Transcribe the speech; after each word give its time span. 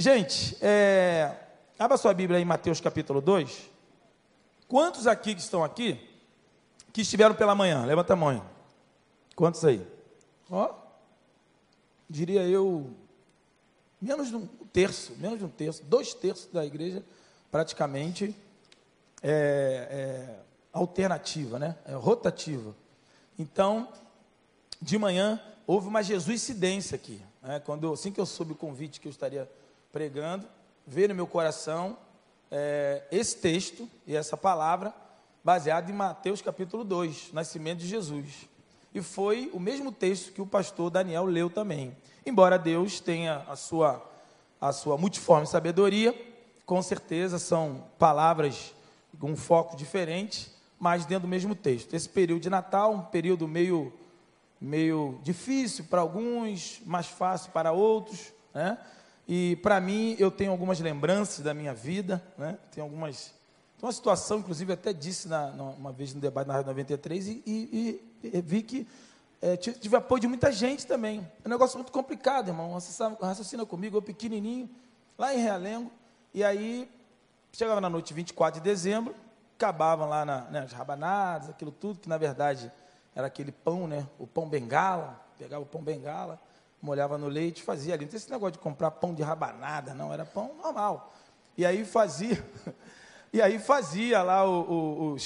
Gente, 0.00 0.56
é, 0.62 1.30
abra 1.78 1.98
sua 1.98 2.14
Bíblia 2.14 2.40
em 2.40 2.44
Mateus 2.46 2.80
capítulo 2.80 3.20
2. 3.20 3.68
Quantos 4.66 5.06
aqui 5.06 5.34
que 5.34 5.42
estão 5.42 5.62
aqui, 5.62 6.00
que 6.90 7.02
estiveram 7.02 7.34
pela 7.34 7.54
manhã? 7.54 7.84
Levanta 7.84 8.14
a 8.14 8.16
mão. 8.16 8.42
Quantos 9.36 9.62
aí? 9.62 9.86
Ó, 10.50 10.72
diria 12.08 12.44
eu, 12.44 12.90
menos 14.00 14.28
de 14.28 14.36
um 14.36 14.46
terço, 14.72 15.12
menos 15.18 15.38
de 15.38 15.44
um 15.44 15.50
terço, 15.50 15.84
dois 15.84 16.14
terços 16.14 16.50
da 16.50 16.64
igreja, 16.64 17.04
praticamente, 17.50 18.34
é, 19.22 19.86
é 19.90 20.38
alternativa, 20.72 21.58
né? 21.58 21.76
É 21.84 21.92
rotativa. 21.92 22.74
Então, 23.38 23.86
de 24.80 24.96
manhã, 24.96 25.38
houve 25.66 25.88
uma 25.88 26.02
jesuicidência 26.02 26.94
aqui. 26.94 27.20
Né? 27.42 27.60
Quando, 27.60 27.92
assim 27.92 28.10
que 28.10 28.18
eu 28.18 28.24
soube 28.24 28.52
o 28.52 28.56
convite 28.56 28.98
que 28.98 29.06
eu 29.06 29.12
estaria 29.12 29.46
pregando, 29.92 30.46
veio 30.86 31.08
no 31.08 31.14
meu 31.14 31.26
coração 31.26 31.96
é, 32.50 33.02
esse 33.10 33.36
texto 33.36 33.88
e 34.06 34.14
essa 34.14 34.36
palavra, 34.36 34.94
baseado 35.42 35.90
em 35.90 35.94
Mateus 35.94 36.42
capítulo 36.42 36.84
2, 36.84 37.32
nascimento 37.32 37.78
de 37.78 37.88
Jesus. 37.88 38.48
E 38.94 39.00
foi 39.00 39.50
o 39.52 39.60
mesmo 39.60 39.92
texto 39.92 40.32
que 40.32 40.42
o 40.42 40.46
pastor 40.46 40.90
Daniel 40.90 41.24
leu 41.24 41.48
também. 41.48 41.96
Embora 42.26 42.58
Deus 42.58 43.00
tenha 43.00 43.44
a 43.48 43.56
sua, 43.56 44.04
a 44.60 44.72
sua 44.72 44.96
multiforme 44.96 45.46
sabedoria, 45.46 46.14
com 46.66 46.82
certeza 46.82 47.38
são 47.38 47.84
palavras 47.98 48.74
com 49.18 49.30
um 49.32 49.36
foco 49.36 49.76
diferente, 49.76 50.50
mas 50.78 51.04
dentro 51.04 51.22
do 51.22 51.30
mesmo 51.30 51.54
texto. 51.54 51.94
Esse 51.94 52.08
período 52.08 52.42
de 52.42 52.50
Natal, 52.50 52.92
um 52.92 53.02
período 53.02 53.46
meio, 53.46 53.92
meio 54.60 55.20
difícil 55.22 55.84
para 55.84 56.00
alguns, 56.00 56.80
mais 56.84 57.06
fácil 57.06 57.52
para 57.52 57.72
outros, 57.72 58.32
né? 58.54 58.78
E 59.32 59.54
para 59.62 59.80
mim, 59.80 60.16
eu 60.18 60.28
tenho 60.28 60.50
algumas 60.50 60.80
lembranças 60.80 61.44
da 61.44 61.54
minha 61.54 61.72
vida, 61.72 62.20
né? 62.36 62.58
Tem 62.72 62.82
algumas. 62.82 63.32
Tem 63.78 63.86
uma 63.86 63.92
situação, 63.92 64.40
inclusive, 64.40 64.72
até 64.72 64.92
disse 64.92 65.28
na, 65.28 65.46
uma 65.50 65.92
vez 65.92 66.12
no 66.12 66.20
debate 66.20 66.48
na 66.48 66.54
Rádio 66.54 66.66
93 66.66 67.28
e, 67.28 67.42
e, 67.46 68.04
e 68.24 68.40
vi 68.40 68.60
que 68.60 68.88
é, 69.40 69.56
tive 69.56 69.94
apoio 69.94 70.22
de 70.22 70.26
muita 70.26 70.50
gente 70.50 70.84
também. 70.84 71.20
É 71.44 71.46
um 71.46 71.50
negócio 71.50 71.78
muito 71.78 71.92
complicado, 71.92 72.48
irmão. 72.48 72.76
Raciocina 73.22 73.64
comigo, 73.64 73.98
eu 73.98 74.02
pequenininho, 74.02 74.68
lá 75.16 75.32
em 75.32 75.38
Realengo. 75.38 75.92
E 76.34 76.42
aí, 76.42 76.90
chegava 77.52 77.80
na 77.80 77.88
noite 77.88 78.12
24 78.12 78.60
de 78.60 78.64
dezembro, 78.68 79.14
acabavam 79.56 80.08
lá 80.08 80.24
na, 80.24 80.40
né, 80.46 80.60
as 80.62 80.72
rabanadas, 80.72 81.48
aquilo 81.48 81.70
tudo, 81.70 82.00
que 82.00 82.08
na 82.08 82.18
verdade 82.18 82.70
era 83.14 83.28
aquele 83.28 83.52
pão, 83.52 83.86
né? 83.86 84.08
O 84.18 84.26
pão 84.26 84.48
bengala. 84.48 85.24
Pegava 85.38 85.62
o 85.62 85.66
pão 85.66 85.80
bengala 85.80 86.36
molhava 86.80 87.18
no 87.18 87.28
leite, 87.28 87.62
fazia 87.62 87.94
ali. 87.94 88.04
Não 88.04 88.10
tem 88.10 88.16
esse 88.16 88.30
negócio 88.30 88.52
de 88.52 88.58
comprar 88.58 88.90
pão 88.90 89.14
de 89.14 89.22
rabanada, 89.22 89.94
não, 89.94 90.12
era 90.12 90.24
pão 90.24 90.54
normal. 90.62 91.12
E 91.56 91.66
aí 91.66 91.84
fazia, 91.84 92.42
e 93.32 93.42
aí 93.42 93.58
fazia 93.58 94.22
lá 94.22 94.44
o, 94.48 95.14
o, 95.14 95.16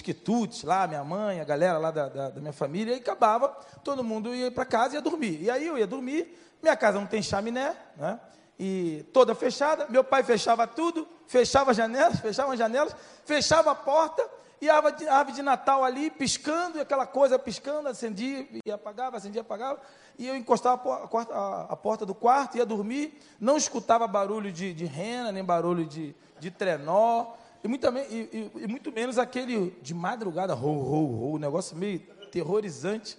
lá, 0.64 0.86
minha 0.86 1.04
mãe, 1.04 1.40
a 1.40 1.44
galera 1.44 1.78
lá 1.78 1.90
da, 1.90 2.08
da, 2.08 2.30
da 2.30 2.40
minha 2.40 2.52
família, 2.52 2.94
e 2.94 2.98
acabava, 2.98 3.48
todo 3.82 4.02
mundo 4.02 4.34
ia 4.34 4.50
para 4.50 4.64
casa 4.64 4.94
e 4.94 4.96
ia 4.96 5.02
dormir. 5.02 5.42
E 5.42 5.50
aí 5.50 5.66
eu 5.66 5.78
ia 5.78 5.86
dormir, 5.86 6.36
minha 6.62 6.76
casa 6.76 6.98
não 6.98 7.06
tem 7.06 7.22
chaminé, 7.22 7.76
né? 7.96 8.18
E 8.58 9.04
toda 9.12 9.34
fechada, 9.34 9.86
meu 9.88 10.04
pai 10.04 10.22
fechava 10.22 10.66
tudo, 10.66 11.08
fechava 11.26 11.72
as 11.72 11.76
janelas, 11.76 12.20
fechava 12.20 12.52
as 12.52 12.58
janelas, 12.58 12.94
fechava 13.24 13.72
a 13.72 13.74
porta, 13.74 14.24
e 14.64 14.70
a 14.70 14.76
árvore 14.76 15.36
de, 15.36 15.42
Natal 15.42 15.84
ali 15.84 16.10
piscando, 16.10 16.78
e 16.78 16.80
aquela 16.80 17.06
coisa 17.06 17.38
piscando, 17.38 17.88
acendia 17.88 18.46
e 18.64 18.70
apagava, 18.70 19.16
acendia 19.16 19.40
e 19.40 19.42
apagava. 19.42 19.80
E 20.18 20.26
eu 20.26 20.36
encostava 20.36 20.74
a 20.74 21.06
porta, 21.06 21.34
a 21.68 21.76
porta, 21.76 22.06
do 22.06 22.14
quarto, 22.14 22.56
ia 22.56 22.64
dormir, 22.64 23.20
não 23.38 23.56
escutava 23.56 24.06
barulho 24.06 24.50
de, 24.50 24.72
de 24.72 24.84
rena, 24.84 25.30
nem 25.30 25.44
barulho 25.44 25.84
de, 25.84 26.14
de 26.38 26.50
trenó, 26.50 27.34
e 27.62 27.68
muito, 27.68 27.86
e, 27.86 28.50
e, 28.56 28.62
e 28.62 28.66
muito 28.66 28.92
menos 28.92 29.18
aquele 29.18 29.70
de 29.82 29.94
madrugada, 29.94 30.54
rou, 30.54 30.82
rou, 30.82 31.06
rou, 31.06 31.34
um 31.34 31.38
negócio 31.38 31.76
meio 31.76 32.00
terrorizante. 32.30 33.18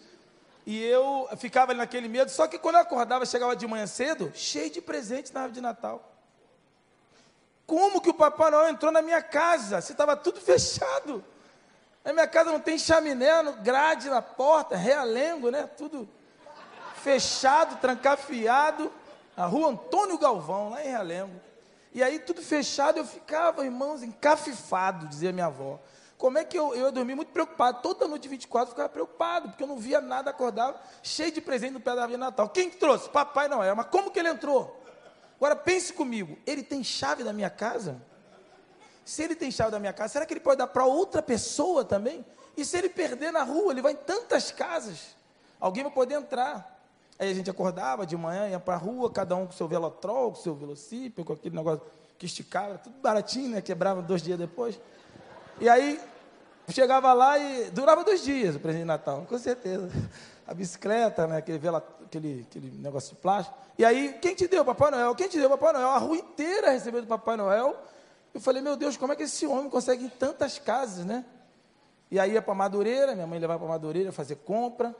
E 0.66 0.84
eu 0.84 1.28
ficava 1.38 1.72
ali 1.72 1.80
naquele 1.80 2.08
medo, 2.08 2.30
só 2.32 2.48
que 2.48 2.58
quando 2.58 2.76
eu 2.76 2.82
acordava, 2.82 3.26
chegava 3.26 3.56
de 3.56 3.68
manhã 3.68 3.86
cedo, 3.86 4.32
cheio 4.34 4.72
de 4.72 4.82
presentes 4.82 5.32
na 5.32 5.42
árvore 5.42 5.56
de 5.56 5.62
Natal. 5.62 6.12
Como 7.66 8.02
que 8.02 8.10
o 8.10 8.14
Papai 8.14 8.52
Noel 8.52 8.70
entrou 8.70 8.92
na 8.92 9.02
minha 9.02 9.22
casa? 9.22 9.82
Se 9.82 9.92
estava 9.92 10.16
tudo 10.16 10.40
fechado. 10.42 11.24
Na 12.06 12.14
minha 12.14 12.28
casa 12.28 12.52
não 12.52 12.60
tem 12.60 12.78
chaminé, 12.78 13.32
grade 13.64 14.10
na 14.12 14.22
porta, 14.22 14.78
realengo, 14.78 15.50
né? 15.50 15.68
Tudo 15.76 16.08
fechado, 17.02 17.82
trancafiado. 17.82 18.92
A 19.36 19.46
rua 19.46 19.72
Antônio 19.72 20.18
Galvão, 20.18 20.70
lá 20.70 20.86
em 20.86 20.88
Realengo. 20.88 21.42
E 21.94 22.04
aí, 22.04 22.20
tudo 22.20 22.42
fechado, 22.42 22.98
eu 22.98 23.06
ficava, 23.06 23.66
irmãos, 23.66 24.04
encafifado, 24.04 25.08
dizia 25.08 25.32
minha 25.34 25.48
avó. 25.48 25.80
Como 26.18 26.38
é 26.38 26.46
que 26.46 26.58
eu, 26.58 26.74
eu 26.74 26.92
dormi 26.92 27.16
muito 27.16 27.32
preocupado? 27.32 27.82
Toda 27.82 28.08
noite 28.08 28.28
24 28.28 28.68
eu 28.68 28.72
ficava 28.72 28.90
preocupado, 28.90 29.50
porque 29.50 29.64
eu 29.64 29.68
não 29.68 29.78
via 29.78 30.00
nada, 30.00 30.30
acordava 30.30 30.80
cheio 31.04 31.32
de 31.32 31.42
presente 31.42 31.74
no 31.74 31.80
pé 31.80 31.96
da 31.96 32.04
árvore 32.04 32.18
Natal. 32.18 32.48
Quem 32.50 32.70
que 32.70 32.78
trouxe? 32.78 33.10
Papai 33.10 33.48
Noel. 33.48 33.76
Mas 33.76 33.88
como 33.88 34.12
que 34.12 34.20
ele 34.20 34.30
entrou? 34.30 34.82
Agora 35.36 35.56
pense 35.56 35.92
comigo, 35.92 36.38
ele 36.46 36.64
tem 36.64 36.84
chave 36.84 37.24
da 37.24 37.34
minha 37.34 37.50
casa? 37.50 38.02
Se 39.06 39.22
ele 39.22 39.36
tem 39.36 39.52
chave 39.52 39.70
da 39.70 39.80
minha 39.80 39.94
casa, 39.94 40.14
será 40.14 40.26
que 40.26 40.34
ele 40.34 40.40
pode 40.40 40.58
dar 40.58 40.68
para 40.68 40.84
outra 40.84 41.22
pessoa 41.22 41.86
também? 41.86 42.26
E 42.58 42.66
se 42.66 42.76
ele 42.76 42.90
perder 42.90 43.32
na 43.32 43.44
rua, 43.44 43.72
ele 43.72 43.82
vai 43.82 43.92
em 43.92 43.98
tantas 43.98 44.52
casas, 44.52 45.16
alguém 45.60 45.84
vai 45.84 45.92
poder 45.94 46.16
entrar. 46.16 46.74
Aí 47.20 47.30
a 47.30 47.34
gente 47.34 47.50
acordava 47.50 48.06
de 48.06 48.18
manhã, 48.18 48.50
ia 48.50 48.60
para 48.60 48.74
a 48.74 48.78
rua, 48.78 49.10
cada 49.12 49.36
um 49.36 49.46
com 49.46 49.52
seu 49.54 49.68
velotrol, 49.68 50.32
com 50.32 50.42
seu 50.42 50.56
velocípede, 50.56 51.26
com 51.26 51.34
aquele 51.34 51.56
negócio 51.56 51.82
que 52.18 52.26
esticava, 52.26 52.78
tudo 52.78 52.96
baratinho, 52.98 53.50
né? 53.52 53.62
Quebrava 53.62 54.02
dois 54.02 54.22
dias 54.22 54.40
depois. 54.40 54.80
E 55.62 55.70
aí 55.70 56.02
chegava 56.70 57.14
lá 57.14 57.38
e 57.38 57.70
durava 57.70 58.04
dois 58.04 58.24
dias 58.24 58.56
o 58.56 58.60
presente 58.60 58.82
de 58.82 58.88
Natal, 58.88 59.26
com 59.30 59.38
certeza. 59.38 59.90
A 60.48 60.54
bicicleta, 60.54 61.26
né? 61.28 61.38
Aquele, 61.38 61.58
vela, 61.58 61.84
aquele, 62.04 62.46
aquele 62.50 62.72
negócio 62.78 63.16
de 63.16 63.22
plástico. 63.22 63.58
E 63.78 63.86
aí, 63.86 64.18
quem 64.22 64.36
te 64.36 64.48
deu, 64.48 64.64
Papai 64.64 64.92
Noel? 64.92 65.16
Quem 65.16 65.28
te 65.28 65.38
deu, 65.38 65.50
Papai 65.50 65.74
Noel? 65.74 65.90
A 65.90 65.98
rua 65.98 66.18
inteira 66.18 66.72
recebeu 66.72 67.02
do 67.02 67.08
Papai 67.08 67.36
Noel. 67.36 67.76
Eu 68.36 68.42
falei, 68.42 68.62
meu 68.62 68.76
Deus, 68.76 68.98
como 68.98 69.14
é 69.14 69.16
que 69.16 69.24
esse 69.24 69.48
homem 69.48 69.70
consegue 69.70 70.04
em 70.04 70.10
tantas 70.10 70.60
casas, 70.60 71.06
né? 71.06 71.24
E 72.12 72.20
aí 72.20 72.34
ia 72.34 72.42
para 72.42 72.54
Madureira, 72.54 73.16
minha 73.16 73.26
mãe 73.26 73.40
levava 73.40 73.60
para 73.60 73.70
Madureira 73.70 74.12
fazer 74.12 74.36
compra. 74.36 74.94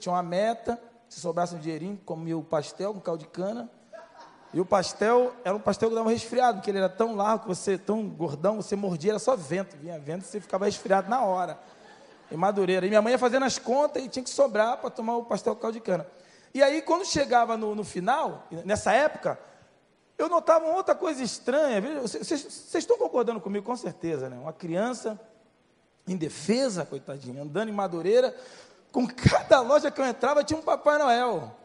Tinha 0.00 0.12
uma 0.12 0.24
meta, 0.24 0.76
se 1.08 1.20
sobrasse 1.20 1.54
um 1.54 1.58
dinheirinho, 1.60 1.96
comia 2.04 2.36
o 2.36 2.42
pastel 2.42 2.92
com 2.92 2.98
caldo 2.98 3.20
de 3.20 3.28
cana. 3.28 3.70
E 4.52 4.60
o 4.60 4.64
pastel 4.64 5.32
era 5.44 5.54
um 5.54 5.60
pastel 5.60 5.88
que 5.88 5.94
dava 5.94 6.10
resfriado, 6.10 6.58
porque 6.58 6.68
ele 6.68 6.78
era 6.78 6.88
tão 6.88 7.14
largo, 7.14 7.46
você, 7.46 7.78
tão 7.78 8.08
gordão, 8.08 8.56
você 8.56 8.74
mordia, 8.74 9.12
era 9.12 9.20
só 9.20 9.36
vento. 9.36 9.76
Vinha 9.76 9.96
vento 9.96 10.24
você 10.24 10.40
ficava 10.40 10.64
resfriado 10.64 11.08
na 11.08 11.22
hora. 11.22 11.60
Em 12.28 12.36
Madureira. 12.36 12.84
E 12.86 12.88
minha 12.88 13.00
mãe 13.00 13.12
ia 13.12 13.18
fazendo 13.20 13.44
as 13.44 13.56
contas 13.56 14.02
e 14.02 14.08
tinha 14.08 14.24
que 14.24 14.30
sobrar 14.30 14.78
para 14.78 14.90
tomar 14.90 15.16
o 15.16 15.24
pastel 15.24 15.54
com 15.54 15.62
caldo 15.62 15.74
de 15.74 15.80
cana. 15.80 16.04
E 16.52 16.60
aí, 16.60 16.82
quando 16.82 17.06
chegava 17.06 17.56
no, 17.56 17.72
no 17.72 17.84
final, 17.84 18.48
nessa 18.64 18.92
época, 18.92 19.38
eu 20.20 20.28
notava 20.28 20.66
outra 20.66 20.94
coisa 20.94 21.22
estranha. 21.22 21.80
Vocês 22.02 22.74
estão 22.74 22.98
concordando 22.98 23.40
comigo, 23.40 23.64
com 23.64 23.76
certeza, 23.76 24.28
né? 24.28 24.36
Uma 24.36 24.52
criança 24.52 25.18
indefesa, 26.06 26.84
coitadinha, 26.84 27.42
andando 27.42 27.68
em 27.68 27.72
Madureira, 27.72 28.34
com 28.92 29.06
cada 29.06 29.60
loja 29.60 29.90
que 29.90 30.00
eu 30.00 30.04
entrava 30.04 30.44
tinha 30.44 30.58
um 30.58 30.62
Papai 30.62 30.98
Noel. 30.98 31.56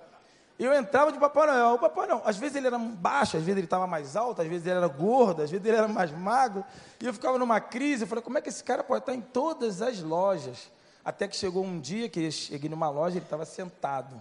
Eu 0.57 0.73
entrava 0.73 1.11
de 1.11 1.19
Papai 1.19 1.47
Noel. 1.47 1.73
O 1.73 1.79
Papai 1.79 2.07
Noel, 2.07 2.21
às 2.23 2.37
vezes 2.37 2.55
ele 2.55 2.67
era 2.67 2.79
baixo, 2.79 3.35
às 3.35 3.43
vezes 3.43 3.57
ele 3.57 3.65
estava 3.65 3.85
mais 3.85 4.15
alto, 4.15 4.41
às 4.41 4.47
vezes 4.47 4.65
ele 4.65 4.77
era 4.77 4.87
gordo, 4.87 5.41
às 5.41 5.51
vezes 5.51 5.65
ele 5.65 5.75
era 5.75 5.87
mais 5.87 6.11
magro. 6.11 6.63
E 7.01 7.05
eu 7.05 7.13
ficava 7.13 7.37
numa 7.37 7.59
crise. 7.59 8.03
Eu 8.03 8.07
falei, 8.07 8.23
como 8.23 8.37
é 8.37 8.41
que 8.41 8.47
esse 8.47 8.63
cara 8.63 8.83
pode 8.83 9.01
estar 9.01 9.13
em 9.13 9.21
todas 9.21 9.81
as 9.81 10.01
lojas? 10.01 10.71
Até 11.03 11.27
que 11.27 11.35
chegou 11.35 11.63
um 11.63 11.79
dia 11.79 12.07
que 12.07 12.23
eu 12.23 12.31
cheguei 12.31 12.69
numa 12.69 12.89
loja, 12.89 13.17
ele 13.17 13.25
estava 13.25 13.43
sentado 13.43 14.15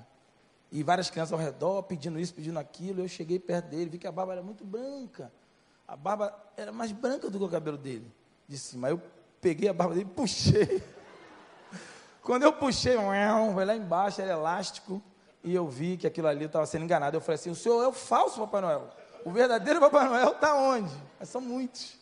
e 0.74 0.82
várias 0.82 1.08
crianças 1.08 1.32
ao 1.32 1.38
redor 1.38 1.84
pedindo 1.84 2.18
isso, 2.18 2.34
pedindo 2.34 2.58
aquilo. 2.58 3.00
Eu 3.00 3.06
cheguei 3.06 3.38
perto 3.38 3.66
dele, 3.66 3.88
vi 3.90 3.96
que 3.96 4.08
a 4.08 4.12
barba 4.12 4.32
era 4.32 4.42
muito 4.42 4.64
branca. 4.64 5.30
A 5.86 5.96
barba 5.96 6.36
era 6.56 6.72
mais 6.72 6.90
branca 6.90 7.30
do 7.30 7.38
que 7.38 7.44
o 7.44 7.48
cabelo 7.48 7.78
dele, 7.78 8.12
de 8.48 8.58
cima. 8.58 8.88
Aí 8.88 8.92
eu 8.92 9.00
peguei 9.40 9.68
a 9.68 9.72
barba 9.72 9.94
dele 9.94 10.08
e 10.10 10.14
puxei. 10.14 10.82
Quando 12.22 12.42
eu 12.42 12.52
puxei, 12.52 12.96
foi 13.54 13.64
lá 13.64 13.76
embaixo, 13.76 14.20
era 14.20 14.32
elástico, 14.32 15.00
e 15.44 15.54
eu 15.54 15.68
vi 15.68 15.96
que 15.96 16.08
aquilo 16.08 16.26
ali 16.26 16.46
estava 16.46 16.66
sendo 16.66 16.84
enganado. 16.84 17.16
Eu 17.16 17.20
falei 17.20 17.36
assim: 17.36 17.50
o 17.50 17.54
senhor 17.54 17.80
é 17.84 17.86
o 17.86 17.92
falso 17.92 18.40
Papai 18.40 18.62
Noel. 18.62 18.90
O 19.24 19.30
verdadeiro 19.30 19.78
Papai 19.78 20.08
Noel 20.08 20.32
está 20.32 20.56
onde? 20.56 20.92
Mas 21.20 21.28
são 21.28 21.40
muitos. 21.40 21.96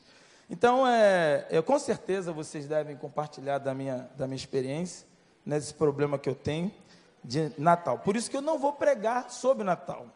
Então, 0.49 0.87
é, 0.89 1.47
eu, 1.51 1.63
com 1.63 1.79
certeza 1.79 2.33
vocês 2.33 2.67
devem 2.67 2.97
compartilhar 2.97 3.59
da 3.59 3.75
minha, 3.75 4.09
da 4.17 4.27
minha 4.27 4.37
experiência 4.37 5.07
nesse 5.45 5.75
problema 5.75 6.19
que 6.19 6.31
eu 6.31 6.35
tenho 6.35 6.73
de 7.23 7.53
Natal. 7.59 7.99
Por 7.99 8.17
isso 8.17 8.31
que 8.31 8.37
eu 8.37 8.43
não 8.43 8.59
vou 8.59 8.73
pregar 8.73 9.31
sobre 9.31 9.65
Natal. 9.65 10.07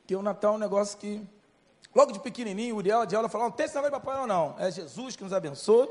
Porque 0.00 0.14
o 0.14 0.22
Natal 0.22 0.52
é 0.52 0.56
um 0.56 0.60
negócio 0.60 0.98
que, 0.98 1.26
logo 1.94 2.12
de 2.12 2.20
pequenininho, 2.20 2.76
Uriel 2.76 3.06
de 3.06 3.16
aula 3.16 3.28
falou, 3.28 3.48
não 3.48 3.56
tem 3.56 3.64
esse 3.64 3.74
negócio 3.74 3.98
de 3.98 4.04
papai 4.04 4.26
não. 4.26 4.54
É 4.58 4.70
Jesus 4.70 5.16
que 5.16 5.24
nos 5.24 5.32
abençoa, 5.32 5.88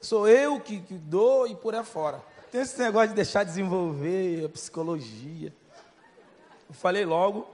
sou 0.00 0.26
eu 0.26 0.58
que, 0.58 0.80
que 0.80 0.94
dou 0.94 1.46
e 1.46 1.54
por 1.54 1.74
aí 1.74 1.84
fora. 1.84 2.22
Tem 2.50 2.62
esse 2.62 2.78
negócio 2.80 3.08
de 3.08 3.14
deixar 3.14 3.44
desenvolver 3.44 4.46
a 4.46 4.48
psicologia. 4.48 5.52
Eu 6.68 6.74
falei 6.74 7.04
logo. 7.04 7.46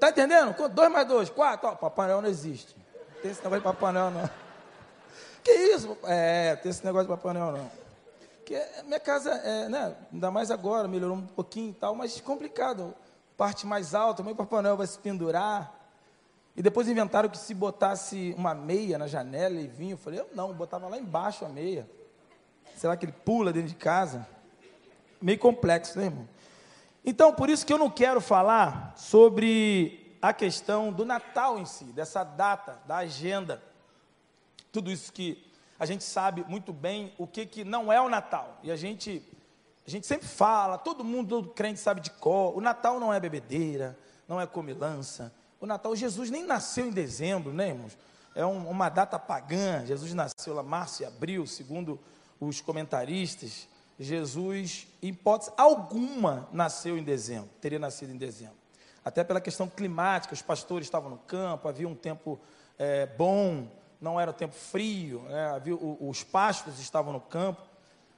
Tá 0.00 0.08
entendendo? 0.08 0.54
Dois 0.70 0.90
mais 0.90 1.06
dois, 1.06 1.28
quatro. 1.28 1.68
Ó, 1.68 1.74
Papai 1.74 2.06
Noel 2.06 2.22
não 2.22 2.28
existe. 2.28 2.74
Não 2.74 3.20
tem 3.20 3.30
esse 3.30 3.44
negócio 3.44 3.60
de 3.60 3.64
Papai 3.64 3.92
Noel, 3.92 4.10
não. 4.10 4.30
Que 5.44 5.52
isso? 5.52 5.96
É, 6.04 6.56
tem 6.56 6.70
esse 6.70 6.84
negócio 6.84 7.06
de 7.06 7.14
Papai 7.14 7.34
Noel, 7.34 7.52
não. 7.52 7.79
Que 8.50 8.60
minha 8.82 8.98
casa, 8.98 9.30
é, 9.30 9.68
né, 9.68 9.94
ainda 10.12 10.28
mais 10.28 10.50
agora, 10.50 10.88
melhorou 10.88 11.18
um 11.18 11.24
pouquinho 11.24 11.70
e 11.70 11.74
tal, 11.74 11.94
mas 11.94 12.20
complicado. 12.20 12.92
Parte 13.36 13.64
mais 13.64 13.94
alta, 13.94 14.22
o 14.22 14.34
Papai 14.34 14.60
Noel 14.60 14.76
vai 14.76 14.88
se 14.88 14.98
pendurar. 14.98 15.72
E 16.56 16.60
depois 16.60 16.88
inventaram 16.88 17.28
que 17.28 17.38
se 17.38 17.54
botasse 17.54 18.34
uma 18.36 18.52
meia 18.52 18.98
na 18.98 19.06
janela 19.06 19.54
e 19.54 19.68
vinha, 19.68 19.92
eu 19.92 19.96
falei, 19.96 20.18
eu 20.18 20.28
não, 20.34 20.52
botava 20.52 20.88
lá 20.88 20.98
embaixo 20.98 21.44
a 21.44 21.48
meia. 21.48 21.88
Será 22.74 22.96
que 22.96 23.04
ele 23.04 23.12
pula 23.12 23.52
dentro 23.52 23.68
de 23.68 23.76
casa? 23.76 24.26
Meio 25.22 25.38
complexo, 25.38 25.96
né, 25.96 26.06
irmão? 26.06 26.28
Então, 27.04 27.32
por 27.32 27.48
isso 27.48 27.64
que 27.64 27.72
eu 27.72 27.78
não 27.78 27.88
quero 27.88 28.20
falar 28.20 28.94
sobre 28.96 30.18
a 30.20 30.32
questão 30.32 30.92
do 30.92 31.04
Natal 31.04 31.56
em 31.56 31.64
si, 31.64 31.84
dessa 31.84 32.24
data, 32.24 32.80
da 32.84 32.96
agenda. 32.96 33.62
Tudo 34.72 34.90
isso 34.90 35.12
que 35.12 35.49
a 35.80 35.86
gente 35.86 36.04
sabe 36.04 36.44
muito 36.46 36.74
bem 36.74 37.14
o 37.16 37.26
que, 37.26 37.46
que 37.46 37.64
não 37.64 37.90
é 37.90 37.98
o 37.98 38.08
Natal. 38.10 38.60
E 38.62 38.70
a 38.70 38.76
gente, 38.76 39.22
a 39.86 39.90
gente 39.90 40.06
sempre 40.06 40.28
fala, 40.28 40.76
todo 40.76 41.02
mundo, 41.02 41.30
todo 41.30 41.48
crente 41.48 41.80
sabe 41.80 42.02
de 42.02 42.10
cor. 42.10 42.54
O 42.54 42.60
Natal 42.60 43.00
não 43.00 43.12
é 43.12 43.18
bebedeira, 43.18 43.98
não 44.28 44.38
é 44.38 44.46
comilança. 44.46 45.32
O 45.58 45.66
Natal, 45.66 45.96
Jesus 45.96 46.30
nem 46.30 46.44
nasceu 46.44 46.86
em 46.86 46.90
dezembro, 46.90 47.50
né, 47.50 47.68
irmãos? 47.68 47.96
É 48.34 48.44
um, 48.44 48.68
uma 48.68 48.90
data 48.90 49.18
pagã. 49.18 49.84
Jesus 49.86 50.12
nasceu 50.12 50.52
lá 50.52 50.62
março 50.62 51.02
e 51.02 51.06
abril, 51.06 51.46
segundo 51.46 51.98
os 52.38 52.60
comentaristas, 52.60 53.66
Jesus, 53.98 54.86
em 55.02 55.08
hipótese 55.08 55.50
alguma, 55.56 56.48
nasceu 56.52 56.96
em 56.96 57.02
dezembro, 57.02 57.50
teria 57.60 57.78
nascido 57.78 58.12
em 58.12 58.16
dezembro. 58.16 58.56
Até 59.02 59.24
pela 59.24 59.40
questão 59.40 59.66
climática, 59.66 60.34
os 60.34 60.42
pastores 60.42 60.86
estavam 60.86 61.08
no 61.08 61.18
campo, 61.18 61.68
havia 61.68 61.88
um 61.88 61.94
tempo 61.94 62.38
é, 62.78 63.06
bom, 63.06 63.66
não 64.00 64.18
era 64.18 64.32
tempo 64.32 64.54
frio, 64.54 65.20
né, 65.28 65.60
os 66.00 66.24
pastos 66.24 66.80
estavam 66.80 67.12
no 67.12 67.20
campo, 67.20 67.60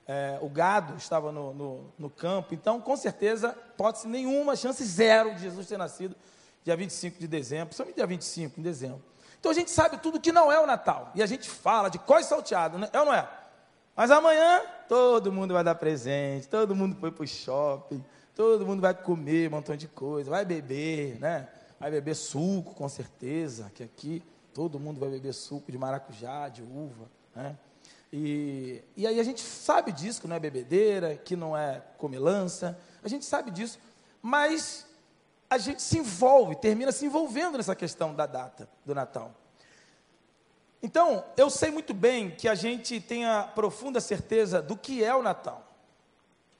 é, 0.07 0.39
o 0.41 0.49
gado 0.49 0.97
estava 0.97 1.33
no, 1.33 1.53
no, 1.55 1.93
no, 1.99 2.11
campo. 2.11 2.55
Então, 2.55 2.81
com 2.81 2.97
certeza, 2.97 3.57
pode-se 3.77 4.07
nenhuma 4.09 4.57
chance 4.57 4.85
zero 4.85 5.35
de 5.35 5.43
Jesus 5.43 5.67
ter 5.67 5.79
nascido 5.79 6.17
dia 6.65 6.77
25 6.77 7.19
de 7.19 7.27
dezembro, 7.27 7.67
principalmente 7.67 7.97
dia 7.97 8.07
25 8.07 8.57
de 8.57 8.63
dezembro. 8.63 9.03
Então 9.39 9.51
a 9.51 9.55
gente 9.55 9.73
sabe 9.73 9.99
tudo 9.99 10.21
que 10.21 10.31
não 10.31 10.53
é 10.53 10.61
o 10.61 10.67
Natal. 10.67 11.11
E 11.17 11.23
a 11.23 11.27
gente 11.27 11.51
fala 11.51 11.89
de 11.89 11.99
coisa 11.99 12.29
salteado, 12.29 12.79
né? 12.79 12.89
é 12.93 13.01
ou 13.01 13.07
não 13.07 13.15
é? 13.15 13.29
Mas 13.97 14.11
amanhã 14.11 14.63
todo 14.89 15.33
mundo 15.33 15.53
vai 15.53 15.65
dar 15.65 15.75
presente, 15.75 16.49
todo 16.49 16.77
mundo 16.77 16.97
foi 17.01 17.11
para 17.11 17.25
o 17.25 17.27
shopping, 17.27 18.05
todo 18.35 18.65
mundo 18.65 18.81
vai 18.81 18.95
comer 18.95 19.49
um 19.49 19.51
montão 19.51 19.77
de 19.77 19.89
coisa, 19.89 20.31
vai 20.31 20.45
beber, 20.45 21.19
né? 21.19 21.49
Vai 21.79 21.91
beber 21.91 22.15
suco, 22.15 22.75
com 22.75 22.89
certeza, 22.89 23.71
que 23.75 23.83
aqui 23.83 24.23
todo 24.55 24.79
mundo 24.79 25.01
vai 25.01 25.11
beber 25.11 25.33
suco 25.33 25.71
de 25.71 25.79
maracujá, 25.79 26.49
de 26.49 26.63
uva, 26.63 27.11
né? 27.35 27.57
E, 28.13 28.83
e 28.95 29.07
aí 29.07 29.19
a 29.19 29.23
gente 29.23 29.41
sabe 29.41 29.91
disso, 29.91 30.21
que 30.21 30.29
não 30.29 30.37
é 30.37 30.41
bebedeira, 30.41 31.17
que 31.17 31.35
não 31.35 31.57
é 31.57 31.83
comilança, 31.97 32.79
a 33.03 33.09
gente 33.09 33.25
sabe 33.25 33.51
disso, 33.51 33.79
mas 34.21 34.87
a 35.49 35.57
gente 35.57 35.81
se 35.81 35.99
envolve, 35.99 36.57
termina 36.57 36.93
se 36.93 37.07
envolvendo 37.07 37.57
nessa 37.57 37.75
questão 37.75 38.15
da 38.15 38.27
data 38.27 38.69
do 38.85 38.95
Natal. 38.95 39.35
Então, 40.83 41.25
eu 41.37 41.49
sei 41.49 41.71
muito 41.71 41.95
bem 41.95 42.31
que 42.31 42.49
a 42.49 42.55
gente 42.55 43.01
tem 43.01 43.25
a 43.25 43.45
profunda 43.45 44.01
certeza 44.01 44.61
do 44.61 44.77
que 44.77 45.03
é 45.03 45.15
o 45.15 45.23
Natal. 45.23 45.67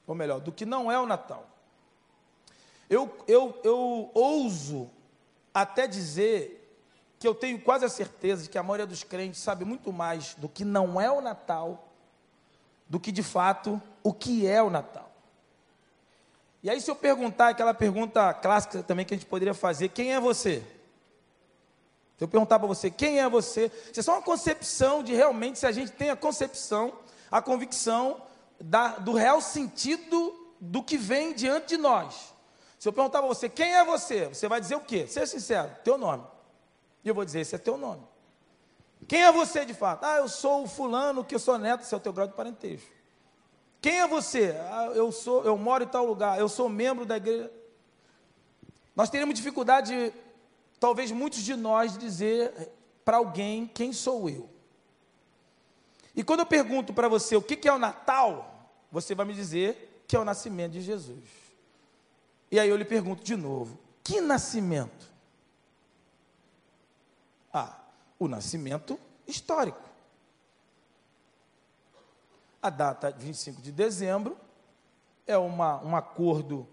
Ou 0.07 0.15
melhor, 0.15 0.39
do 0.39 0.51
que 0.51 0.65
não 0.65 0.91
é 0.91 0.99
o 0.99 1.05
Natal. 1.05 1.47
Eu, 2.89 3.15
eu, 3.27 3.59
eu 3.63 4.11
ouso 4.13 4.89
até 5.53 5.87
dizer 5.87 6.62
que 7.23 7.27
eu 7.29 7.33
tenho 7.33 7.57
quase 7.57 7.85
a 7.85 7.89
certeza 7.89 8.43
de 8.43 8.49
que 8.49 8.57
a 8.57 8.63
maioria 8.63 8.85
dos 8.85 9.01
crentes 9.01 9.39
sabe 9.39 9.63
muito 9.63 9.93
mais 9.93 10.35
do 10.35 10.49
que 10.49 10.65
não 10.65 10.99
é 10.99 11.09
o 11.09 11.21
Natal 11.21 11.87
do 12.85 12.99
que 12.99 13.13
de 13.13 13.23
fato 13.23 13.81
o 14.03 14.11
que 14.11 14.45
é 14.45 14.61
o 14.61 14.69
Natal. 14.69 15.09
E 16.61 16.69
aí, 16.69 16.81
se 16.81 16.91
eu 16.91 16.97
perguntar 16.97 17.47
aquela 17.47 17.73
pergunta 17.73 18.33
clássica 18.33 18.83
também 18.83 19.05
que 19.05 19.13
a 19.13 19.17
gente 19.17 19.25
poderia 19.25 19.53
fazer: 19.53 19.87
quem 19.87 20.13
é 20.13 20.19
você? 20.19 20.61
Se 22.17 22.25
eu 22.25 22.27
perguntar 22.27 22.59
para 22.59 22.67
você, 22.67 22.91
quem 22.91 23.21
é 23.21 23.29
você? 23.29 23.71
Isso 23.89 24.01
é 24.01 24.03
só 24.03 24.15
uma 24.15 24.21
concepção 24.21 25.01
de 25.01 25.13
realmente 25.13 25.59
se 25.59 25.65
a 25.65 25.71
gente 25.71 25.93
tem 25.93 26.09
a 26.09 26.17
concepção, 26.17 26.91
a 27.31 27.41
convicção 27.41 28.21
da, 28.59 28.97
do 28.97 29.13
real 29.13 29.39
sentido 29.39 30.51
do 30.59 30.83
que 30.83 30.97
vem 30.97 31.33
diante 31.33 31.67
de 31.67 31.77
nós. 31.77 32.33
Se 32.77 32.89
eu 32.89 32.91
perguntar 32.91 33.19
para 33.19 33.29
você, 33.29 33.47
quem 33.47 33.75
é 33.75 33.85
você? 33.85 34.27
Você 34.27 34.49
vai 34.49 34.59
dizer 34.59 34.75
o 34.75 34.81
quê? 34.81 35.07
Seja 35.07 35.25
sincero, 35.25 35.71
teu 35.85 35.97
nome. 35.97 36.32
E 37.03 37.07
eu 37.09 37.15
vou 37.15 37.25
dizer, 37.25 37.41
esse 37.41 37.55
é 37.55 37.57
teu 37.57 37.77
nome. 37.77 38.03
Quem 39.07 39.23
é 39.23 39.31
você 39.31 39.65
de 39.65 39.73
fato? 39.73 40.03
Ah, 40.03 40.17
eu 40.17 40.29
sou 40.29 40.63
o 40.63 40.67
fulano 40.67 41.23
que 41.23 41.35
eu 41.35 41.39
sou 41.39 41.57
neto, 41.57 41.81
esse 41.81 41.93
é 41.93 41.97
o 41.97 41.99
teu 41.99 42.13
grau 42.13 42.27
de 42.27 42.33
parentesco. 42.33 42.89
Quem 43.81 43.99
é 43.99 44.07
você? 44.07 44.55
Ah, 44.71 44.91
eu 44.95 45.11
sou, 45.11 45.43
eu 45.43 45.57
moro 45.57 45.83
em 45.83 45.87
tal 45.87 46.05
lugar, 46.05 46.39
eu 46.39 46.47
sou 46.47 46.69
membro 46.69 47.05
da 47.05 47.17
igreja. 47.17 47.51
Nós 48.95 49.09
teremos 49.09 49.35
dificuldade 49.35 50.13
talvez 50.79 51.11
muitos 51.11 51.41
de 51.41 51.55
nós 51.55 51.97
dizer 51.97 52.71
para 53.03 53.17
alguém 53.17 53.67
quem 53.67 53.91
sou 53.91 54.29
eu. 54.29 54.49
E 56.15 56.23
quando 56.23 56.41
eu 56.41 56.45
pergunto 56.45 56.93
para 56.93 57.07
você 57.07 57.35
o 57.35 57.41
que 57.41 57.67
é 57.67 57.73
o 57.73 57.79
Natal, 57.79 58.69
você 58.91 59.15
vai 59.15 59.25
me 59.25 59.33
dizer 59.33 60.03
que 60.07 60.15
é 60.15 60.19
o 60.19 60.25
nascimento 60.25 60.73
de 60.73 60.81
Jesus. 60.81 61.23
E 62.51 62.59
aí 62.59 62.69
eu 62.69 62.77
lhe 62.77 62.85
pergunto 62.85 63.23
de 63.23 63.35
novo: 63.35 63.79
que 64.03 64.21
nascimento? 64.21 65.11
Ah, 67.51 67.79
o 68.19 68.27
nascimento 68.27 68.99
histórico. 69.27 69.81
A 72.61 72.69
data 72.69 73.11
25 73.11 73.61
de 73.61 73.71
dezembro 73.71 74.37
é 75.27 75.37
uma, 75.37 75.83
um 75.83 75.95
acordo 75.95 76.67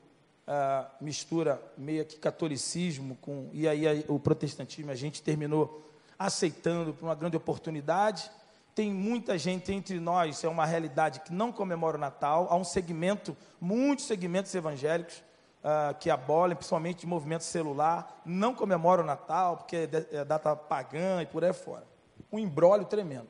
uh, 0.47 0.87
mistura 1.01 1.61
meio 1.77 2.05
que 2.05 2.17
catolicismo 2.17 3.17
com 3.17 3.51
e 3.53 3.67
aí, 3.67 4.05
o 4.09 4.19
protestantismo 4.19 4.91
a 4.91 4.95
gente 4.95 5.23
terminou 5.23 5.85
aceitando 6.19 6.93
por 6.93 7.07
uma 7.07 7.15
grande 7.15 7.37
oportunidade. 7.37 8.31
Tem 8.75 8.93
muita 8.93 9.37
gente 9.37 9.73
entre 9.73 9.99
nós, 9.99 10.45
é 10.45 10.49
uma 10.49 10.65
realidade 10.65 11.21
que 11.21 11.33
não 11.33 11.51
comemora 11.51 11.97
o 11.97 12.01
Natal. 12.01 12.47
Há 12.51 12.57
um 12.57 12.65
segmento, 12.65 13.37
muitos 13.61 14.07
segmentos 14.07 14.55
evangélicos 14.55 15.23
uh, 15.65 15.95
que 15.99 16.11
abolem, 16.11 16.57
principalmente 16.57 17.01
de 17.01 17.07
movimento 17.07 17.45
celular, 17.45 18.21
não 18.25 18.55
comemoram 18.55 19.03
o 19.03 19.07
Natal 19.07 19.59
porque 19.59 19.77
é, 19.77 20.17
é 20.19 20.25
data 20.25 20.55
pagã 20.57 21.23
e 21.23 21.27
por 21.27 21.45
aí 21.45 21.53
fora. 21.53 21.87
Um 22.33 22.39
embrólio 22.39 22.87
tremendo. 22.87 23.29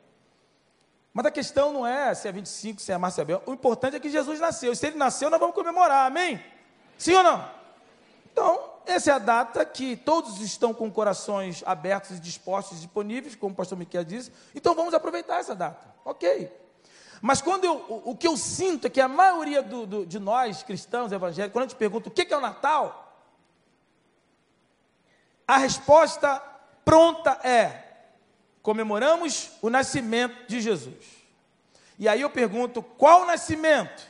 Mas 1.13 1.25
a 1.25 1.31
questão 1.31 1.73
não 1.73 1.85
é 1.85 2.13
se 2.13 2.27
é 2.27 2.31
25, 2.31 2.81
se 2.81 2.91
é 2.91 2.97
Márcia 2.97 3.25
Bel. 3.25 3.43
O 3.45 3.53
importante 3.53 3.97
é 3.97 3.99
que 3.99 4.09
Jesus 4.09 4.39
nasceu. 4.39 4.71
E 4.71 4.75
se 4.75 4.87
ele 4.87 4.97
nasceu, 4.97 5.29
nós 5.29 5.39
vamos 5.39 5.55
comemorar. 5.55 6.07
Amém? 6.07 6.41
Sim 6.97 7.15
ou 7.15 7.23
não? 7.23 7.49
Então, 8.31 8.71
essa 8.85 9.11
é 9.11 9.13
a 9.13 9.19
data 9.19 9.65
que 9.65 9.97
todos 9.97 10.39
estão 10.39 10.73
com 10.73 10.89
corações 10.89 11.63
abertos 11.65 12.11
e 12.17 12.19
dispostos, 12.19 12.79
disponíveis, 12.79 13.35
como 13.35 13.53
o 13.53 13.55
pastor 13.55 13.77
Miquel 13.77 14.05
disse. 14.05 14.31
Então 14.55 14.73
vamos 14.73 14.93
aproveitar 14.93 15.39
essa 15.39 15.53
data. 15.53 15.93
Ok. 16.05 16.49
Mas 17.21 17.41
quando 17.41 17.65
eu, 17.65 17.75
o, 17.87 18.11
o 18.11 18.17
que 18.17 18.27
eu 18.27 18.35
sinto 18.35 18.87
é 18.87 18.89
que 18.89 18.99
a 18.99 19.07
maioria 19.07 19.61
do, 19.61 19.85
do, 19.85 20.05
de 20.05 20.17
nós, 20.17 20.63
cristãos, 20.63 21.11
evangélicos, 21.11 21.53
quando 21.53 21.65
a 21.65 21.67
gente 21.67 21.77
pergunta 21.77 22.09
o 22.09 22.11
que 22.11 22.33
é 22.33 22.37
o 22.37 22.41
Natal, 22.41 23.15
a 25.47 25.57
resposta 25.57 26.41
pronta 26.83 27.31
é: 27.43 27.83
comemoramos 28.63 29.51
o 29.61 29.69
nascimento 29.69 30.47
de 30.47 30.59
Jesus. 30.59 31.21
E 31.99 32.07
aí 32.07 32.21
eu 32.21 32.29
pergunto: 32.29 32.81
qual 32.81 33.25
nascimento? 33.25 34.09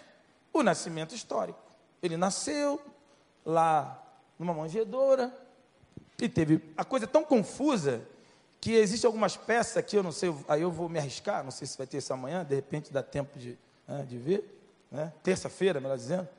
O 0.53 0.63
nascimento 0.63 1.13
histórico. 1.13 1.60
Ele 2.01 2.15
nasceu 2.15 2.80
lá 3.46 4.01
numa 4.39 4.53
manjedoura 4.53 5.36
e 6.20 6.30
teve 6.30 6.62
a 6.77 6.86
coisa 6.86 7.08
tão 7.08 7.24
confusa 7.24 8.08
que 8.62 8.75
existem 8.75 9.08
algumas 9.08 9.36
peças 9.36 9.84
que 9.84 9.98
eu 9.98 10.03
não 10.03 10.12
sei, 10.12 10.34
aí 10.48 10.62
eu 10.62 10.72
vou 10.72 10.88
me 10.88 11.00
arriscar, 11.00 11.44
não 11.44 11.50
sei 11.50 11.65
se 11.65 11.75
vai 11.75 11.88
ter 11.88 11.98
isso 11.98 12.13
amanhã, 12.13 12.46
de 12.46 12.53
repente 12.53 12.94
dá 12.94 13.01
tempo 13.01 13.39
de, 13.39 13.58
né, 13.88 14.06
de 14.08 14.20
ver, 14.20 14.62
né? 14.91 15.12
terça-feira, 15.24 15.82
melhor 15.82 15.98
dizendo, 15.98 16.30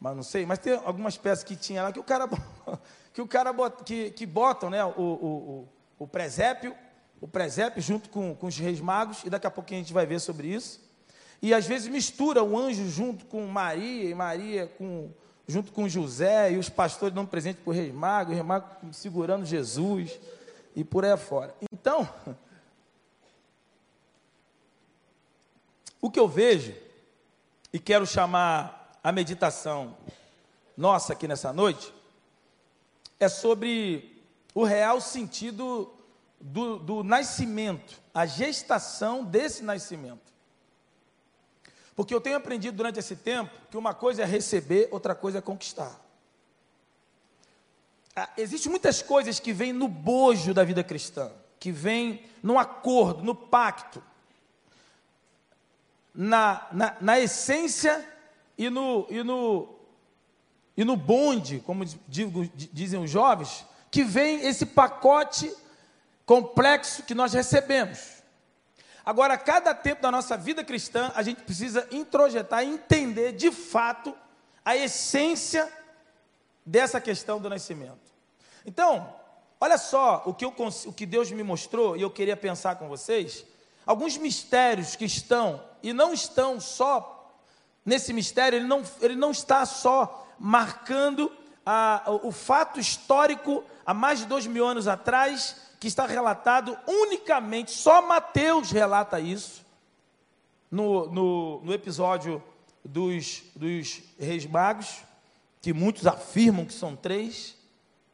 mas 0.00 0.16
não 0.16 0.24
sei, 0.24 0.44
mas 0.44 0.58
tem 0.58 0.74
algumas 0.74 1.16
peças 1.16 1.44
que 1.44 1.54
tinha 1.54 1.84
lá 1.84 1.92
que 1.92 2.00
o 2.00 2.02
cara, 2.02 2.28
que 3.14 3.22
o 3.22 3.28
cara 3.28 3.52
bota, 3.52 3.84
que, 3.84 4.10
que 4.10 4.26
botam 4.26 4.68
né, 4.68 4.84
o, 4.84 4.90
o, 4.90 5.04
o, 5.04 5.68
o 6.00 6.06
presépio, 6.08 6.74
o 7.20 7.28
presépio 7.28 7.80
junto 7.80 8.08
com, 8.10 8.34
com 8.34 8.48
os 8.48 8.58
reis 8.58 8.80
magos, 8.80 9.22
e 9.24 9.30
daqui 9.30 9.46
a 9.46 9.50
pouco 9.50 9.72
a 9.72 9.76
gente 9.76 9.92
vai 9.92 10.04
ver 10.04 10.18
sobre 10.18 10.48
isso, 10.48 10.80
e 11.40 11.54
às 11.54 11.64
vezes 11.64 11.86
mistura 11.86 12.42
o 12.42 12.58
anjo 12.58 12.88
junto 12.88 13.24
com 13.26 13.46
Maria, 13.46 14.10
e 14.10 14.14
Maria 14.16 14.66
com, 14.76 15.10
junto 15.46 15.70
com 15.70 15.88
José, 15.88 16.50
e 16.50 16.58
os 16.58 16.68
pastores 16.68 17.14
dando 17.14 17.28
presente 17.28 17.60
para 17.60 17.70
o 17.70 17.72
rei 17.72 17.92
mago, 17.92 18.32
o 18.32 18.34
rei 18.34 18.42
mago 18.42 18.66
segurando 18.92 19.46
Jesus, 19.46 20.18
e 20.78 20.84
por 20.84 21.04
aí 21.04 21.10
afora. 21.10 21.52
Então, 21.72 22.08
o 26.00 26.08
que 26.08 26.20
eu 26.20 26.28
vejo, 26.28 26.72
e 27.72 27.80
quero 27.80 28.06
chamar 28.06 28.92
a 29.02 29.10
meditação 29.10 29.96
nossa 30.76 31.14
aqui 31.14 31.26
nessa 31.26 31.52
noite, 31.52 31.92
é 33.18 33.28
sobre 33.28 34.22
o 34.54 34.62
real 34.62 35.00
sentido 35.00 35.92
do, 36.40 36.78
do 36.78 37.02
nascimento, 37.02 38.00
a 38.14 38.24
gestação 38.24 39.24
desse 39.24 39.64
nascimento. 39.64 40.32
Porque 41.96 42.14
eu 42.14 42.20
tenho 42.20 42.36
aprendido 42.36 42.76
durante 42.76 43.00
esse 43.00 43.16
tempo 43.16 43.50
que 43.68 43.76
uma 43.76 43.94
coisa 43.94 44.22
é 44.22 44.24
receber, 44.24 44.86
outra 44.92 45.16
coisa 45.16 45.38
é 45.38 45.40
conquistar. 45.40 46.07
Ah, 48.18 48.28
Existem 48.36 48.68
muitas 48.68 49.00
coisas 49.00 49.38
que 49.38 49.52
vêm 49.52 49.72
no 49.72 49.86
bojo 49.86 50.52
da 50.52 50.64
vida 50.64 50.82
cristã, 50.82 51.30
que 51.60 51.70
vêm 51.70 52.24
no 52.42 52.58
acordo, 52.58 53.22
no 53.22 53.32
pacto, 53.32 54.02
na, 56.12 56.66
na, 56.72 56.96
na 57.00 57.20
essência 57.20 58.04
e 58.56 58.68
no, 58.68 59.06
e, 59.08 59.22
no, 59.22 59.68
e 60.76 60.84
no 60.84 60.96
bonde, 60.96 61.60
como 61.60 61.84
digo, 62.08 62.44
dizem 62.56 63.00
os 63.00 63.08
jovens, 63.08 63.64
que 63.88 64.02
vem 64.02 64.44
esse 64.44 64.66
pacote 64.66 65.54
complexo 66.26 67.04
que 67.04 67.14
nós 67.14 67.32
recebemos. 67.32 68.18
Agora, 69.06 69.38
cada 69.38 69.72
tempo 69.72 70.02
da 70.02 70.10
nossa 70.10 70.36
vida 70.36 70.64
cristã, 70.64 71.12
a 71.14 71.22
gente 71.22 71.44
precisa 71.44 71.86
introjetar 71.92 72.64
entender 72.64 73.30
de 73.30 73.52
fato 73.52 74.12
a 74.64 74.76
essência 74.76 75.72
dessa 76.66 77.00
questão 77.00 77.40
do 77.40 77.48
nascimento. 77.48 78.07
Então, 78.68 79.14
olha 79.58 79.78
só 79.78 80.22
o 80.26 80.34
que, 80.34 80.44
eu, 80.44 80.54
o 80.84 80.92
que 80.92 81.06
Deus 81.06 81.32
me 81.32 81.42
mostrou 81.42 81.96
e 81.96 82.02
eu 82.02 82.10
queria 82.10 82.36
pensar 82.36 82.76
com 82.76 82.86
vocês. 82.86 83.46
Alguns 83.86 84.18
mistérios 84.18 84.94
que 84.94 85.06
estão 85.06 85.64
e 85.82 85.94
não 85.94 86.12
estão 86.12 86.60
só 86.60 87.32
nesse 87.82 88.12
mistério, 88.12 88.58
ele 88.58 88.66
não, 88.66 88.82
ele 89.00 89.16
não 89.16 89.30
está 89.30 89.64
só 89.64 90.28
marcando 90.38 91.32
a, 91.64 92.02
o 92.22 92.30
fato 92.30 92.78
histórico 92.78 93.64
há 93.86 93.94
mais 93.94 94.18
de 94.18 94.26
dois 94.26 94.46
mil 94.46 94.66
anos 94.66 94.86
atrás 94.86 95.56
que 95.80 95.88
está 95.88 96.04
relatado 96.04 96.76
unicamente, 96.86 97.70
só 97.70 98.06
Mateus 98.06 98.70
relata 98.70 99.18
isso, 99.18 99.64
no, 100.70 101.06
no, 101.10 101.60
no 101.64 101.72
episódio 101.72 102.42
dos, 102.84 103.44
dos 103.56 104.02
reis 104.18 104.44
magos, 104.44 104.98
que 105.62 105.72
muitos 105.72 106.06
afirmam 106.06 106.66
que 106.66 106.74
são 106.74 106.94
três, 106.94 107.56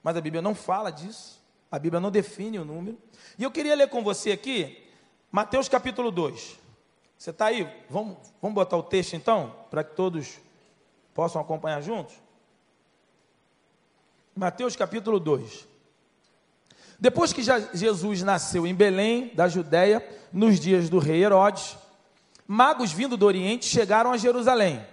mas 0.05 0.19
a 0.19 0.21
Bíblia 0.21 0.43
não 0.43 0.55
fala 0.55 0.91
disso, 0.93 1.43
a 1.73 1.79
Bíblia 1.79 1.99
não 1.99 2.11
define 2.11 2.59
o 2.59 2.65
número. 2.65 2.99
E 3.39 3.43
eu 3.43 3.51
queria 3.51 3.75
ler 3.75 3.89
com 3.89 4.05
você 4.05 4.33
aqui, 4.33 4.87
Mateus 5.33 5.67
capítulo 5.67 6.11
2. 6.11 6.61
Você 7.17 7.31
está 7.31 7.47
aí? 7.47 7.67
Vamos, 7.89 8.19
vamos 8.41 8.55
botar 8.55 8.77
o 8.77 8.83
texto 8.83 9.15
então, 9.15 9.55
para 9.71 9.83
que 9.83 9.97
todos 9.97 10.39
possam 11.15 11.41
acompanhar 11.41 11.81
juntos? 11.81 12.15
Mateus 14.37 14.77
capítulo 14.77 15.19
2. 15.19 15.67
Depois 17.01 17.33
que 17.33 17.43
Jesus 17.73 18.23
nasceu 18.23 18.67
em 18.67 18.75
Belém, 18.75 19.33
da 19.35 19.49
Judéia, 19.49 20.07
nos 20.31 20.61
dias 20.61 20.91
do 20.91 20.99
rei 20.99 21.25
Herodes, 21.25 21.79
magos 22.47 22.93
vindo 22.93 23.17
do 23.17 23.25
Oriente 23.25 23.65
chegaram 23.65 24.13
a 24.13 24.19
Jerusalém 24.19 24.85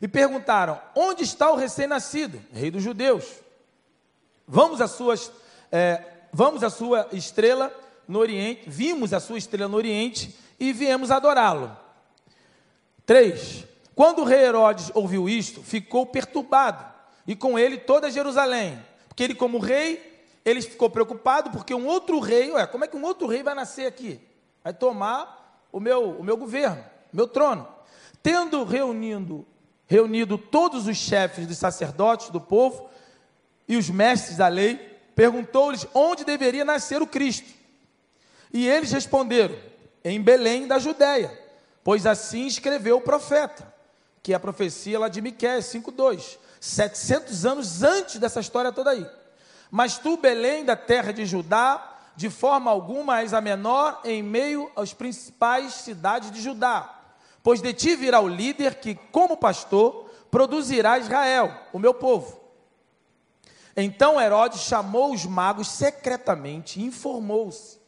e 0.00 0.08
perguntaram: 0.08 0.80
Onde 0.96 1.22
está 1.22 1.50
o 1.52 1.56
recém-nascido, 1.56 2.42
rei 2.52 2.70
dos 2.72 2.82
judeus? 2.82 3.41
Vamos 4.46 4.80
à 4.80 4.88
suas, 4.88 5.30
é, 5.70 6.02
vamos 6.32 6.62
à 6.62 6.70
sua 6.70 7.08
estrela 7.12 7.72
no 8.06 8.18
Oriente, 8.18 8.62
vimos 8.66 9.12
a 9.12 9.20
sua 9.20 9.38
estrela 9.38 9.68
no 9.68 9.76
Oriente 9.76 10.36
e 10.58 10.72
viemos 10.72 11.10
adorá-lo. 11.10 11.76
3. 13.06 13.64
Quando 13.94 14.20
o 14.20 14.24
rei 14.24 14.44
Herodes 14.44 14.90
ouviu 14.94 15.28
isto, 15.28 15.62
ficou 15.62 16.06
perturbado, 16.06 16.84
e 17.26 17.36
com 17.36 17.58
ele 17.58 17.78
toda 17.78 18.10
Jerusalém, 18.10 18.82
porque 19.08 19.22
ele, 19.22 19.34
como 19.34 19.58
rei, 19.58 20.26
ele 20.44 20.60
ficou 20.60 20.90
preocupado 20.90 21.50
porque 21.50 21.74
um 21.74 21.86
outro 21.86 22.18
rei, 22.18 22.50
ué, 22.50 22.66
como 22.66 22.84
é 22.84 22.88
que 22.88 22.96
um 22.96 23.04
outro 23.04 23.26
rei 23.26 23.42
vai 23.42 23.54
nascer 23.54 23.86
aqui? 23.86 24.20
Vai 24.64 24.72
tomar 24.72 25.66
o 25.70 25.78
meu, 25.78 26.18
o 26.18 26.24
meu 26.24 26.36
governo, 26.36 26.82
meu 27.12 27.28
trono. 27.28 27.68
Tendo 28.22 28.64
reunido, 28.64 29.46
reunido 29.86 30.36
todos 30.38 30.86
os 30.86 30.96
chefes 30.96 31.46
dos 31.46 31.58
sacerdotes 31.58 32.30
do 32.30 32.40
povo 32.40 32.88
e 33.72 33.76
os 33.76 33.88
mestres 33.88 34.36
da 34.36 34.48
lei, 34.48 34.76
perguntou-lhes 35.14 35.86
onde 35.94 36.26
deveria 36.26 36.62
nascer 36.62 37.00
o 37.00 37.06
Cristo. 37.06 37.48
E 38.52 38.68
eles 38.68 38.92
responderam: 38.92 39.56
em 40.04 40.20
Belém 40.20 40.66
da 40.66 40.78
Judéia, 40.78 41.32
pois 41.82 42.04
assim 42.04 42.46
escreveu 42.46 42.98
o 42.98 43.00
profeta, 43.00 43.72
que 44.22 44.34
é 44.34 44.36
a 44.36 44.40
profecia 44.40 44.98
lá 44.98 45.08
de 45.08 45.22
Miqueias 45.22 45.64
5:2, 45.72 46.36
700 46.60 47.46
anos 47.46 47.82
antes 47.82 48.18
dessa 48.18 48.40
história 48.40 48.70
toda 48.70 48.90
aí. 48.90 49.06
Mas 49.70 49.96
tu, 49.96 50.18
Belém, 50.18 50.66
da 50.66 50.76
terra 50.76 51.10
de 51.10 51.24
Judá, 51.24 51.96
de 52.14 52.28
forma 52.28 52.70
alguma 52.70 53.22
és 53.22 53.32
a 53.32 53.40
menor 53.40 54.02
em 54.04 54.22
meio 54.22 54.70
às 54.76 54.92
principais 54.92 55.72
cidades 55.72 56.30
de 56.30 56.42
Judá. 56.42 56.94
Pois 57.42 57.62
de 57.62 57.72
ti 57.72 57.96
virá 57.96 58.20
o 58.20 58.28
líder 58.28 58.74
que, 58.74 58.94
como 59.10 59.34
pastor, 59.34 60.10
produzirá 60.30 60.98
Israel, 60.98 61.58
o 61.72 61.78
meu 61.78 61.94
povo. 61.94 62.41
Então 63.76 64.20
Herodes 64.20 64.60
chamou 64.60 65.12
os 65.12 65.24
magos 65.24 65.68
secretamente 65.68 66.80
e 66.80 66.84
informou-se 66.84 67.80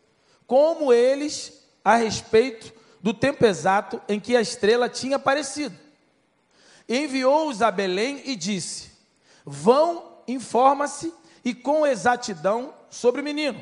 como 0.47 0.93
eles 0.93 1.64
a 1.85 1.97
respeito 1.97 2.73
do 3.03 3.12
tempo 3.12 3.45
exato 3.45 4.00
em 4.09 4.19
que 4.19 4.37
a 4.37 4.41
estrela 4.41 4.88
tinha 4.88 5.17
aparecido. 5.17 5.76
Enviou-os 6.88 7.62
a 7.62 7.71
Belém 7.71 8.23
e 8.25 8.37
disse: 8.37 8.93
Vão, 9.45 10.19
informa-se 10.26 11.12
e 11.45 11.55
com 11.55 11.87
exatidão 11.87 12.75
sobre 12.88 13.21
o 13.21 13.25
menino. 13.25 13.61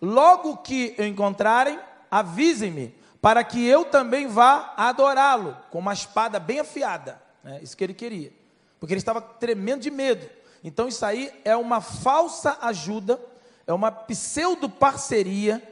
Logo 0.00 0.58
que 0.58 0.94
o 0.98 1.02
encontrarem, 1.02 1.78
avisem-me, 2.10 2.94
para 3.20 3.42
que 3.42 3.64
eu 3.64 3.84
também 3.84 4.28
vá 4.28 4.74
adorá-lo, 4.76 5.56
com 5.70 5.78
uma 5.78 5.92
espada 5.92 6.38
bem 6.38 6.60
afiada. 6.60 7.20
É 7.44 7.62
isso 7.62 7.76
que 7.76 7.82
ele 7.82 7.94
queria, 7.94 8.32
porque 8.78 8.92
ele 8.92 9.00
estava 9.00 9.20
tremendo 9.20 9.82
de 9.82 9.90
medo. 9.90 10.28
Então, 10.66 10.88
isso 10.88 11.06
aí 11.06 11.32
é 11.44 11.56
uma 11.56 11.80
falsa 11.80 12.58
ajuda, 12.60 13.24
é 13.68 13.72
uma 13.72 13.92
pseudo-parceria, 13.92 15.62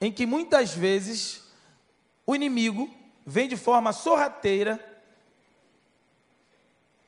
em 0.00 0.12
que 0.12 0.24
muitas 0.24 0.72
vezes 0.72 1.42
o 2.24 2.32
inimigo 2.32 2.88
vem 3.26 3.48
de 3.48 3.56
forma 3.56 3.92
sorrateira 3.92 4.78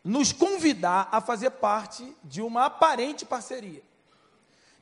nos 0.03 0.33
convidar 0.33 1.09
a 1.13 1.21
fazer 1.21 1.51
parte 1.51 2.13
de 2.25 2.43
uma 2.43 2.65
aparente 2.65 3.25
parceria. 3.25 3.85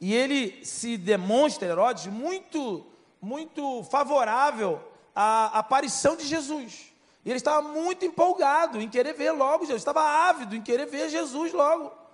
E 0.01 0.15
ele 0.15 0.65
se 0.65 0.97
demonstra, 0.97 1.69
Herodes, 1.69 2.07
muito, 2.07 2.87
muito 3.21 3.85
favorável 3.85 4.81
à 5.15 5.59
aparição 5.59 6.17
de 6.17 6.27
Jesus. 6.27 6.91
E 7.23 7.29
ele 7.29 7.37
estava 7.37 7.61
muito 7.61 8.07
empolgado 8.07 8.81
em 8.81 8.89
querer 8.89 9.13
ver 9.13 9.33
logo 9.33 9.67
Jesus, 9.67 9.83
estava 9.83 10.01
ávido 10.01 10.57
em 10.57 10.63
querer 10.63 10.87
ver 10.87 11.11
Jesus 11.11 11.53
logo, 11.53 12.06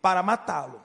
para 0.00 0.22
matá-lo. 0.22 0.82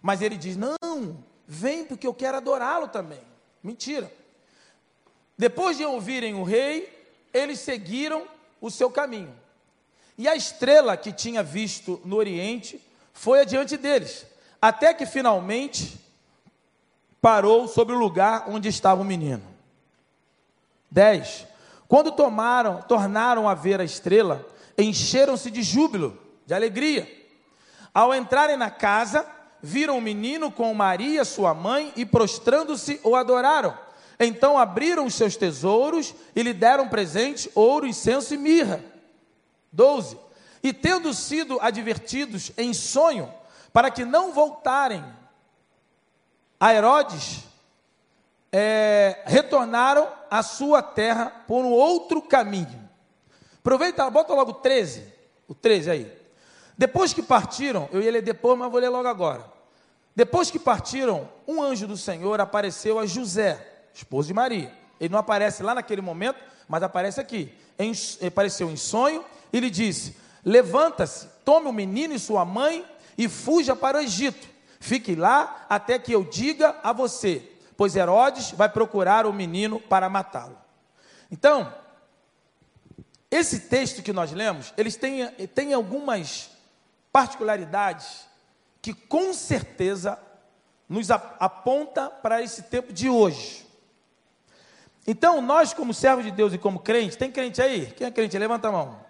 Mas 0.00 0.22
ele 0.22 0.36
diz: 0.36 0.56
Não, 0.56 1.24
vem 1.46 1.84
porque 1.84 2.06
eu 2.06 2.14
quero 2.14 2.36
adorá-lo 2.36 2.88
também. 2.88 3.20
Mentira. 3.62 4.12
Depois 5.36 5.76
de 5.76 5.84
ouvirem 5.84 6.34
o 6.34 6.42
rei, 6.42 7.06
eles 7.32 7.60
seguiram 7.60 8.26
o 8.60 8.70
seu 8.70 8.90
caminho. 8.90 9.34
E 10.16 10.28
a 10.28 10.36
estrela 10.36 10.96
que 10.96 11.12
tinha 11.12 11.42
visto 11.42 12.00
no 12.04 12.16
Oriente 12.16 12.80
foi 13.12 13.40
adiante 13.40 13.76
deles 13.76 14.26
até 14.62 14.94
que 14.94 15.04
finalmente 15.04 15.98
parou 17.20 17.66
sobre 17.66 17.96
o 17.96 17.98
lugar 17.98 18.44
onde 18.48 18.68
estava 18.68 19.02
o 19.02 19.04
menino. 19.04 19.42
10. 20.88 21.48
Quando 21.88 22.12
tomaram, 22.12 22.80
tornaram 22.82 23.48
a 23.48 23.54
ver 23.54 23.80
a 23.80 23.84
estrela, 23.84 24.46
encheram-se 24.78 25.50
de 25.50 25.64
júbilo, 25.64 26.16
de 26.46 26.54
alegria. 26.54 27.21
Ao 27.94 28.14
entrarem 28.14 28.56
na 28.56 28.70
casa, 28.70 29.26
viram 29.62 29.98
o 29.98 30.02
menino 30.02 30.50
com 30.50 30.72
Maria, 30.72 31.24
sua 31.24 31.52
mãe, 31.54 31.92
e 31.94 32.04
prostrando-se 32.06 33.00
o 33.04 33.14
adoraram. 33.14 33.76
Então 34.18 34.56
abriram 34.56 35.04
os 35.04 35.14
seus 35.14 35.36
tesouros 35.36 36.14
e 36.34 36.42
lhe 36.42 36.52
deram 36.52 36.88
presente 36.88 37.50
ouro, 37.54 37.86
incenso 37.86 38.34
e 38.34 38.36
mirra. 38.38 38.82
12. 39.70 40.18
E 40.62 40.72
tendo 40.72 41.12
sido 41.12 41.58
advertidos 41.60 42.52
em 42.56 42.72
sonho, 42.72 43.32
para 43.72 43.90
que 43.90 44.04
não 44.04 44.32
voltarem 44.32 45.04
a 46.60 46.72
Herodes, 46.72 47.40
é, 48.52 49.22
retornaram 49.26 50.08
à 50.30 50.42
sua 50.42 50.82
terra 50.82 51.32
por 51.46 51.64
um 51.64 51.72
outro 51.72 52.22
caminho. 52.22 52.88
Aproveita, 53.58 54.08
bota 54.10 54.34
logo 54.34 54.54
13, 54.54 55.04
o 55.48 55.54
13 55.54 55.90
aí. 55.90 56.21
Depois 56.82 57.12
que 57.12 57.22
partiram, 57.22 57.88
eu 57.92 58.02
ia 58.02 58.10
ler 58.10 58.22
depois, 58.22 58.58
mas 58.58 58.68
vou 58.68 58.80
ler 58.80 58.88
logo 58.88 59.06
agora. 59.06 59.44
Depois 60.16 60.50
que 60.50 60.58
partiram, 60.58 61.28
um 61.46 61.62
anjo 61.62 61.86
do 61.86 61.96
Senhor 61.96 62.40
apareceu 62.40 62.98
a 62.98 63.06
José, 63.06 63.84
esposo 63.94 64.26
de 64.26 64.34
Maria. 64.34 64.76
Ele 64.98 65.12
não 65.12 65.20
aparece 65.20 65.62
lá 65.62 65.76
naquele 65.76 66.00
momento, 66.00 66.40
mas 66.66 66.82
aparece 66.82 67.20
aqui. 67.20 67.54
Em, 67.78 67.92
apareceu 68.26 68.68
em 68.68 68.74
sonho 68.74 69.24
e 69.52 69.60
lhe 69.60 69.70
disse: 69.70 70.16
Levanta-se, 70.44 71.28
tome 71.44 71.68
o 71.68 71.72
menino 71.72 72.14
e 72.14 72.18
sua 72.18 72.44
mãe 72.44 72.84
e 73.16 73.28
fuja 73.28 73.76
para 73.76 73.98
o 73.98 74.00
Egito. 74.00 74.48
Fique 74.80 75.14
lá 75.14 75.64
até 75.68 76.00
que 76.00 76.10
eu 76.10 76.24
diga 76.24 76.80
a 76.82 76.92
você, 76.92 77.48
pois 77.76 77.94
Herodes 77.94 78.50
vai 78.50 78.68
procurar 78.68 79.24
o 79.24 79.32
menino 79.32 79.78
para 79.78 80.08
matá-lo. 80.08 80.58
Então, 81.30 81.72
esse 83.30 83.60
texto 83.60 84.02
que 84.02 84.12
nós 84.12 84.32
lemos, 84.32 84.74
eles 84.76 84.96
têm, 84.96 85.28
têm 85.54 85.74
algumas 85.74 86.50
particularidades 87.12 88.26
que 88.80 88.94
com 88.94 89.32
certeza 89.32 90.18
nos 90.88 91.10
aponta 91.10 92.10
para 92.10 92.42
esse 92.42 92.64
tempo 92.64 92.92
de 92.92 93.08
hoje. 93.08 93.66
Então, 95.06 95.40
nós, 95.40 95.72
como 95.72 95.92
servos 95.92 96.24
de 96.24 96.30
Deus 96.30 96.52
e 96.52 96.58
como 96.58 96.78
crente, 96.78 97.18
tem 97.18 97.30
crente 97.30 97.60
aí? 97.60 97.86
Quem 97.92 98.06
é 98.06 98.10
crente? 98.10 98.38
Levanta 98.38 98.68
a 98.68 98.72
mão. 98.72 99.00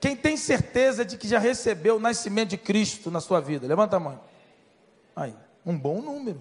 Quem 0.00 0.16
tem 0.16 0.36
certeza 0.36 1.04
de 1.04 1.16
que 1.16 1.26
já 1.26 1.38
recebeu 1.38 1.96
o 1.96 2.00
nascimento 2.00 2.50
de 2.50 2.58
Cristo 2.58 3.10
na 3.10 3.20
sua 3.20 3.40
vida? 3.40 3.66
Levanta 3.66 3.96
a 3.96 4.00
mão. 4.00 4.20
Aí, 5.14 5.34
um 5.66 5.76
bom 5.76 6.00
número. 6.00 6.40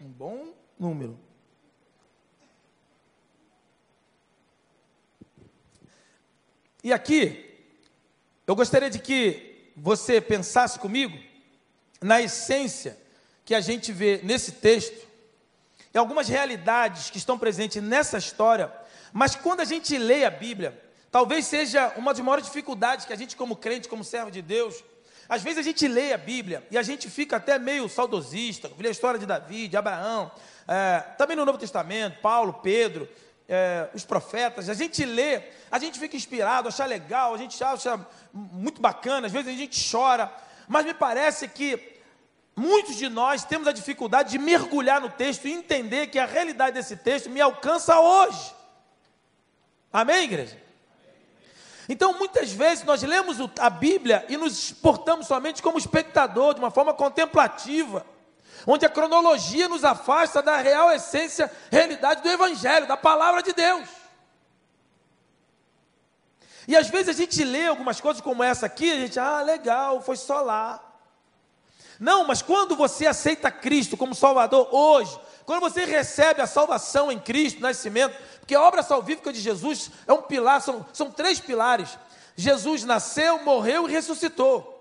Um 0.00 0.08
bom 0.08 0.52
número. 0.78 1.18
E 6.82 6.92
aqui, 6.92 7.53
eu 8.46 8.54
gostaria 8.54 8.90
de 8.90 8.98
que 8.98 9.72
você 9.76 10.20
pensasse 10.20 10.78
comigo 10.78 11.18
na 12.00 12.20
essência 12.20 12.98
que 13.44 13.54
a 13.54 13.60
gente 13.60 13.92
vê 13.92 14.20
nesse 14.22 14.52
texto, 14.52 15.06
e 15.92 15.98
algumas 15.98 16.28
realidades 16.28 17.08
que 17.08 17.18
estão 17.18 17.38
presentes 17.38 17.82
nessa 17.82 18.18
história, 18.18 18.72
mas 19.12 19.36
quando 19.36 19.60
a 19.60 19.64
gente 19.64 19.96
lê 19.96 20.24
a 20.24 20.30
Bíblia, 20.30 20.78
talvez 21.10 21.46
seja 21.46 21.92
uma 21.96 22.12
das 22.12 22.24
maiores 22.24 22.46
dificuldades 22.46 23.06
que 23.06 23.12
a 23.12 23.16
gente, 23.16 23.36
como 23.36 23.54
crente, 23.54 23.88
como 23.88 24.02
servo 24.02 24.30
de 24.30 24.42
Deus, 24.42 24.82
às 25.28 25.42
vezes 25.42 25.58
a 25.58 25.62
gente 25.62 25.86
lê 25.86 26.12
a 26.12 26.18
Bíblia 26.18 26.66
e 26.70 26.76
a 26.76 26.82
gente 26.82 27.08
fica 27.08 27.36
até 27.36 27.58
meio 27.58 27.88
saudosista, 27.88 28.70
vê 28.76 28.88
a 28.88 28.90
história 28.90 29.18
de 29.18 29.24
Davi, 29.24 29.68
de 29.68 29.76
Abraão, 29.76 30.30
é, 30.66 30.98
também 31.16 31.36
no 31.36 31.44
Novo 31.44 31.58
Testamento, 31.58 32.20
Paulo, 32.20 32.54
Pedro, 32.54 33.08
é, 33.48 33.88
os 33.94 34.04
profetas, 34.04 34.68
a 34.68 34.74
gente 34.74 35.04
lê, 35.04 35.42
a 35.70 35.78
gente 35.78 35.98
fica 35.98 36.16
inspirado, 36.16 36.68
acha 36.68 36.84
legal, 36.84 37.34
a 37.34 37.38
gente 37.38 37.62
acha 37.62 37.98
muito 38.32 38.80
bacana, 38.80 39.26
às 39.26 39.32
vezes 39.32 39.54
a 39.54 39.56
gente 39.56 39.90
chora, 39.90 40.32
mas 40.68 40.84
me 40.86 40.94
parece 40.94 41.48
que 41.48 41.94
Muitos 42.56 42.94
de 42.96 43.08
nós 43.08 43.44
temos 43.44 43.66
a 43.66 43.72
dificuldade 43.72 44.30
de 44.30 44.38
mergulhar 44.38 45.00
no 45.00 45.10
texto 45.10 45.46
e 45.46 45.52
entender 45.52 46.06
que 46.06 46.18
a 46.18 46.26
realidade 46.26 46.74
desse 46.74 46.96
texto 46.96 47.28
me 47.28 47.40
alcança 47.40 47.98
hoje. 47.98 48.54
Amém, 49.92 50.24
igreja? 50.24 50.62
Então, 51.88 52.16
muitas 52.16 52.52
vezes 52.52 52.84
nós 52.84 53.02
lemos 53.02 53.38
a 53.58 53.68
Bíblia 53.68 54.24
e 54.28 54.36
nos 54.36 54.72
portamos 54.72 55.26
somente 55.26 55.62
como 55.62 55.78
espectador, 55.78 56.54
de 56.54 56.60
uma 56.60 56.70
forma 56.70 56.94
contemplativa, 56.94 58.06
onde 58.66 58.86
a 58.86 58.88
cronologia 58.88 59.68
nos 59.68 59.84
afasta 59.84 60.42
da 60.42 60.56
real 60.56 60.90
essência, 60.92 61.50
realidade 61.70 62.22
do 62.22 62.28
Evangelho, 62.28 62.86
da 62.86 62.96
palavra 62.96 63.42
de 63.42 63.52
Deus. 63.52 63.88
E 66.66 66.76
às 66.76 66.88
vezes 66.88 67.08
a 67.08 67.12
gente 67.12 67.44
lê 67.44 67.66
algumas 67.66 68.00
coisas 68.00 68.22
como 68.22 68.42
essa 68.42 68.66
aqui, 68.66 68.90
a 68.90 68.96
gente, 68.96 69.18
ah, 69.18 69.42
legal, 69.42 70.00
foi 70.00 70.16
só 70.16 70.40
lá. 70.40 70.82
Não, 72.00 72.26
mas 72.26 72.42
quando 72.42 72.74
você 72.74 73.06
aceita 73.06 73.50
Cristo 73.50 73.96
como 73.96 74.14
Salvador 74.14 74.68
hoje, 74.72 75.18
quando 75.44 75.60
você 75.60 75.84
recebe 75.84 76.40
a 76.40 76.46
salvação 76.46 77.12
em 77.12 77.18
Cristo, 77.18 77.60
nascimento, 77.60 78.16
porque 78.40 78.54
a 78.54 78.62
obra 78.62 78.82
salvífica 78.82 79.32
de 79.32 79.40
Jesus 79.40 79.90
é 80.06 80.12
um 80.12 80.22
pilar, 80.22 80.60
são, 80.60 80.84
são 80.92 81.10
três 81.10 81.38
pilares. 81.38 81.98
Jesus 82.34 82.82
nasceu, 82.84 83.42
morreu 83.44 83.88
e 83.88 83.92
ressuscitou. 83.92 84.73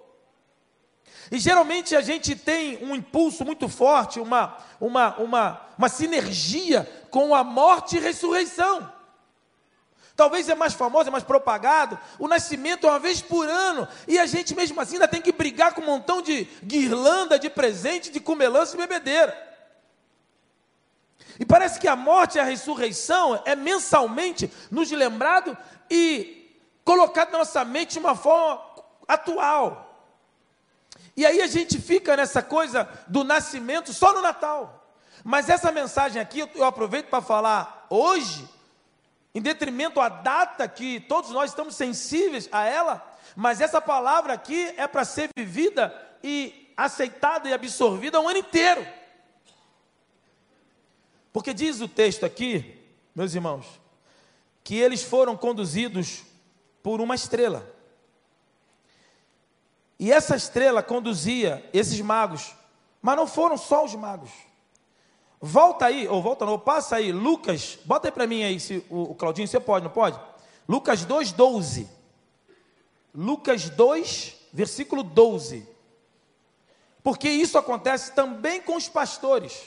E 1.32 1.40
geralmente 1.40 1.96
a 1.96 2.02
gente 2.02 2.36
tem 2.36 2.84
um 2.84 2.96
impulso 2.96 3.46
muito 3.46 3.68
forte, 3.70 4.20
uma, 4.20 4.58
uma, 4.80 5.16
uma, 5.18 5.62
uma 5.78 5.90
sinergia 5.90 6.90
com 7.10 7.34
a 7.34 7.44
morte 7.44 7.98
e 7.98 8.00
ressurreição. 8.00 8.92
Talvez 10.16 10.48
é 10.48 10.54
mais 10.54 10.74
famoso, 10.74 11.10
é 11.10 11.12
mais 11.12 11.24
propagado. 11.24 11.98
O 12.20 12.28
nascimento 12.28 12.86
é 12.86 12.90
uma 12.90 13.00
vez 13.00 13.22
por 13.22 13.50
ano. 13.50 13.88
E 14.08 14.20
a 14.20 14.28
gente 14.28 14.54
mesmo 14.54 14.80
assim 14.80 14.94
ainda 14.94 15.08
tem 15.08 15.22
que 15.22 15.32
brigar 15.32 15.74
com 15.74 15.82
um 15.82 15.86
montão 15.86 16.22
de 16.22 16.46
guirlanda, 16.64 17.40
de 17.40 17.50
presente, 17.50 18.12
de 18.12 18.20
comelança 18.20 18.76
e 18.76 18.78
bebedeira. 18.78 19.52
E 21.40 21.46
parece 21.46 21.80
que 21.80 21.88
a 21.88 21.96
morte 21.96 22.38
e 22.38 22.40
a 22.40 22.44
ressurreição 22.44 23.42
é 23.44 23.56
mensalmente 23.56 24.52
nos 24.70 24.92
lembrado 24.92 25.58
e 25.90 26.60
colocado 26.86 27.32
na 27.32 27.40
nossa 27.40 27.66
mente 27.66 27.94
de 27.94 28.00
uma 28.00 28.16
forma 28.16 28.62
atual. 29.08 29.93
E 31.16 31.26
aí 31.26 31.42
a 31.42 31.48
gente 31.48 31.80
fica 31.80 32.18
nessa 32.18 32.42
coisa 32.42 32.90
do 33.08 33.24
nascimento 33.24 33.94
só 33.94 34.14
no 34.14 34.22
Natal. 34.22 34.84
Mas 35.24 35.50
essa 35.50 35.72
mensagem 35.72 36.22
aqui 36.22 36.40
eu 36.40 36.66
aproveito 36.66 37.08
para 37.08 37.22
falar 37.22 37.86
hoje 37.90 38.48
em 39.34 39.42
detrimento 39.42 40.00
à 40.00 40.10
data 40.10 40.68
que 40.68 41.00
todos 41.02 41.32
nós 41.32 41.52
estamos 41.52 41.76
sensíveis 41.76 42.48
a 42.52 42.66
ela, 42.66 43.18
mas 43.36 43.62
essa 43.62 43.82
palavra 43.82 44.34
aqui 44.34 44.74
é 44.78 44.88
para 44.88 45.06
ser 45.06 45.30
vivida 45.36 45.94
e 46.24 46.72
aceitada 46.78 47.50
e 47.50 47.54
absorvida 47.54 48.20
o 48.20 48.28
ano 48.28 48.40
inteiro. 48.40 48.86
Porque 51.32 51.54
diz 51.54 51.82
o 51.82 51.88
texto 51.88 52.26
aqui, 52.26 52.80
meus 53.16 53.34
irmãos, 53.34 53.66
que 54.64 54.76
eles 54.76 55.04
foram 55.04 55.36
conduzidos 55.36 56.24
por 56.84 57.02
uma 57.02 57.16
estrela. 57.16 57.68
E 60.04 60.12
essa 60.12 60.36
estrela 60.36 60.84
conduzia 60.84 61.64
esses 61.72 62.02
magos, 62.02 62.54
mas 63.02 63.16
não 63.16 63.26
foram 63.26 63.56
só 63.56 63.86
os 63.86 63.96
magos. 63.96 64.32
Volta 65.40 65.86
aí, 65.86 66.10
ou 66.10 66.22
volta 66.22 66.46
não, 66.46 66.60
passa 66.60 66.98
aí, 66.98 67.14
Lucas, 67.14 67.80
bota 67.86 68.10
aí 68.10 68.12
para 68.12 68.28
mim 68.28 68.44
aí, 68.44 68.60
se, 68.60 68.86
o, 68.90 69.04
o 69.04 69.16
Claudinho, 69.16 69.48
você 69.48 69.62
pode, 69.62 69.86
não 69.86 69.92
pode? 69.94 70.20
Lucas 70.68 71.06
2, 71.06 71.32
12. 71.32 71.88
Lucas 73.16 73.70
2, 73.70 74.36
versículo 74.52 75.04
12. 75.04 75.66
Porque 77.02 77.30
isso 77.30 77.58
acontece 77.58 78.12
também 78.12 78.62
com 78.62 78.76
os 78.76 78.90
pastores. 78.90 79.58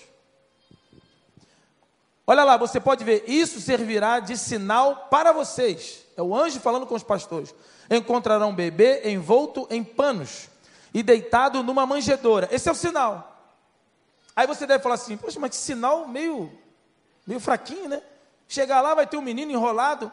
Olha 2.26 2.44
lá, 2.44 2.58
você 2.58 2.78
pode 2.78 3.02
ver, 3.04 3.24
isso 3.26 3.58
servirá 3.58 4.20
de 4.20 4.36
sinal 4.36 5.06
para 5.08 5.32
vocês. 5.32 6.04
É 6.14 6.20
o 6.20 6.36
anjo 6.36 6.60
falando 6.60 6.86
com 6.86 6.94
os 6.94 7.02
pastores. 7.02 7.54
Encontrarão 7.90 8.50
um 8.50 8.54
bebê 8.54 9.08
envolto 9.10 9.66
em 9.70 9.82
panos 9.84 10.48
e 10.92 11.02
deitado 11.02 11.62
numa 11.62 11.86
manjedoura. 11.86 12.48
Esse 12.50 12.68
é 12.68 12.72
o 12.72 12.74
sinal. 12.74 13.54
Aí 14.34 14.46
você 14.46 14.66
deve 14.66 14.82
falar 14.82 14.96
assim: 14.96 15.16
Poxa, 15.16 15.38
mas 15.38 15.50
que 15.50 15.56
sinal 15.56 16.08
meio, 16.08 16.50
meio 17.26 17.40
fraquinho, 17.40 17.88
né? 17.88 18.02
Chegar 18.48 18.80
lá, 18.80 18.94
vai 18.94 19.06
ter 19.06 19.16
um 19.16 19.22
menino 19.22 19.52
enrolado. 19.52 20.10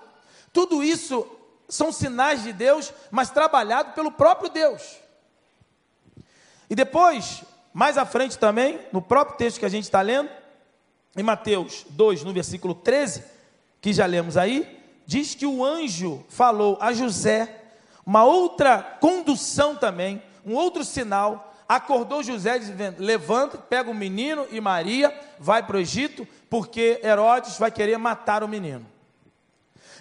Tudo 0.51 0.83
isso 0.83 1.27
são 1.67 1.91
sinais 1.91 2.43
de 2.43 2.53
Deus, 2.53 2.93
mas 3.09 3.29
trabalhado 3.29 3.93
pelo 3.93 4.11
próprio 4.11 4.49
Deus. 4.49 4.97
E 6.69 6.75
depois, 6.75 7.43
mais 7.73 7.97
à 7.97 8.05
frente 8.05 8.37
também, 8.37 8.79
no 8.91 9.01
próprio 9.01 9.37
texto 9.37 9.59
que 9.59 9.65
a 9.65 9.69
gente 9.69 9.83
está 9.83 10.01
lendo, 10.01 10.29
em 11.15 11.23
Mateus 11.23 11.85
2, 11.89 12.23
no 12.23 12.33
versículo 12.33 12.73
13, 12.73 13.23
que 13.81 13.93
já 13.93 14.05
lemos 14.05 14.37
aí, 14.37 14.81
diz 15.05 15.35
que 15.35 15.45
o 15.45 15.63
anjo 15.63 16.25
falou 16.29 16.77
a 16.81 16.91
José 16.91 17.62
uma 18.05 18.23
outra 18.23 18.81
condução 18.99 19.75
também, 19.75 20.21
um 20.45 20.55
outro 20.55 20.83
sinal 20.83 21.53
acordou 21.67 22.23
José 22.23 22.59
dizendo: 22.59 22.97
levanta, 22.99 23.57
pega 23.57 23.89
o 23.89 23.93
menino 23.93 24.45
e 24.51 24.59
Maria, 24.59 25.17
vai 25.39 25.63
para 25.63 25.77
o 25.77 25.79
Egito, 25.79 26.27
porque 26.49 26.99
Herodes 27.03 27.57
vai 27.57 27.71
querer 27.71 27.97
matar 27.97 28.43
o 28.43 28.47
menino. 28.47 28.85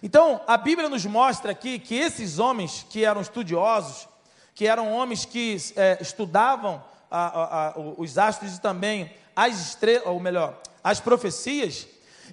Então, 0.03 0.41
a 0.49 0.57
Bíblia 0.57 0.89
nos 0.89 1.07
mostra 1.07 1.53
aqui 1.53 1.79
que 1.79 1.95
esses 1.95 2.41
homens 2.41 2.85
que 2.91 3.05
eram 3.05 3.21
estudiosos, 3.21 4.09
que 4.55 4.67
eram 4.67 4.93
homens 4.93 5.25
que 5.25 5.57
é, 5.77 5.99
estudavam 6.01 6.83
a, 7.09 7.27
a, 7.27 7.69
a, 7.69 7.79
os 7.79 8.19
astros 8.19 8.57
e 8.57 8.61
também 8.61 9.13
as 9.35 9.61
estrelas, 9.61 10.07
ou 10.07 10.19
melhor, 10.19 10.61
as 10.83 10.99
profecias, 10.99 11.87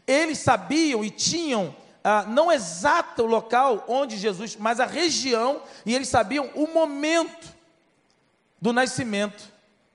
eles 0.08 0.40
sabiam 0.40 1.04
e 1.04 1.12
tinham 1.12 1.76
ah, 2.04 2.24
não 2.28 2.52
exato 2.52 3.24
o 3.24 3.28
local 3.28 3.84
onde 3.88 4.18
Jesus, 4.18 4.56
mas 4.56 4.80
a 4.80 4.86
região, 4.86 5.62
e 5.86 5.94
eles 5.94 6.08
sabiam 6.08 6.50
o 6.56 6.68
momento 6.68 7.54
do 8.62 8.72
nascimento 8.72 9.52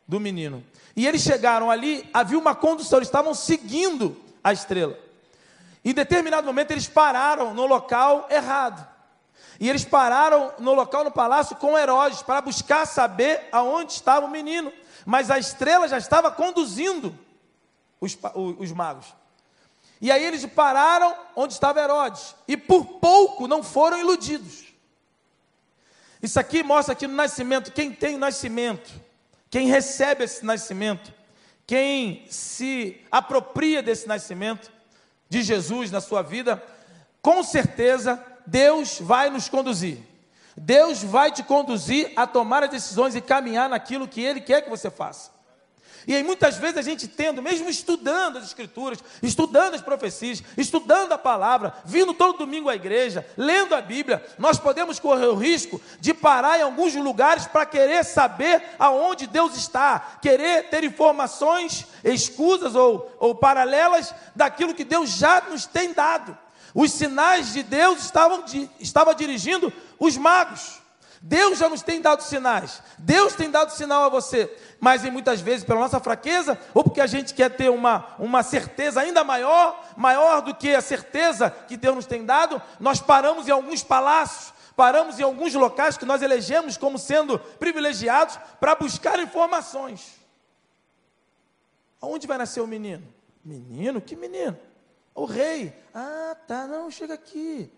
do 0.07 0.21
menino. 0.21 0.65
E 0.97 1.07
eles 1.07 1.23
chegaram 1.23 1.71
ali, 1.71 2.09
havia 2.13 2.39
uma 2.39 2.55
condução, 2.55 2.99
eles 2.99 3.09
estavam 3.09 3.35
seguindo 3.35 4.21
a 4.43 4.53
estrela. 4.53 4.99
Em 5.85 5.93
determinado 5.93 6.47
momento 6.47 6.71
eles 6.71 6.89
pararam 6.89 7.53
no 7.53 7.67
local 7.67 8.27
errado. 8.31 8.87
E 9.61 9.69
eles 9.69 9.85
pararam 9.85 10.53
no 10.59 10.75
local 10.75 11.05
no 11.05 11.11
palácio 11.11 11.57
com 11.57 11.79
Herodes 11.79 12.23
para 12.23 12.41
buscar 12.41 12.87
saber 12.87 13.49
aonde 13.53 13.93
estava 13.93 14.27
o 14.27 14.31
menino. 14.31 14.73
Mas 15.05 15.31
a 15.31 15.39
estrela 15.39 15.87
já 15.87 15.99
estava 15.99 16.31
conduzindo 16.31 17.17
os, 18.01 18.17
os 18.35 18.73
magos. 18.73 19.07
E 20.05 20.13
aí 20.13 20.23
eles 20.23 20.45
pararam 20.45 21.17
onde 21.35 21.55
estava 21.55 21.81
Herodes. 21.81 22.35
E 22.47 22.59
por 22.59 22.85
pouco 22.85 23.49
não 23.49 23.63
foram 23.63 23.99
iludidos. 23.99 24.65
Isso 26.23 26.39
aqui 26.39 26.63
mostra 26.63 26.95
que 26.95 27.07
no 27.07 27.15
nascimento, 27.15 27.73
quem 27.73 27.91
tem 27.91 28.19
nascimento, 28.19 28.93
quem 29.49 29.67
recebe 29.67 30.23
esse 30.23 30.45
nascimento, 30.45 31.11
quem 31.67 32.27
se 32.29 33.01
apropria 33.11 33.83
desse 33.83 34.07
nascimento 34.07 34.71
de 35.27 35.43
Jesus 35.43 35.91
na 35.91 36.03
sua 36.03 36.21
vida, 36.21 36.63
com 37.23 37.43
certeza 37.43 38.23
Deus 38.45 38.99
vai 39.01 39.31
nos 39.31 39.49
conduzir. 39.49 39.97
Deus 40.55 41.03
vai 41.03 41.33
te 41.33 41.43
conduzir 41.43 42.13
a 42.15 42.27
tomar 42.27 42.63
as 42.63 42.69
decisões 42.69 43.15
e 43.15 43.23
caminhar 43.23 43.71
naquilo 43.71 44.07
que 44.07 44.21
Ele 44.21 44.43
quer 44.43 44.61
que 44.61 44.69
você 44.69 44.91
faça. 44.91 45.34
E 46.07 46.15
aí 46.15 46.23
muitas 46.23 46.57
vezes 46.57 46.77
a 46.77 46.83
gente 46.83 47.09
tendo, 47.09 47.43
mesmo 47.43 47.69
estudando 47.69 48.37
as 48.37 48.45
escrituras, 48.45 48.99
estudando 49.23 49.75
as 49.75 49.81
profecias, 49.81 50.43
estudando 50.57 51.13
a 51.13 51.19
palavra, 51.19 51.75
vindo 51.85 52.13
todo 52.13 52.39
domingo 52.39 52.69
à 52.69 52.75
igreja, 52.75 53.27
lendo 53.37 53.75
a 53.75 53.81
Bíblia, 53.81 54.25
nós 54.39 54.59
podemos 54.59 54.99
correr 54.99 55.27
o 55.27 55.35
risco 55.35 55.81
de 56.01 56.13
parar 56.13 56.59
em 56.59 56.63
alguns 56.63 56.95
lugares 56.95 57.47
para 57.47 57.65
querer 57.65 58.05
saber 58.05 58.63
aonde 58.79 59.27
Deus 59.27 59.57
está, 59.57 60.19
querer 60.21 60.69
ter 60.69 60.85
informações 60.85 61.87
escusas 62.05 62.75
ou, 62.75 63.11
ou 63.19 63.35
paralelas 63.35 64.15
daquilo 64.35 64.75
que 64.75 64.85
Deus 64.85 65.11
já 65.11 65.41
nos 65.49 65.65
tem 65.65 65.93
dado. 65.93 66.37
Os 66.75 66.93
sinais 66.93 67.53
de 67.53 67.63
Deus 67.63 68.03
estavam 68.03 68.45
estava 68.81 69.15
dirigindo 69.15 69.73
os 69.99 70.17
magos. 70.17 70.84
Deus 71.27 71.59
já 71.59 71.69
nos 71.69 71.83
tem 71.83 72.01
dado 72.01 72.23
sinais. 72.23 72.83
Deus 72.99 73.35
tem 73.35 73.51
dado 73.51 73.73
sinal 73.73 74.05
a 74.05 74.09
você 74.09 74.51
mas 74.85 75.03
em 75.03 75.11
muitas 75.11 75.41
vezes 75.41 75.65
pela 75.65 75.81
nossa 75.81 75.99
fraqueza, 75.99 76.61
ou 76.75 76.85
porque 76.85 77.01
a 77.01 77.07
gente 77.07 77.33
quer 77.33 77.57
ter 77.57 77.71
uma, 77.71 78.15
uma 78.19 78.43
certeza 78.43 79.01
ainda 79.01 79.25
maior, 79.25 79.83
maior 79.97 80.43
do 80.43 80.55
que 80.55 80.75
a 80.75 80.83
certeza 80.83 81.49
que 81.49 81.75
Deus 81.75 81.97
nos 81.97 82.07
tem 82.07 82.23
dado, 82.23 82.61
nós 82.79 83.01
paramos 83.01 83.49
em 83.49 83.51
alguns 83.51 83.83
palácios, 83.83 84.53
paramos 84.77 85.19
em 85.19 85.23
alguns 85.23 85.55
locais 85.55 85.97
que 85.97 86.05
nós 86.05 86.21
elegemos 86.21 86.77
como 86.77 86.99
sendo 86.99 87.39
privilegiados 87.39 88.39
para 88.61 88.75
buscar 88.75 89.19
informações. 89.19 90.21
Aonde 91.99 92.27
vai 92.27 92.37
nascer 92.37 92.61
o 92.61 92.67
menino? 92.67 93.09
Menino? 93.43 94.03
Que 94.03 94.15
menino? 94.15 94.59
O 95.15 95.25
rei. 95.25 95.75
Ah, 95.95 96.37
tá, 96.47 96.67
não, 96.67 96.91
chega 96.91 97.15
aqui. 97.15 97.73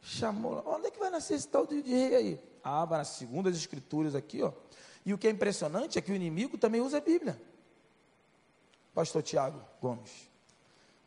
Chamou. 0.00 0.62
Onde 0.64 0.86
é 0.86 0.90
que 0.92 1.00
vai 1.00 1.10
nascer 1.10 1.34
esse 1.34 1.48
tal 1.48 1.66
de, 1.66 1.82
de 1.82 1.90
rei 1.90 2.14
aí? 2.14 2.40
Vai 2.62 2.98
nas 2.98 3.08
segundas 3.08 3.56
escrituras 3.56 4.14
aqui, 4.14 4.42
ó. 4.42 4.52
E 5.04 5.14
o 5.14 5.18
que 5.18 5.26
é 5.26 5.30
impressionante 5.30 5.98
é 5.98 6.02
que 6.02 6.12
o 6.12 6.14
inimigo 6.14 6.58
também 6.58 6.80
usa 6.80 6.98
a 6.98 7.00
Bíblia. 7.00 7.40
Pastor 8.94 9.22
Tiago 9.22 9.60
Gomes. 9.80 10.28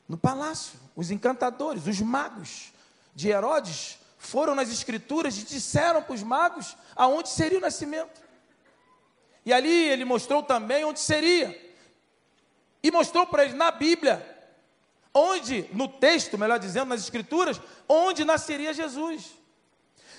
No 0.08 0.18
palácio, 0.18 0.80
os 0.96 1.12
encantadores, 1.12 1.88
os 1.88 2.00
magos 2.02 2.74
de 3.14 3.30
Herodes 3.30 4.00
foram 4.18 4.54
nas 4.56 4.72
escrituras 4.72 5.38
e 5.38 5.44
disseram 5.44 6.02
para 6.02 6.14
os 6.14 6.24
magos 6.24 6.76
aonde 6.96 7.30
seria 7.30 7.58
o 7.58 7.62
nascimento. 7.62 8.22
E 9.46 9.52
ali 9.52 9.90
ele 9.90 10.06
mostrou 10.06 10.44
também 10.44 10.86
onde 10.86 11.00
seria. 11.00 11.60
E 12.84 12.92
mostrou 12.92 13.26
para 13.26 13.44
eles 13.44 13.56
na 13.56 13.72
Bíblia, 13.72 14.26
onde, 15.14 15.68
no 15.74 15.88
texto, 15.88 16.38
melhor 16.38 16.60
dizendo, 16.60 16.90
nas 16.90 17.02
escrituras, 17.02 17.60
onde 17.88 18.24
nasceria 18.24 18.74
Jesus. 18.74 19.41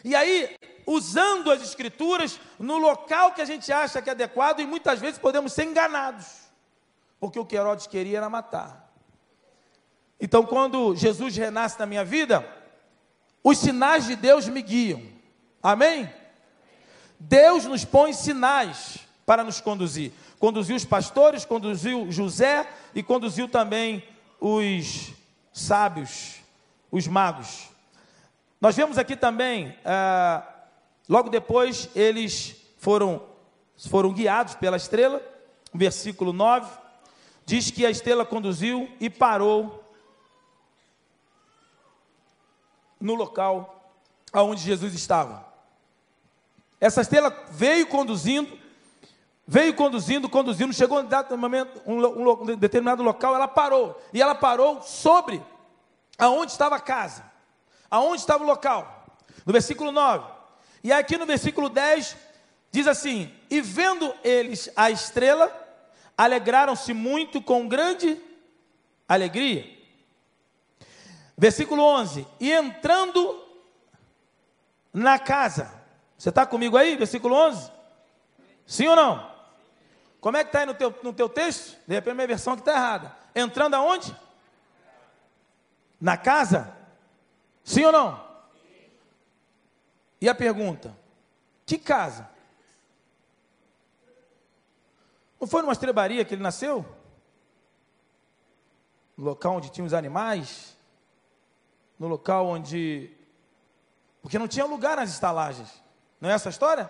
E 0.04 0.14
aí, 0.14 0.56
usando 0.86 1.50
as 1.50 1.62
escrituras 1.62 2.40
no 2.58 2.78
local 2.78 3.32
que 3.32 3.40
a 3.40 3.44
gente 3.44 3.72
acha 3.72 4.02
que 4.02 4.08
é 4.10 4.12
adequado, 4.12 4.60
e 4.60 4.66
muitas 4.66 5.00
vezes 5.00 5.18
podemos 5.18 5.52
ser 5.52 5.64
enganados, 5.64 6.26
porque 7.20 7.38
o 7.38 7.46
que 7.46 7.56
Herodes 7.56 7.86
queria 7.86 8.18
era 8.18 8.28
matar. 8.28 8.92
Então, 10.20 10.44
quando 10.44 10.94
Jesus 10.94 11.36
renasce 11.36 11.78
na 11.78 11.86
minha 11.86 12.04
vida, 12.04 12.46
os 13.42 13.58
sinais 13.58 14.06
de 14.06 14.14
Deus 14.14 14.46
me 14.48 14.62
guiam. 14.62 15.02
Amém? 15.62 16.12
Deus 17.18 17.64
nos 17.64 17.84
põe 17.84 18.12
sinais 18.12 18.98
para 19.26 19.44
nos 19.44 19.60
conduzir. 19.60 20.12
Conduziu 20.38 20.76
os 20.76 20.84
pastores, 20.84 21.44
conduziu 21.44 22.10
José 22.10 22.68
e 22.94 23.02
conduziu 23.02 23.48
também 23.48 24.02
os 24.40 25.12
sábios, 25.52 26.40
os 26.90 27.06
magos. 27.06 27.71
Nós 28.62 28.76
vemos 28.76 28.96
aqui 28.96 29.16
também, 29.16 29.76
ah, 29.84 30.46
logo 31.08 31.28
depois, 31.28 31.88
eles 31.96 32.54
foram, 32.78 33.20
foram 33.88 34.12
guiados 34.12 34.54
pela 34.54 34.76
estrela, 34.76 35.20
versículo 35.74 36.32
9, 36.32 36.72
diz 37.44 37.72
que 37.72 37.84
a 37.84 37.90
estrela 37.90 38.24
conduziu 38.24 38.88
e 39.00 39.10
parou 39.10 39.84
no 43.00 43.16
local 43.16 43.90
aonde 44.32 44.60
Jesus 44.60 44.94
estava. 44.94 45.44
Essa 46.80 47.00
estrela 47.00 47.36
veio 47.50 47.88
conduzindo, 47.88 48.56
veio 49.44 49.74
conduzindo, 49.74 50.28
conduzindo, 50.28 50.72
chegou 50.72 51.00
um, 51.00 51.36
momento, 51.36 51.82
um, 51.84 52.52
um 52.52 52.56
determinado 52.56 53.02
local, 53.02 53.34
ela 53.34 53.48
parou, 53.48 54.00
e 54.12 54.22
ela 54.22 54.36
parou 54.36 54.80
sobre 54.82 55.42
aonde 56.16 56.52
estava 56.52 56.76
a 56.76 56.80
casa. 56.80 57.31
Aonde 57.92 58.22
estava 58.22 58.42
o 58.42 58.46
local? 58.46 59.04
No 59.44 59.52
versículo 59.52 59.92
9. 59.92 60.26
E 60.82 60.90
aqui 60.90 61.18
no 61.18 61.26
versículo 61.26 61.68
10 61.68 62.16
diz 62.70 62.86
assim: 62.86 63.30
E 63.50 63.60
vendo 63.60 64.14
eles 64.24 64.70
a 64.74 64.90
estrela, 64.90 65.54
alegraram-se 66.16 66.94
muito 66.94 67.42
com 67.42 67.68
grande 67.68 68.18
alegria. 69.06 69.78
Versículo 71.36 71.82
11: 71.82 72.26
E 72.40 72.50
entrando 72.50 73.44
na 74.90 75.18
casa, 75.18 75.70
você 76.16 76.30
está 76.30 76.46
comigo 76.46 76.78
aí? 76.78 76.96
Versículo 76.96 77.34
11? 77.34 77.70
Sim 78.66 78.88
ou 78.88 78.96
não? 78.96 79.30
Como 80.18 80.38
é 80.38 80.44
que 80.44 80.48
está 80.48 80.60
aí 80.60 80.66
no 80.66 80.72
teu, 80.72 80.98
no 81.02 81.12
teu 81.12 81.28
texto? 81.28 81.76
De 81.86 81.94
repente, 81.94 82.14
minha 82.14 82.26
versão 82.26 82.54
que 82.54 82.62
está 82.62 82.72
errada. 82.72 83.14
Entrando 83.34 83.74
aonde? 83.74 84.16
Na 86.00 86.16
casa? 86.16 86.80
Sim 87.64 87.84
ou 87.84 87.92
não? 87.92 88.32
E 90.20 90.28
a 90.28 90.34
pergunta: 90.34 90.96
que 91.66 91.78
casa? 91.78 92.28
Não 95.40 95.48
foi 95.48 95.62
numa 95.62 95.72
estrebaria 95.72 96.24
que 96.24 96.34
ele 96.34 96.42
nasceu? 96.42 96.86
No 99.16 99.24
local 99.24 99.56
onde 99.56 99.70
tinha 99.70 99.84
os 99.84 99.92
animais? 99.92 100.76
No 101.98 102.06
local 102.08 102.46
onde. 102.46 103.10
Porque 104.20 104.38
não 104.38 104.46
tinha 104.46 104.64
lugar 104.64 104.96
nas 104.96 105.10
estalagens. 105.10 105.82
Não 106.20 106.30
é 106.30 106.32
essa 106.32 106.48
a 106.48 106.50
história? 106.50 106.88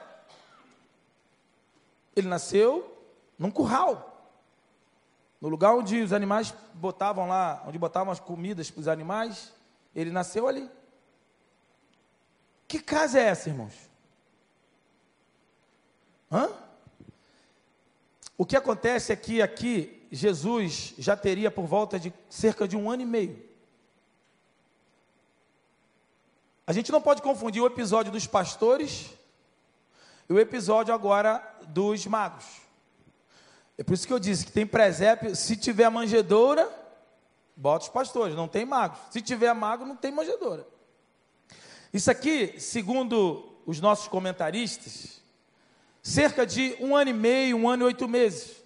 Ele 2.15 2.29
nasceu 2.29 3.03
num 3.39 3.51
curral. 3.51 4.31
No 5.41 5.49
lugar 5.49 5.75
onde 5.75 6.03
os 6.03 6.13
animais 6.13 6.55
botavam 6.75 7.29
lá, 7.29 7.65
onde 7.67 7.79
botavam 7.79 8.13
as 8.13 8.21
comidas 8.21 8.71
para 8.71 8.81
os 8.81 8.89
animais. 8.89 9.53
Ele 9.95 10.11
nasceu 10.11 10.49
ali. 10.49 10.71
Que 12.67 12.81
casa 12.81 13.21
é 13.21 13.25
essa, 13.25 13.49
irmãos? 13.49 13.75
Hã? 16.31 16.51
O 18.39 18.47
que 18.47 18.57
acontece 18.57 19.13
é 19.13 19.17
que 19.17 19.43
aqui 19.43 20.07
Jesus 20.11 20.95
já 20.99 21.17
teria 21.17 21.51
por 21.51 21.67
volta 21.67 21.99
de 21.99 22.13
cerca 22.29 22.67
de 22.67 22.77
um 22.77 22.91
ano 22.91 23.03
e 23.03 23.07
meio. 23.07 23.53
A 26.67 26.73
gente 26.73 26.91
não 26.91 27.03
pode 27.03 27.21
confundir 27.21 27.63
o 27.63 27.67
episódio 27.67 28.11
dos 28.11 28.27
pastores 28.27 29.11
e 30.29 30.33
o 30.33 30.39
episódio 30.39 30.95
agora 30.95 31.39
dos 31.69 32.07
magos. 32.07 32.45
É 33.77 33.83
por 33.83 33.95
isso 33.95 34.07
que 34.07 34.13
eu 34.13 34.19
disse 34.19 34.47
que 34.47 34.53
tem 34.53 34.67
presépio, 34.67 35.35
se 35.35 35.57
tiver 35.57 35.91
manjedoura, 35.91 36.71
Bota 37.57 37.85
os 37.85 37.91
pastores, 37.91 38.35
não 38.35 38.49
tem 38.49 38.65
magos. 38.65 38.99
Se 39.11 39.21
tiver 39.21 39.53
mago, 39.55 39.85
não 39.85 39.97
tem 39.97 40.11
manjedoura. 40.11 40.67
Isso 41.93 42.11
aqui, 42.11 42.59
segundo 42.59 43.53
os 43.67 43.81
nossos 43.81 44.09
comentaristas, 44.09 45.21
cerca 46.03 46.47
de 46.47 46.77
um 46.81 46.97
ano 46.97 47.11
e 47.11 47.15
meio, 47.15 47.57
um 47.57 47.69
ano 47.69 47.85
e 47.85 47.87
oito 47.87 48.09
meses. 48.09 48.63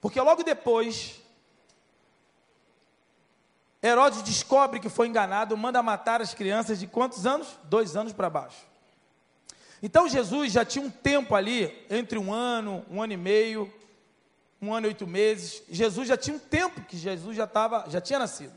Porque 0.00 0.20
logo 0.20 0.42
depois, 0.42 1.20
Herodes 3.82 4.22
descobre 4.22 4.80
que 4.80 4.88
foi 4.88 5.08
enganado, 5.08 5.56
manda 5.56 5.82
matar 5.82 6.22
as 6.22 6.32
crianças 6.32 6.80
de 6.80 6.86
quantos 6.86 7.26
anos? 7.26 7.58
Dois 7.64 7.94
anos 7.96 8.12
para 8.12 8.30
baixo. 8.30 8.66
Então 9.82 10.08
Jesus 10.08 10.50
já 10.50 10.64
tinha 10.64 10.82
um 10.82 10.90
tempo 10.90 11.34
ali, 11.34 11.86
entre 11.90 12.18
um 12.18 12.32
ano, 12.32 12.82
um 12.90 13.02
ano 13.02 13.12
e 13.12 13.18
meio, 13.18 13.70
um 14.64 14.74
ano 14.74 14.86
e 14.86 14.88
oito 14.88 15.06
meses. 15.06 15.62
Jesus 15.68 16.08
já 16.08 16.16
tinha 16.16 16.36
um 16.36 16.40
tempo 16.40 16.80
que 16.82 16.96
Jesus 16.96 17.36
já, 17.36 17.46
tava, 17.46 17.84
já 17.88 18.00
tinha 18.00 18.18
nascido. 18.18 18.52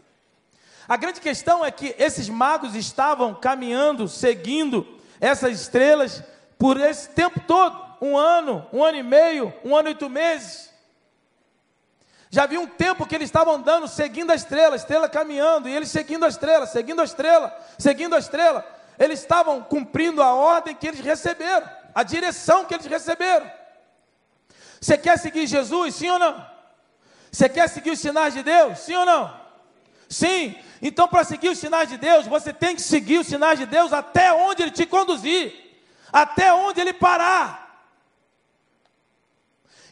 A 0.88 0.96
grande 0.96 1.20
questão 1.20 1.66
é 1.66 1.70
que 1.70 1.94
esses 2.00 2.30
magos 2.30 2.74
estavam 2.76 3.36
caminhando, 3.36 4.08
seguindo 4.08 4.88
essas 5.20 5.60
estrelas 5.60 6.24
por 6.58 6.80
esse 6.80 7.10
tempo 7.10 7.42
todo 7.42 7.88
um 8.02 8.18
ano, 8.18 8.66
um 8.72 8.84
ano 8.84 8.98
e 8.98 9.04
meio, 9.04 9.54
um 9.64 9.76
ano 9.76 9.90
e 9.90 9.92
oito 9.92 10.10
meses. 10.10 10.72
Já 12.30 12.44
havia 12.44 12.60
um 12.60 12.68
tempo 12.68 13.06
que 13.06 13.16
eles 13.16 13.28
estavam 13.28 13.56
andando, 13.56 13.88
seguindo 13.88 14.32
a 14.32 14.36
estrela, 14.36 14.76
a 14.76 14.78
estrela 14.78 15.10
caminhando, 15.10 15.68
e 15.68 15.76
eles 15.76 15.90
seguindo 15.90 16.26
a 16.26 16.28
estrela, 16.28 16.66
seguindo 16.66 17.02
a 17.02 17.06
estrela, 17.06 17.58
seguindo 17.78 18.16
a 18.16 18.20
estrela. 18.20 18.66
Eles 19.00 19.20
estavam 19.20 19.62
cumprindo 19.62 20.22
a 20.22 20.34
ordem 20.34 20.76
que 20.76 20.88
eles 20.88 21.00
receberam, 21.00 21.70
a 21.94 22.04
direção 22.04 22.66
que 22.66 22.74
eles 22.74 22.86
receberam. 22.86 23.50
Você 24.80 24.98
quer 24.98 25.18
seguir 25.18 25.48
Jesus? 25.48 25.96
Sim 25.96 26.10
ou 26.10 26.20
não? 26.20 26.46
Você 27.32 27.50
quer 27.50 27.68
seguir 27.68 27.92
os 27.92 28.00
sinais 28.00 28.34
de 28.34 28.44
Deus? 28.44 28.80
Sim 28.80 28.96
ou 28.96 29.06
não? 29.06 29.40
Sim. 30.10 30.56
Então, 30.82 31.08
para 31.08 31.24
seguir 31.24 31.50
os 31.50 31.58
sinais 31.58 31.90
de 31.90 31.98
Deus, 31.98 32.28
você 32.28 32.54
tem 32.54 32.76
que 32.76 32.82
seguir 32.82 33.20
os 33.20 33.28
sinais 33.28 33.60
de 33.60 33.66
Deus 33.66 33.92
até 33.92 34.32
onde 34.32 34.62
Ele 34.62 34.72
te 34.72 34.86
conduzir, 34.86 35.54
até 36.12 36.54
onde 36.54 36.80
Ele 36.80 36.94
parar. 36.94 37.68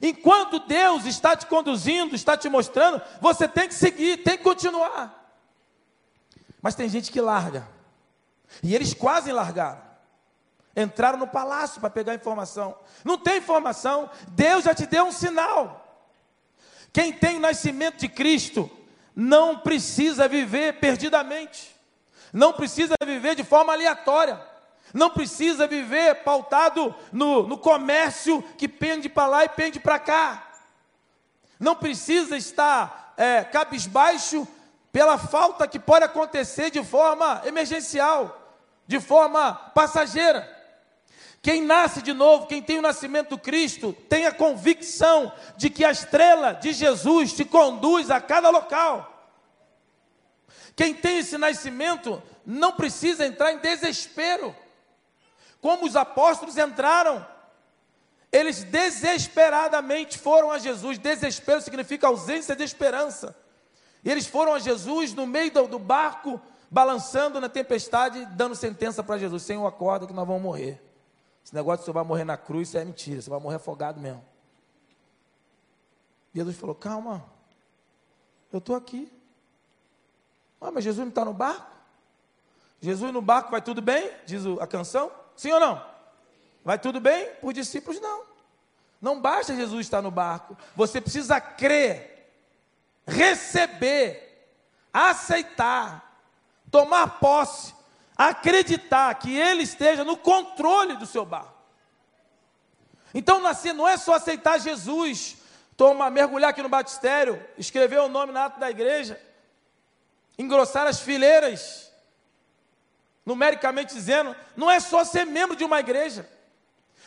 Enquanto 0.02 0.60
Deus 0.60 1.06
está 1.06 1.36
te 1.36 1.46
conduzindo, 1.46 2.16
está 2.16 2.38
te 2.38 2.50
mostrando, 2.50 3.02
você 3.20 3.48
tem 3.48 3.68
que 3.68 3.74
seguir, 3.74 4.18
tem 4.18 4.38
que 4.38 4.44
continuar. 4.44 5.24
Mas 6.62 6.76
tem 6.76 6.90
gente 6.90 7.12
que 7.12 7.22
larga. 7.22 7.68
E 8.62 8.74
eles 8.74 8.94
quase 8.94 9.32
largaram. 9.32 9.85
Entraram 10.76 11.18
no 11.18 11.28
palácio 11.28 11.80
para 11.80 11.90
pegar 11.90 12.14
informação. 12.14 12.76
Não 13.04 13.18
tem 13.18 13.38
informação. 13.38 14.10
Deus 14.30 14.66
já 14.66 14.74
te 14.76 14.86
deu 14.86 15.06
um 15.06 15.12
sinal. 15.12 15.82
Quem 16.92 17.14
tem 17.14 17.38
o 17.38 17.42
nascimento 17.42 17.98
de 17.98 18.10
Cristo 18.10 18.70
não 19.16 19.58
precisa 19.58 20.28
viver 20.28 20.80
perdidamente. 20.80 21.76
Não 22.34 22.52
precisa 22.52 22.96
viver 23.06 23.36
de 23.36 23.44
forma 23.44 23.72
aleatória. 23.72 24.40
Não 24.94 25.10
precisa 25.10 25.68
viver 25.68 26.24
pautado 26.24 26.94
no, 27.12 27.48
no 27.48 27.58
comércio 27.58 28.42
que 28.58 28.68
pende 28.68 29.08
para 29.08 29.28
lá 29.28 29.46
e 29.46 29.50
pende 29.50 29.80
para 29.80 30.00
cá. 30.00 30.48
Não 31.60 31.76
precisa 31.76 32.36
estar 32.36 33.14
é, 33.18 33.44
cabisbaixo 33.44 34.48
pela 34.92 35.18
falta 35.18 35.68
que 35.68 35.80
pode 35.80 36.06
acontecer 36.06 36.70
de 36.72 36.84
forma 36.84 37.42
emergencial, 37.46 38.54
de 38.88 39.00
forma 39.00 39.54
passageira. 39.54 40.50
Quem 41.46 41.62
nasce 41.62 42.02
de 42.02 42.12
novo, 42.12 42.48
quem 42.48 42.60
tem 42.60 42.80
o 42.80 42.82
nascimento 42.82 43.30
do 43.30 43.38
Cristo, 43.38 43.94
tem 44.10 44.26
a 44.26 44.32
convicção 44.32 45.32
de 45.56 45.70
que 45.70 45.86
a 45.86 45.92
estrela 45.92 46.54
de 46.54 46.74
Jesus 46.74 47.34
te 47.34 47.46
conduz 47.46 48.10
a 48.10 48.20
cada 48.20 48.50
local. 48.50 49.30
Quem 50.76 50.92
tem 50.92 51.20
esse 51.20 51.38
nascimento 51.38 52.20
não 52.44 52.72
precisa 52.72 53.28
entrar 53.28 53.54
em 53.54 53.60
desespero, 53.60 54.56
como 55.62 55.86
os 55.86 55.96
apóstolos 55.96 56.58
entraram. 56.58 57.24
Eles 58.32 58.64
desesperadamente 58.64 60.18
foram 60.18 60.50
a 60.50 60.58
Jesus. 60.58 60.98
Desespero 60.98 61.62
significa 61.62 62.08
ausência 62.08 62.56
de 62.56 62.64
esperança. 62.64 63.38
E 64.04 64.10
eles 64.10 64.26
foram 64.26 64.56
a 64.56 64.58
Jesus 64.58 65.14
no 65.14 65.28
meio 65.28 65.52
do, 65.52 65.68
do 65.68 65.78
barco, 65.78 66.42
balançando 66.72 67.40
na 67.40 67.50
tempestade, 67.50 68.26
dando 68.32 68.56
sentença 68.56 69.04
para 69.04 69.20
Jesus: 69.20 69.44
Senhor, 69.44 69.68
acorda 69.68 70.08
que 70.08 70.14
nós 70.14 70.26
vamos 70.26 70.42
morrer. 70.42 70.82
Esse 71.46 71.54
negócio 71.54 71.82
de 71.82 71.86
você 71.86 71.92
vai 71.92 72.04
morrer 72.04 72.24
na 72.24 72.36
cruz, 72.36 72.70
isso 72.70 72.78
é 72.80 72.84
mentira, 72.84 73.22
você 73.22 73.30
vai 73.30 73.40
morrer 73.40 73.58
afogado 73.58 74.02
mesmo. 74.02 74.26
Jesus 76.34 76.58
falou: 76.58 76.74
Calma, 76.74 77.24
eu 78.52 78.58
estou 78.58 78.76
aqui. 78.76 79.14
Ah, 80.60 80.72
mas 80.72 80.84
Jesus 80.84 81.06
não 81.06 81.10
está 81.10 81.24
no 81.24 81.34
barco? 81.34 81.72
Jesus 82.82 83.14
no 83.14 83.22
barco 83.22 83.52
vai 83.52 83.62
tudo 83.62 83.80
bem? 83.80 84.12
Diz 84.26 84.44
a 84.60 84.66
canção. 84.66 85.12
Sim 85.36 85.52
ou 85.52 85.60
não? 85.60 85.86
Vai 86.64 86.80
tudo 86.80 87.00
bem? 87.00 87.30
Por 87.36 87.54
discípulos, 87.54 88.02
não. 88.02 88.24
Não 89.00 89.22
basta 89.22 89.56
Jesus 89.56 89.86
estar 89.86 90.02
no 90.02 90.10
barco. 90.10 90.58
Você 90.76 91.00
precisa 91.00 91.40
crer, 91.40 92.28
receber, 93.06 94.50
aceitar, 94.92 96.24
tomar 96.72 97.20
posse 97.20 97.75
acreditar 98.18 99.14
que 99.16 99.36
Ele 99.36 99.64
esteja 99.64 100.04
no 100.04 100.16
controle 100.16 100.96
do 100.96 101.06
seu 101.06 101.26
barco. 101.26 101.54
Então, 103.14 103.40
nascer 103.40 103.74
não 103.74 103.88
é 103.88 103.98
só 103.98 104.16
aceitar 104.16 104.60
Jesus, 104.60 105.38
tomar, 105.78 106.10
mergulhar 106.10 106.50
aqui 106.50 106.62
no 106.62 106.70
batistério, 106.70 107.44
escrever 107.58 108.00
o 108.00 108.10
nome 108.10 108.32
na 108.32 108.46
ata 108.46 108.60
da 108.60 108.70
igreja, 108.70 109.22
engrossar 110.38 110.86
as 110.88 111.00
fileiras, 111.00 111.92
numericamente 113.26 113.94
dizendo, 113.94 114.36
não 114.56 114.70
é 114.70 114.80
só 114.80 115.04
ser 115.04 115.26
membro 115.26 115.56
de 115.56 115.64
uma 115.64 115.80
igreja, 115.80 116.30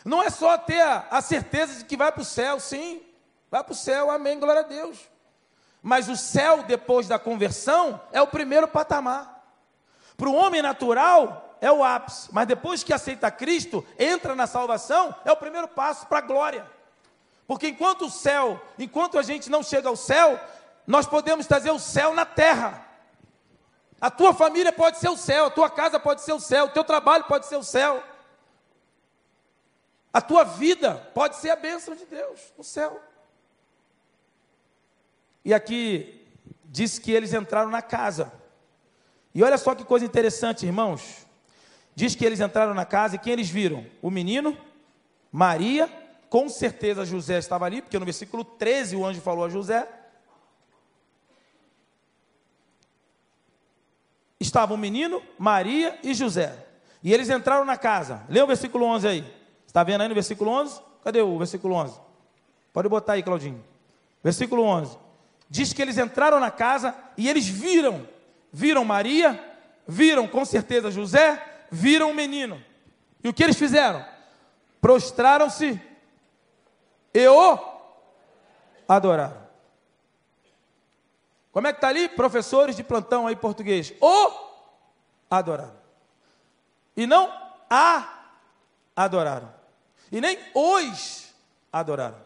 não 0.03 0.21
é 0.21 0.29
só 0.29 0.57
ter 0.57 0.81
a, 0.81 1.07
a 1.11 1.21
certeza 1.21 1.79
de 1.79 1.85
que 1.85 1.97
vai 1.97 2.11
para 2.11 2.21
o 2.21 2.25
céu, 2.25 2.59
sim, 2.59 3.03
vai 3.49 3.63
para 3.63 3.73
o 3.73 3.75
céu, 3.75 4.09
amém, 4.09 4.39
glória 4.39 4.61
a 4.61 4.65
Deus. 4.65 4.97
Mas 5.81 6.09
o 6.09 6.15
céu, 6.15 6.63
depois 6.63 7.07
da 7.07 7.17
conversão, 7.17 8.01
é 8.11 8.21
o 8.21 8.27
primeiro 8.27 8.67
patamar. 8.67 9.38
Para 10.19 10.29
o 10.29 10.35
homem 10.35 10.61
natural, 10.61 11.55
é 11.61 11.71
o 11.71 11.81
ápice, 11.81 12.27
mas 12.33 12.45
depois 12.45 12.83
que 12.83 12.91
aceita 12.91 13.31
Cristo, 13.31 13.85
entra 13.97 14.35
na 14.35 14.45
salvação, 14.45 15.15
é 15.23 15.31
o 15.31 15.37
primeiro 15.37 15.65
passo 15.65 16.05
para 16.07 16.17
a 16.17 16.21
glória. 16.21 16.69
Porque 17.47 17.69
enquanto 17.69 18.07
o 18.07 18.09
céu, 18.09 18.61
enquanto 18.77 19.17
a 19.17 19.21
gente 19.21 19.49
não 19.49 19.63
chega 19.63 19.87
ao 19.87 19.95
céu, 19.95 20.37
nós 20.85 21.07
podemos 21.07 21.47
trazer 21.47 21.71
o 21.71 21.79
céu 21.79 22.13
na 22.13 22.25
terra. 22.25 22.85
A 24.01 24.11
tua 24.11 24.33
família 24.33 24.73
pode 24.73 24.97
ser 24.97 25.07
o 25.07 25.15
céu, 25.15 25.45
a 25.45 25.51
tua 25.51 25.69
casa 25.69 25.97
pode 25.97 26.21
ser 26.21 26.33
o 26.33 26.39
céu, 26.39 26.65
o 26.65 26.69
teu 26.69 26.83
trabalho 26.83 27.23
pode 27.23 27.45
ser 27.45 27.55
o 27.55 27.63
céu. 27.63 28.03
A 30.11 30.19
tua 30.19 30.43
vida 30.43 30.95
pode 31.13 31.37
ser 31.37 31.49
a 31.49 31.55
bênção 31.55 31.95
de 31.95 32.05
Deus, 32.05 32.51
o 32.57 32.63
céu. 32.63 33.01
E 35.45 35.53
aqui 35.53 36.27
diz 36.65 36.99
que 36.99 37.13
eles 37.13 37.33
entraram 37.33 37.69
na 37.69 37.81
casa. 37.81 38.37
E 39.33 39.43
olha 39.43 39.57
só 39.57 39.75
que 39.75 39.83
coisa 39.83 40.05
interessante, 40.05 40.65
irmãos. 40.65 41.27
Diz 41.95 42.15
que 42.15 42.25
eles 42.25 42.39
entraram 42.39 42.73
na 42.73 42.85
casa 42.85 43.15
e 43.15 43.19
quem 43.19 43.33
eles 43.33 43.49
viram? 43.49 43.85
O 44.01 44.09
menino, 44.09 44.57
Maria, 45.31 45.89
com 46.29 46.47
certeza 46.47 47.05
José 47.05 47.37
estava 47.37 47.65
ali, 47.65 47.81
porque 47.81 47.99
no 47.99 48.05
versículo 48.05 48.43
13 48.43 48.95
o 48.95 49.05
anjo 49.05 49.21
falou 49.21 49.45
a 49.45 49.49
José. 49.49 49.87
Estava 54.39 54.73
o 54.73 54.77
menino, 54.77 55.21
Maria 55.37 55.99
e 56.01 56.13
José. 56.13 56.55
E 57.03 57.13
eles 57.13 57.29
entraram 57.29 57.65
na 57.65 57.77
casa. 57.77 58.23
Lê 58.29 58.41
o 58.41 58.47
versículo 58.47 58.85
11 58.85 59.07
aí. 59.07 59.33
Está 59.67 59.83
vendo 59.83 60.01
aí 60.01 60.07
no 60.07 60.13
versículo 60.13 60.51
11? 60.51 60.81
Cadê 61.03 61.21
o 61.21 61.37
versículo 61.37 61.75
11? 61.75 61.99
Pode 62.71 62.87
botar 62.87 63.13
aí, 63.13 63.23
Claudinho. 63.23 63.63
Versículo 64.23 64.63
11. 64.63 64.97
Diz 65.49 65.73
que 65.73 65.81
eles 65.81 65.97
entraram 65.97 66.39
na 66.39 66.51
casa 66.51 66.95
e 67.17 67.27
eles 67.27 67.47
viram 67.47 68.07
viram 68.51 68.85
Maria, 68.85 69.43
viram 69.87 70.27
com 70.27 70.43
certeza 70.45 70.91
José, 70.91 71.65
viram 71.71 72.11
o 72.11 72.15
menino. 72.15 72.63
E 73.23 73.29
o 73.29 73.33
que 73.33 73.43
eles 73.43 73.57
fizeram? 73.57 74.05
Prostraram-se 74.81 75.79
e 77.13 77.27
o 77.27 77.59
adoraram. 78.87 79.49
Como 81.51 81.67
é 81.67 81.73
que 81.73 81.77
está 81.77 81.89
ali? 81.89 82.07
Professores 82.07 82.75
de 82.75 82.83
plantão 82.83 83.27
aí 83.27 83.35
português. 83.35 83.93
O 83.99 84.31
adoraram. 85.29 85.77
E 86.95 87.05
não 87.05 87.31
a 87.69 88.31
adoraram. 88.95 89.53
E 90.11 90.21
nem 90.21 90.37
os 90.53 91.33
adoraram. 91.71 92.17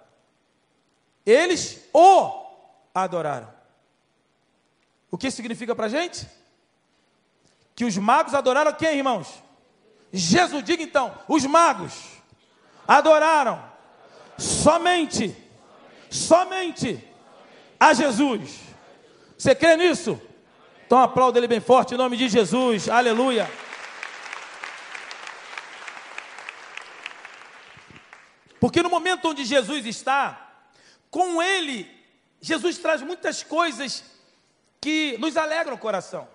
Eles 1.26 1.88
o 1.94 2.46
adoraram. 2.94 3.63
O 5.14 5.18
que 5.18 5.30
significa 5.30 5.76
para 5.76 5.86
a 5.86 5.90
gente? 5.90 6.28
Que 7.76 7.86
os 7.86 7.96
magos 8.00 8.34
adoraram 8.34 8.74
quem, 8.74 8.98
irmãos? 8.98 9.44
Jesus, 10.12 10.64
diga 10.64 10.82
então, 10.82 11.16
os 11.28 11.46
magos 11.46 11.94
adoraram 12.88 13.64
somente, 14.40 15.38
somente 16.10 17.00
a 17.80 17.94
Jesus. 17.94 18.62
Você 19.38 19.54
crê 19.54 19.78
nisso? 19.78 20.20
Então 20.88 20.98
aplauda 20.98 21.38
ele 21.38 21.48
bem 21.48 21.60
forte 21.60 21.94
em 21.94 21.98
nome 21.98 22.18
de 22.18 22.28
Jesus, 22.28 22.90
aleluia. 22.90 23.48
Porque 28.60 28.82
no 28.82 28.90
momento 28.90 29.30
onde 29.30 29.46
Jesus 29.46 29.86
está, 29.86 30.56
com 31.12 31.40
ele, 31.40 31.88
Jesus 32.42 32.80
traz 32.80 33.04
muitas 33.04 33.44
coisas 33.44 34.12
que 34.84 35.18
nos 35.18 35.38
alegram 35.38 35.76
o 35.76 35.78
coração. 35.78 36.28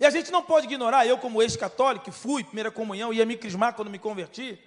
E 0.00 0.06
a 0.06 0.08
gente 0.08 0.32
não 0.32 0.42
pode 0.42 0.66
ignorar, 0.66 1.06
eu 1.06 1.18
como 1.18 1.42
ex-católico, 1.42 2.10
fui, 2.10 2.42
primeira 2.42 2.70
comunhão, 2.70 3.12
ia 3.12 3.26
me 3.26 3.36
crismar 3.36 3.74
quando 3.74 3.90
me 3.90 3.98
converti, 3.98 4.58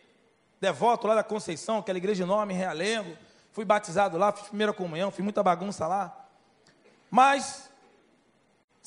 devoto 0.61 1.07
lá 1.07 1.15
da 1.15 1.23
Conceição, 1.23 1.79
aquela 1.79 1.97
igreja 1.97 2.23
enorme, 2.23 2.53
Realengo, 2.53 3.17
fui 3.51 3.65
batizado 3.65 4.15
lá, 4.15 4.31
fiz 4.31 4.47
primeira 4.47 4.71
comunhão, 4.71 5.09
fiz 5.09 5.23
muita 5.23 5.41
bagunça 5.41 5.87
lá. 5.87 6.27
Mas, 7.09 7.67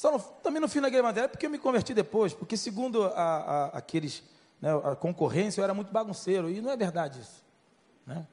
no, 0.05 0.21
também 0.41 0.61
no 0.61 0.69
fim 0.69 0.81
da 0.81 0.87
igreja 0.87 1.03
matéria, 1.03 1.29
porque 1.29 1.47
eu 1.47 1.51
me 1.51 1.59
converti 1.59 1.93
depois, 1.93 2.33
porque 2.33 2.57
segundo 2.57 3.07
a, 3.07 3.11
a, 3.11 3.65
aqueles, 3.79 4.23
né, 4.63 4.71
a 4.85 4.95
concorrência, 4.95 5.61
eu 5.61 5.65
era 5.65 5.75
muito 5.75 5.93
bagunceiro, 5.93 6.49
e 6.49 6.61
não 6.61 6.71
é 6.71 6.77
verdade 6.77 7.19
isso. 7.19 7.45
Né? 8.07 8.25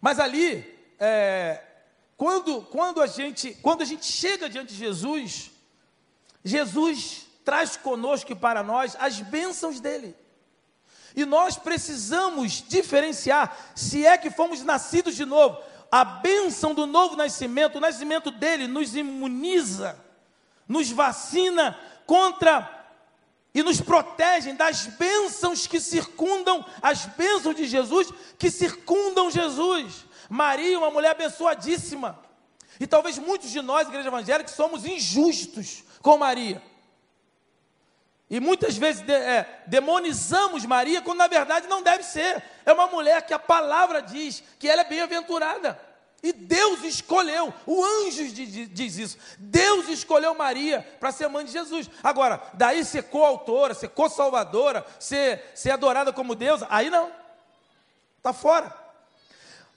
Mas 0.00 0.18
ali, 0.18 0.64
é, 0.98 1.62
quando, 2.20 2.60
quando, 2.60 3.00
a 3.00 3.06
gente, 3.06 3.56
quando 3.62 3.80
a 3.80 3.84
gente 3.86 4.04
chega 4.04 4.46
diante 4.46 4.74
de 4.74 4.78
Jesus, 4.78 5.50
Jesus 6.44 7.26
traz 7.42 7.78
conosco 7.78 8.30
e 8.30 8.34
para 8.34 8.62
nós 8.62 8.94
as 9.00 9.20
bênçãos 9.20 9.80
dele. 9.80 10.14
E 11.16 11.24
nós 11.24 11.56
precisamos 11.56 12.62
diferenciar 12.68 13.72
se 13.74 14.04
é 14.04 14.18
que 14.18 14.30
fomos 14.30 14.62
nascidos 14.62 15.16
de 15.16 15.24
novo. 15.24 15.62
A 15.90 16.04
bênção 16.04 16.74
do 16.74 16.86
novo 16.86 17.16
nascimento, 17.16 17.76
o 17.76 17.80
nascimento 17.80 18.30
dele 18.30 18.66
nos 18.66 18.94
imuniza, 18.94 19.98
nos 20.68 20.90
vacina 20.90 21.74
contra 22.06 22.86
e 23.54 23.62
nos 23.62 23.80
protegem 23.80 24.54
das 24.54 24.84
bênçãos 24.84 25.66
que 25.66 25.80
circundam, 25.80 26.66
as 26.82 27.06
bênçãos 27.06 27.56
de 27.56 27.64
Jesus 27.64 28.12
que 28.38 28.50
circundam 28.50 29.30
Jesus. 29.30 30.09
Maria, 30.30 30.78
uma 30.78 30.90
mulher 30.90 31.10
abençoadíssima. 31.10 32.18
E 32.78 32.86
talvez 32.86 33.18
muitos 33.18 33.50
de 33.50 33.60
nós, 33.60 33.88
igreja 33.88 34.08
evangélica, 34.08 34.48
somos 34.48 34.86
injustos 34.86 35.82
com 36.00 36.16
Maria. 36.16 36.62
E 38.30 38.38
muitas 38.38 38.76
vezes 38.76 39.02
de, 39.02 39.12
é, 39.12 39.62
demonizamos 39.66 40.64
Maria, 40.64 41.02
quando 41.02 41.18
na 41.18 41.26
verdade 41.26 41.66
não 41.66 41.82
deve 41.82 42.04
ser. 42.04 42.42
É 42.64 42.72
uma 42.72 42.86
mulher 42.86 43.26
que 43.26 43.34
a 43.34 43.40
palavra 43.40 44.00
diz 44.00 44.40
que 44.56 44.68
ela 44.68 44.82
é 44.82 44.84
bem-aventurada. 44.84 45.78
E 46.22 46.32
Deus 46.32 46.84
escolheu, 46.84 47.52
o 47.66 47.84
anjo 47.84 48.28
diz 48.28 48.98
isso. 48.98 49.18
Deus 49.38 49.88
escolheu 49.88 50.34
Maria 50.34 50.86
para 51.00 51.10
ser 51.10 51.28
mãe 51.28 51.44
de 51.44 51.50
Jesus. 51.50 51.90
Agora, 52.04 52.40
daí 52.54 52.84
ser 52.84 53.04
coautora, 53.04 53.74
ser 53.74 53.88
co-salvadora, 53.88 54.86
ser, 54.98 55.50
ser 55.54 55.70
adorada 55.70 56.12
como 56.12 56.36
Deus, 56.36 56.62
aí 56.68 56.88
não. 56.88 57.10
Está 58.18 58.32
fora. 58.32 58.79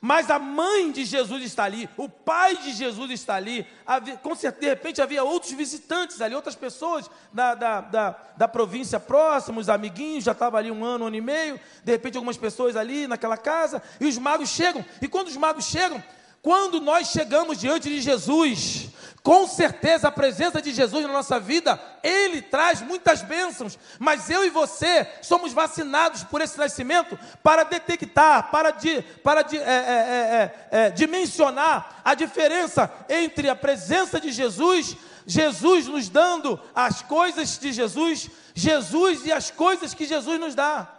Mas 0.05 0.29
a 0.29 0.37
mãe 0.37 0.91
de 0.91 1.05
Jesus 1.05 1.41
está 1.45 1.63
ali, 1.63 1.89
o 1.95 2.09
pai 2.09 2.57
de 2.57 2.73
Jesus 2.73 3.09
está 3.09 3.35
ali. 3.35 3.65
Havia, 3.87 4.17
com 4.17 4.35
certeza, 4.35 4.59
de 4.59 4.67
repente 4.67 5.01
havia 5.01 5.23
outros 5.23 5.53
visitantes 5.53 6.19
ali, 6.19 6.35
outras 6.35 6.55
pessoas 6.55 7.09
da, 7.31 7.55
da, 7.55 7.79
da, 7.79 8.15
da 8.35 8.47
província 8.49 8.99
próxima, 8.99 9.61
os 9.61 9.69
amiguinhos, 9.69 10.25
já 10.25 10.33
estavam 10.33 10.59
ali 10.59 10.69
um 10.69 10.83
ano, 10.83 11.05
um 11.05 11.07
ano 11.07 11.15
e 11.15 11.21
meio. 11.21 11.57
De 11.85 11.93
repente, 11.93 12.17
algumas 12.17 12.35
pessoas 12.35 12.75
ali 12.75 13.07
naquela 13.07 13.37
casa. 13.37 13.81
E 13.97 14.05
os 14.05 14.17
magos 14.17 14.49
chegam. 14.49 14.83
E 15.01 15.07
quando 15.07 15.29
os 15.29 15.37
magos 15.37 15.63
chegam, 15.67 16.03
quando 16.43 16.81
nós 16.81 17.07
chegamos 17.07 17.57
diante 17.57 17.87
de 17.87 18.01
Jesus, 18.01 18.89
com 19.23 19.47
certeza 19.47 20.09
a 20.09 20.11
presença 20.11 20.61
de 20.61 20.73
Jesus 20.73 21.05
na 21.05 21.13
nossa 21.13 21.39
vida, 21.39 21.81
ele 22.03 22.41
traz 22.41 22.81
muitas 22.81 23.21
bênçãos, 23.21 23.79
mas 23.97 24.29
eu 24.29 24.45
e 24.45 24.49
você 24.49 25.07
somos 25.21 25.53
vacinados 25.53 26.25
por 26.25 26.41
esse 26.41 26.57
nascimento 26.57 27.17
para 27.41 27.63
detectar, 27.63 28.51
para, 28.51 28.71
de, 28.71 29.01
para 29.23 29.41
de, 29.41 29.57
é, 29.57 29.61
é, 29.61 29.63
é, 29.63 30.77
é, 30.79 30.85
é 30.87 30.89
dimensionar 30.89 32.01
a 32.03 32.13
diferença 32.13 32.91
entre 33.07 33.49
a 33.49 33.55
presença 33.55 34.19
de 34.19 34.29
Jesus, 34.29 34.97
Jesus 35.25 35.87
nos 35.87 36.09
dando 36.09 36.59
as 36.75 37.01
coisas 37.01 37.57
de 37.57 37.71
Jesus, 37.71 38.29
Jesus 38.53 39.25
e 39.25 39.31
as 39.31 39.49
coisas 39.49 39.93
que 39.93 40.05
Jesus 40.05 40.37
nos 40.41 40.55
dá. 40.55 40.93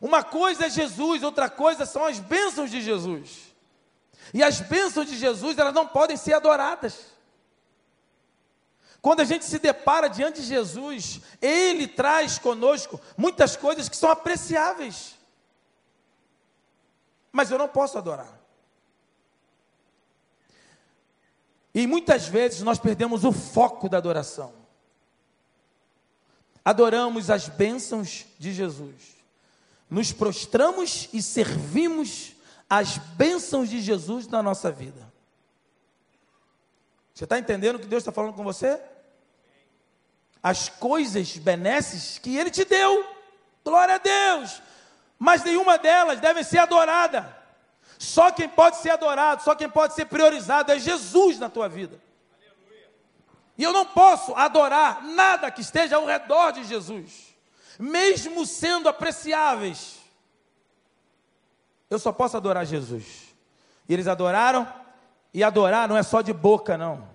Uma 0.00 0.22
coisa 0.22 0.66
é 0.66 0.70
Jesus, 0.70 1.24
outra 1.24 1.50
coisa 1.50 1.84
são 1.84 2.04
as 2.04 2.20
bênçãos 2.20 2.70
de 2.70 2.80
Jesus. 2.80 3.53
E 4.32 4.42
as 4.42 4.60
bênçãos 4.60 5.06
de 5.06 5.16
Jesus, 5.16 5.58
elas 5.58 5.74
não 5.74 5.86
podem 5.86 6.16
ser 6.16 6.32
adoradas. 6.32 7.14
Quando 9.02 9.20
a 9.20 9.24
gente 9.24 9.44
se 9.44 9.58
depara 9.58 10.08
diante 10.08 10.40
de 10.40 10.46
Jesus, 10.46 11.20
Ele 11.42 11.86
traz 11.86 12.38
conosco 12.38 12.98
muitas 13.18 13.54
coisas 13.54 13.88
que 13.88 13.96
são 13.96 14.10
apreciáveis. 14.10 15.14
Mas 17.30 17.50
eu 17.50 17.58
não 17.58 17.68
posso 17.68 17.98
adorar. 17.98 18.40
E 21.74 21.86
muitas 21.86 22.28
vezes 22.28 22.62
nós 22.62 22.78
perdemos 22.78 23.24
o 23.24 23.32
foco 23.32 23.88
da 23.88 23.98
adoração. 23.98 24.54
Adoramos 26.64 27.28
as 27.28 27.48
bênçãos 27.48 28.24
de 28.38 28.54
Jesus. 28.54 29.16
Nos 29.90 30.12
prostramos 30.12 31.10
e 31.12 31.20
servimos 31.20 32.33
as 32.76 32.98
bênçãos 32.98 33.68
de 33.68 33.80
Jesus 33.80 34.26
na 34.26 34.42
nossa 34.42 34.68
vida. 34.68 35.12
Você 37.14 37.22
está 37.22 37.38
entendendo 37.38 37.76
o 37.76 37.78
que 37.78 37.86
Deus 37.86 38.00
está 38.00 38.10
falando 38.10 38.34
com 38.34 38.42
você? 38.42 38.80
As 40.42 40.68
coisas 40.68 41.36
benesses 41.36 42.18
que 42.18 42.36
Ele 42.36 42.50
te 42.50 42.64
deu, 42.64 43.06
glória 43.64 43.94
a 43.94 43.98
Deus, 43.98 44.60
mas 45.16 45.44
nenhuma 45.44 45.78
delas 45.78 46.18
deve 46.18 46.42
ser 46.42 46.58
adorada. 46.58 47.38
Só 47.96 48.32
quem 48.32 48.48
pode 48.48 48.78
ser 48.78 48.90
adorado, 48.90 49.44
só 49.44 49.54
quem 49.54 49.70
pode 49.70 49.94
ser 49.94 50.06
priorizado 50.06 50.72
é 50.72 50.78
Jesus 50.78 51.38
na 51.38 51.48
tua 51.48 51.68
vida. 51.68 52.02
E 53.56 53.62
eu 53.62 53.72
não 53.72 53.86
posso 53.86 54.34
adorar 54.34 55.00
nada 55.00 55.48
que 55.48 55.60
esteja 55.60 55.94
ao 55.94 56.06
redor 56.06 56.50
de 56.50 56.64
Jesus, 56.64 57.36
mesmo 57.78 58.44
sendo 58.44 58.88
apreciáveis 58.88 60.03
eu 61.90 61.98
só 61.98 62.12
posso 62.12 62.36
adorar 62.36 62.66
Jesus. 62.66 63.34
E 63.88 63.92
eles 63.92 64.06
adoraram, 64.06 64.66
e 65.32 65.42
adorar 65.42 65.88
não 65.88 65.96
é 65.96 66.02
só 66.02 66.22
de 66.22 66.32
boca, 66.32 66.78
não. 66.78 67.08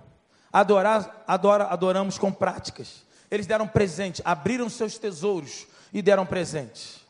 Adorar, 0.52 1.24
adora, 1.28 1.66
adoramos 1.66 2.18
com 2.18 2.32
práticas. 2.32 3.06
Eles 3.30 3.46
deram 3.46 3.68
presente, 3.68 4.22
abriram 4.26 4.70
seus 4.70 4.98
tesouros 4.98 5.68
e 5.94 6.02
deram 6.02 6.26
presente. 6.26 7.06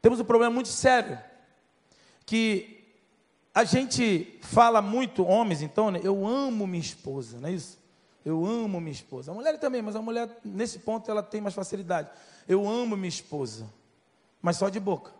Temos 0.00 0.20
um 0.20 0.24
problema 0.24 0.54
muito 0.54 0.68
sério, 0.68 1.18
que 2.24 2.78
a 3.54 3.64
gente 3.64 4.38
fala 4.42 4.80
muito, 4.80 5.26
homens 5.26 5.62
então, 5.62 5.90
né? 5.90 6.00
eu 6.02 6.26
amo 6.26 6.66
minha 6.66 6.80
esposa, 6.80 7.38
não 7.40 7.48
é 7.48 7.52
isso? 7.52 7.78
Eu 8.24 8.44
amo 8.44 8.80
minha 8.80 8.92
esposa. 8.92 9.32
A 9.32 9.34
mulher 9.34 9.58
também, 9.58 9.80
mas 9.80 9.96
a 9.96 10.02
mulher, 10.02 10.28
nesse 10.44 10.78
ponto, 10.80 11.10
ela 11.10 11.22
tem 11.22 11.40
mais 11.40 11.54
facilidade. 11.54 12.10
Eu 12.46 12.68
amo 12.68 12.96
minha 12.96 13.08
esposa, 13.08 13.66
mas 14.42 14.56
só 14.56 14.68
de 14.68 14.78
boca. 14.78 15.17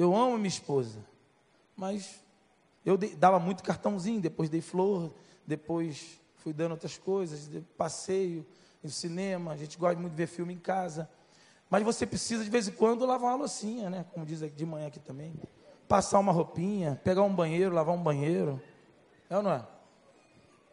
Eu 0.00 0.16
amo 0.16 0.38
minha 0.38 0.48
esposa, 0.48 1.04
mas 1.76 2.24
eu 2.86 2.96
dava 2.96 3.38
muito 3.38 3.62
cartãozinho, 3.62 4.18
depois 4.18 4.48
dei 4.48 4.62
flor, 4.62 5.12
depois 5.46 6.18
fui 6.36 6.54
dando 6.54 6.70
outras 6.70 6.96
coisas, 6.96 7.50
passeio, 7.76 8.46
no 8.82 8.88
cinema, 8.88 9.52
a 9.52 9.56
gente 9.58 9.76
gosta 9.76 10.00
muito 10.00 10.12
de 10.12 10.16
ver 10.16 10.26
filme 10.26 10.54
em 10.54 10.58
casa. 10.58 11.06
Mas 11.68 11.82
você 11.82 12.06
precisa 12.06 12.42
de 12.42 12.48
vez 12.48 12.66
em 12.66 12.72
quando 12.72 13.04
lavar 13.04 13.32
uma 13.32 13.40
loucinha, 13.40 13.90
né? 13.90 14.06
Como 14.14 14.24
diz 14.24 14.40
de 14.40 14.64
manhã 14.64 14.86
aqui 14.86 14.98
também. 14.98 15.34
Passar 15.86 16.18
uma 16.18 16.32
roupinha, 16.32 16.98
pegar 17.04 17.20
um 17.20 17.34
banheiro, 17.34 17.74
lavar 17.74 17.94
um 17.94 18.02
banheiro. 18.02 18.58
É 19.28 19.36
ou 19.36 19.42
não 19.42 19.52
é? 19.52 19.66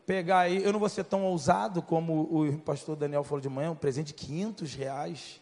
Pegar 0.06 0.40
aí, 0.40 0.63
eu 0.63 0.72
não 0.72 0.80
vou 0.80 0.88
ser 0.88 1.04
tão 1.04 1.26
ousado 1.26 1.82
como 1.82 2.22
o 2.22 2.58
pastor 2.60 2.96
Daniel 2.96 3.26
falou 3.26 3.42
de 3.42 3.50
manhã, 3.50 3.72
um 3.72 3.76
presente 3.76 4.08
de 4.08 4.13
500 4.13 4.74
reais. 4.74 5.42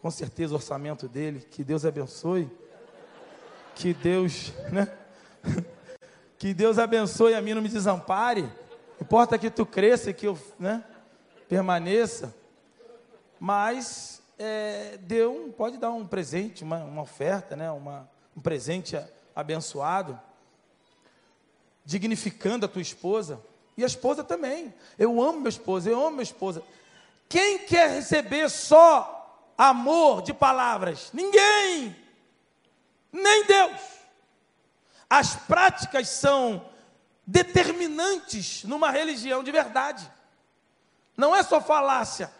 Com 0.00 0.12
certeza 0.12 0.52
o 0.52 0.56
orçamento 0.58 1.08
dele, 1.08 1.40
que 1.40 1.64
Deus 1.64 1.84
abençoe. 1.84 2.48
Que 3.76 3.92
Deus, 3.92 4.54
né? 4.72 4.90
Que 6.38 6.54
Deus 6.54 6.78
abençoe 6.78 7.34
a 7.34 7.42
mim, 7.42 7.52
não 7.52 7.60
me 7.60 7.68
desampare. 7.68 8.50
Importa 8.98 9.38
que 9.38 9.50
tu 9.50 9.66
cresça 9.66 10.10
e 10.10 10.14
que 10.14 10.26
eu 10.26 10.38
né, 10.58 10.82
permaneça. 11.46 12.34
Mas 13.38 14.22
é, 14.38 14.98
deu, 15.02 15.54
pode 15.58 15.76
dar 15.76 15.90
um 15.90 16.06
presente, 16.06 16.64
uma, 16.64 16.78
uma 16.78 17.02
oferta, 17.02 17.54
né, 17.54 17.70
uma, 17.70 18.08
um 18.34 18.40
presente 18.40 18.98
abençoado, 19.34 20.18
dignificando 21.84 22.64
a 22.64 22.68
tua 22.68 22.82
esposa. 22.82 23.38
E 23.76 23.84
a 23.84 23.86
esposa 23.86 24.24
também. 24.24 24.72
Eu 24.98 25.22
amo 25.22 25.40
minha 25.40 25.50
esposa, 25.50 25.90
eu 25.90 26.00
amo 26.00 26.12
minha 26.12 26.22
esposa. 26.22 26.62
Quem 27.28 27.58
quer 27.58 27.90
receber 27.90 28.48
só 28.48 29.52
amor 29.56 30.22
de 30.22 30.32
palavras? 30.32 31.10
Ninguém 31.12 32.05
nem 33.16 33.46
Deus. 33.46 33.80
As 35.08 35.36
práticas 35.36 36.08
são 36.08 36.68
determinantes 37.26 38.64
numa 38.64 38.90
religião 38.90 39.42
de 39.42 39.50
verdade. 39.50 40.10
Não 41.16 41.34
é 41.34 41.42
só 41.42 41.60
falácia. 41.60 42.30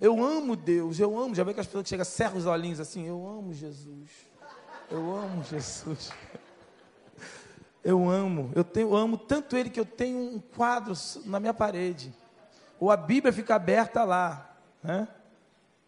Eu 0.00 0.22
amo 0.22 0.56
Deus, 0.56 0.98
eu 0.98 1.18
amo. 1.18 1.34
Já 1.34 1.44
vê 1.44 1.54
que 1.54 1.60
as 1.60 1.66
pessoas 1.66 1.86
chegam, 1.86 2.04
cerram 2.04 2.38
os 2.38 2.46
olhinhos 2.46 2.80
assim, 2.80 3.06
eu 3.06 3.26
amo 3.26 3.52
Jesus. 3.52 4.10
Eu 4.90 5.14
amo 5.14 5.44
Jesus. 5.44 6.10
Eu 7.82 8.10
amo, 8.10 8.50
eu, 8.54 8.62
tenho, 8.62 8.88
eu 8.88 8.96
amo 8.96 9.16
tanto 9.16 9.56
Ele 9.56 9.70
que 9.70 9.80
eu 9.80 9.86
tenho 9.86 10.18
um 10.18 10.38
quadro 10.38 10.92
na 11.24 11.40
minha 11.40 11.54
parede. 11.54 12.14
Ou 12.78 12.90
a 12.90 12.96
Bíblia 12.96 13.32
fica 13.32 13.54
aberta 13.54 14.04
lá, 14.04 14.54
né? 14.82 15.08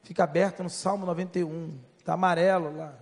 Fica 0.02 0.24
aberta 0.24 0.62
no 0.62 0.70
Salmo 0.70 1.04
91, 1.04 1.78
está 1.98 2.14
amarelo 2.14 2.76
lá. 2.76 2.94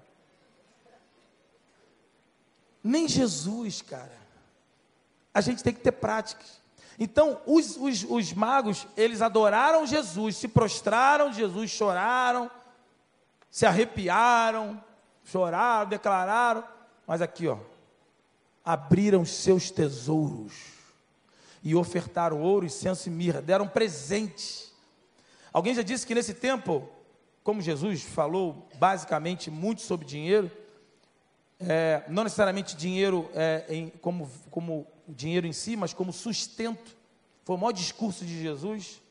Nem 2.82 3.08
Jesus, 3.08 3.82
cara. 3.82 4.18
A 5.32 5.40
gente 5.40 5.62
tem 5.62 5.72
que 5.72 5.80
ter 5.80 5.92
práticas. 5.92 6.60
Então, 6.98 7.40
os, 7.46 7.76
os, 7.76 8.04
os 8.04 8.32
magos, 8.32 8.86
eles 8.96 9.22
adoraram 9.22 9.86
Jesus, 9.86 10.36
se 10.36 10.48
prostraram 10.48 11.32
Jesus, 11.32 11.70
choraram, 11.70 12.50
se 13.50 13.64
arrepiaram, 13.64 14.82
choraram, 15.24 15.88
declararam. 15.88 16.64
Mas 17.06 17.22
aqui, 17.22 17.48
ó, 17.48 17.58
abriram 18.64 19.24
seus 19.24 19.70
tesouros 19.70 20.52
e 21.62 21.74
ofertaram 21.74 22.40
ouro, 22.40 22.66
incenso 22.66 23.08
e 23.08 23.12
mirra, 23.12 23.40
deram 23.40 23.66
presente. 23.66 24.70
Alguém 25.52 25.74
já 25.74 25.82
disse 25.82 26.06
que 26.06 26.14
nesse 26.14 26.34
tempo 26.34 26.88
como 27.42 27.60
Jesus 27.60 28.02
falou 28.02 28.68
basicamente 28.76 29.50
muito 29.50 29.82
sobre 29.82 30.06
dinheiro, 30.06 30.50
é, 31.60 32.02
não 32.08 32.24
necessariamente 32.24 32.74
dinheiro 32.74 33.30
é, 33.34 33.64
em, 33.68 33.90
como, 34.00 34.30
como 34.50 34.86
dinheiro 35.06 35.46
em 35.46 35.52
si, 35.52 35.76
mas 35.76 35.92
como 35.92 36.12
sustento. 36.12 36.96
Foi 37.44 37.56
o 37.56 37.58
maior 37.58 37.72
discurso 37.72 38.24
de 38.24 38.40
Jesus. 38.40 39.02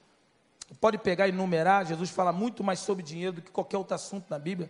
Pode 0.81 0.97
pegar 0.97 1.27
e 1.27 1.31
numerar, 1.31 1.85
Jesus 1.85 2.09
fala 2.09 2.31
muito 2.31 2.63
mais 2.63 2.79
sobre 2.79 3.03
dinheiro 3.03 3.33
do 3.33 3.41
que 3.41 3.51
qualquer 3.51 3.77
outro 3.77 3.95
assunto 3.95 4.29
na 4.29 4.37
Bíblia, 4.37 4.69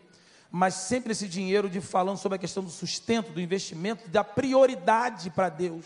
mas 0.49 0.73
sempre 0.73 1.11
esse 1.11 1.27
dinheiro 1.27 1.69
de 1.69 1.81
falando 1.81 2.17
sobre 2.17 2.37
a 2.37 2.39
questão 2.39 2.63
do 2.63 2.69
sustento, 2.69 3.31
do 3.31 3.41
investimento, 3.41 4.09
da 4.09 4.23
prioridade 4.23 5.29
para 5.29 5.49
Deus. 5.49 5.85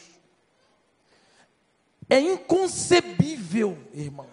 É 2.10 2.20
inconcebível, 2.20 3.78
irmãos. 3.94 4.30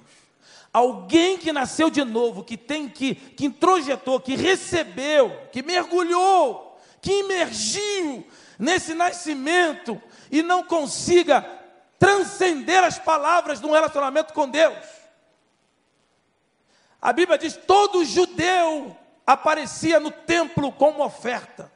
Alguém 0.72 1.38
que 1.38 1.52
nasceu 1.52 1.90
de 1.90 2.04
novo, 2.04 2.44
que 2.44 2.56
tem 2.56 2.88
que, 2.88 3.14
que 3.14 3.46
introjetou, 3.46 4.20
que 4.20 4.36
recebeu, 4.36 5.48
que 5.50 5.62
mergulhou, 5.62 6.69
que 7.00 7.20
imergiu 7.20 8.26
nesse 8.58 8.94
nascimento 8.94 10.00
e 10.30 10.42
não 10.42 10.62
consiga 10.62 11.42
transcender 11.98 12.82
as 12.82 12.98
palavras 12.98 13.60
de 13.60 13.66
um 13.66 13.72
relacionamento 13.72 14.32
com 14.32 14.48
Deus. 14.48 14.86
A 17.00 17.12
Bíblia 17.12 17.38
diz: 17.38 17.56
todo 17.56 18.04
judeu 18.04 18.96
aparecia 19.26 19.98
no 20.00 20.10
templo 20.10 20.72
como 20.72 21.04
oferta. 21.04 21.70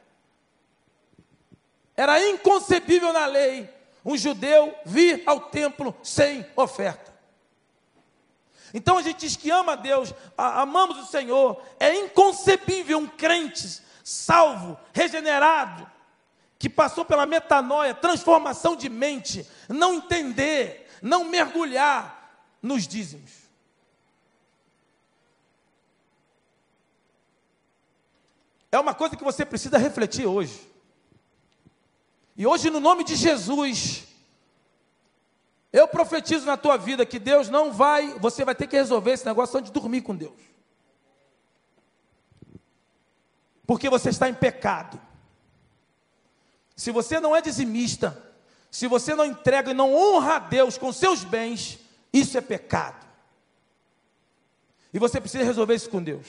Era 1.95 2.19
inconcebível 2.29 3.13
na 3.13 3.25
lei 3.25 3.69
um 4.03 4.15
judeu 4.15 4.75
vir 4.85 5.23
ao 5.25 5.39
templo 5.39 5.95
sem 6.03 6.45
oferta. 6.55 7.15
Então 8.73 8.97
a 8.97 9.01
gente 9.01 9.21
diz 9.21 9.35
que 9.35 9.49
ama 9.49 9.73
a 9.73 9.77
Deus, 9.77 10.13
amamos 10.37 10.97
o 10.99 11.05
Senhor. 11.05 11.61
É 11.79 11.95
inconcebível 11.95 12.99
um 12.99 13.07
crente 13.07 13.81
salvo, 14.07 14.79
regenerado, 14.93 15.89
que 16.59 16.69
passou 16.69 17.03
pela 17.03 17.25
metanoia, 17.25 17.95
transformação 17.95 18.75
de 18.75 18.87
mente, 18.87 19.49
não 19.67 19.95
entender, 19.95 20.87
não 21.01 21.25
mergulhar 21.25 22.45
nos 22.61 22.87
dízimos. 22.87 23.31
É 28.71 28.79
uma 28.79 28.93
coisa 28.93 29.15
que 29.15 29.23
você 29.23 29.43
precisa 29.43 29.79
refletir 29.79 30.27
hoje. 30.27 30.71
E 32.37 32.45
hoje, 32.45 32.69
no 32.69 32.79
nome 32.79 33.03
de 33.03 33.15
Jesus, 33.15 34.03
eu 35.73 35.87
profetizo 35.87 36.45
na 36.45 36.57
tua 36.57 36.77
vida 36.77 37.07
que 37.07 37.17
Deus 37.17 37.49
não 37.49 37.73
vai, 37.73 38.19
você 38.19 38.45
vai 38.45 38.53
ter 38.53 38.67
que 38.67 38.75
resolver 38.75 39.13
esse 39.13 39.25
negócio 39.25 39.57
antes 39.57 39.71
de 39.71 39.79
dormir 39.79 40.01
com 40.01 40.15
Deus. 40.15 40.54
Porque 43.65 43.89
você 43.89 44.09
está 44.09 44.29
em 44.29 44.33
pecado. 44.33 44.99
Se 46.75 46.91
você 46.91 47.19
não 47.19 47.35
é 47.35 47.41
dizimista, 47.41 48.21
se 48.69 48.87
você 48.87 49.15
não 49.15 49.25
entrega 49.25 49.71
e 49.71 49.73
não 49.73 49.95
honra 49.95 50.35
a 50.35 50.39
Deus 50.39 50.77
com 50.77 50.91
seus 50.91 51.23
bens, 51.23 51.79
isso 52.11 52.37
é 52.37 52.41
pecado. 52.41 53.05
E 54.93 54.99
você 54.99 55.19
precisa 55.19 55.43
resolver 55.43 55.75
isso 55.75 55.89
com 55.89 56.03
Deus. 56.03 56.27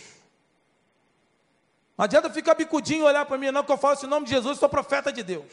Não 1.97 2.05
adianta 2.05 2.31
ficar 2.31 2.55
bicudinho 2.55 3.01
e 3.01 3.05
olhar 3.05 3.25
para 3.25 3.39
mim, 3.39 3.51
não, 3.51 3.65
que 3.65 3.73
eu 3.73 3.79
falo 3.79 3.99
em 4.03 4.07
nome 4.07 4.27
de 4.27 4.33
Jesus, 4.33 4.59
sou 4.59 4.69
profeta 4.69 5.13
de 5.13 5.23
Deus. 5.23 5.51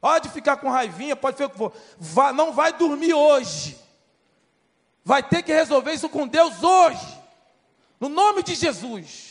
Pode 0.00 0.28
ficar 0.28 0.56
com 0.58 0.70
raivinha, 0.70 1.16
pode 1.16 1.36
ficar 1.36 1.48
com 1.48 1.72
vai, 1.98 2.32
não 2.32 2.52
vai 2.52 2.72
dormir 2.72 3.14
hoje. 3.14 3.78
Vai 5.04 5.22
ter 5.22 5.42
que 5.42 5.52
resolver 5.52 5.92
isso 5.92 6.08
com 6.08 6.26
Deus 6.28 6.62
hoje. 6.62 7.18
No 7.98 8.08
nome 8.08 8.42
de 8.42 8.54
Jesus. 8.54 9.27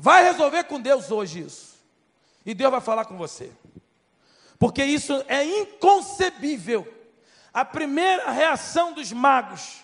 Vai 0.00 0.22
resolver 0.22 0.62
com 0.64 0.80
Deus 0.80 1.10
hoje 1.10 1.40
isso. 1.40 1.76
E 2.46 2.54
Deus 2.54 2.70
vai 2.70 2.80
falar 2.80 3.04
com 3.04 3.16
você. 3.16 3.50
Porque 4.56 4.84
isso 4.84 5.24
é 5.26 5.44
inconcebível. 5.44 6.86
A 7.52 7.64
primeira 7.64 8.30
reação 8.30 8.92
dos 8.92 9.12
magos, 9.12 9.78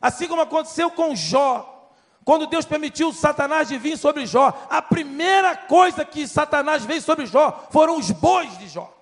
assim 0.00 0.28
como 0.28 0.42
aconteceu 0.42 0.92
com 0.92 1.16
Jó, 1.16 1.90
quando 2.24 2.46
Deus 2.46 2.64
permitiu 2.64 3.12
Satanás 3.12 3.66
de 3.66 3.76
vir 3.78 3.98
sobre 3.98 4.26
Jó, 4.26 4.66
a 4.70 4.80
primeira 4.80 5.56
coisa 5.56 6.04
que 6.04 6.28
Satanás 6.28 6.84
veio 6.84 7.02
sobre 7.02 7.26
Jó 7.26 7.66
foram 7.72 7.98
os 7.98 8.12
bois 8.12 8.56
de 8.58 8.68
Jó. 8.68 8.96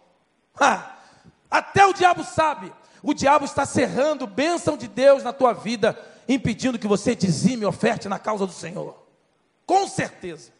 Até 1.50 1.84
o 1.84 1.92
diabo 1.92 2.24
sabe. 2.24 2.72
O 3.02 3.12
diabo 3.12 3.44
está 3.44 3.66
cerrando 3.66 4.26
bênção 4.26 4.74
de 4.74 4.88
Deus 4.88 5.22
na 5.22 5.34
tua 5.34 5.52
vida, 5.52 5.98
impedindo 6.26 6.78
que 6.78 6.86
você 6.86 7.14
dizime 7.14 7.66
oferte 7.66 8.08
na 8.08 8.18
causa 8.18 8.46
do 8.46 8.52
Senhor. 8.52 9.09
Com 9.70 9.86
certeza. 9.86 10.50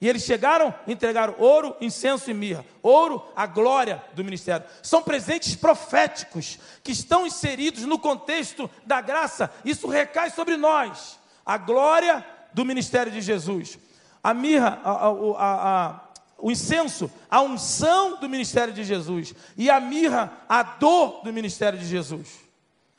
E 0.00 0.08
eles 0.08 0.22
chegaram, 0.22 0.72
entregaram 0.86 1.34
ouro, 1.38 1.76
incenso 1.80 2.30
e 2.30 2.32
mirra. 2.32 2.64
Ouro, 2.80 3.20
a 3.34 3.46
glória 3.46 4.00
do 4.14 4.22
ministério. 4.22 4.64
São 4.80 5.02
presentes 5.02 5.56
proféticos 5.56 6.60
que 6.84 6.92
estão 6.92 7.26
inseridos 7.26 7.82
no 7.82 7.98
contexto 7.98 8.70
da 8.86 9.00
graça. 9.00 9.52
Isso 9.64 9.88
recai 9.88 10.30
sobre 10.30 10.56
nós 10.56 11.18
a 11.44 11.58
glória 11.58 12.24
do 12.52 12.64
ministério 12.64 13.10
de 13.10 13.20
Jesus, 13.20 13.76
a 14.22 14.32
mirra, 14.32 14.80
a, 14.84 15.08
a, 15.08 15.88
a, 15.88 16.00
o 16.38 16.48
incenso, 16.48 17.10
a 17.28 17.40
unção 17.42 18.20
do 18.20 18.28
ministério 18.28 18.72
de 18.72 18.84
Jesus, 18.84 19.34
e 19.56 19.68
a 19.68 19.80
mirra, 19.80 20.32
a 20.48 20.62
dor 20.62 21.22
do 21.24 21.32
ministério 21.32 21.76
de 21.76 21.86
Jesus. 21.86 22.38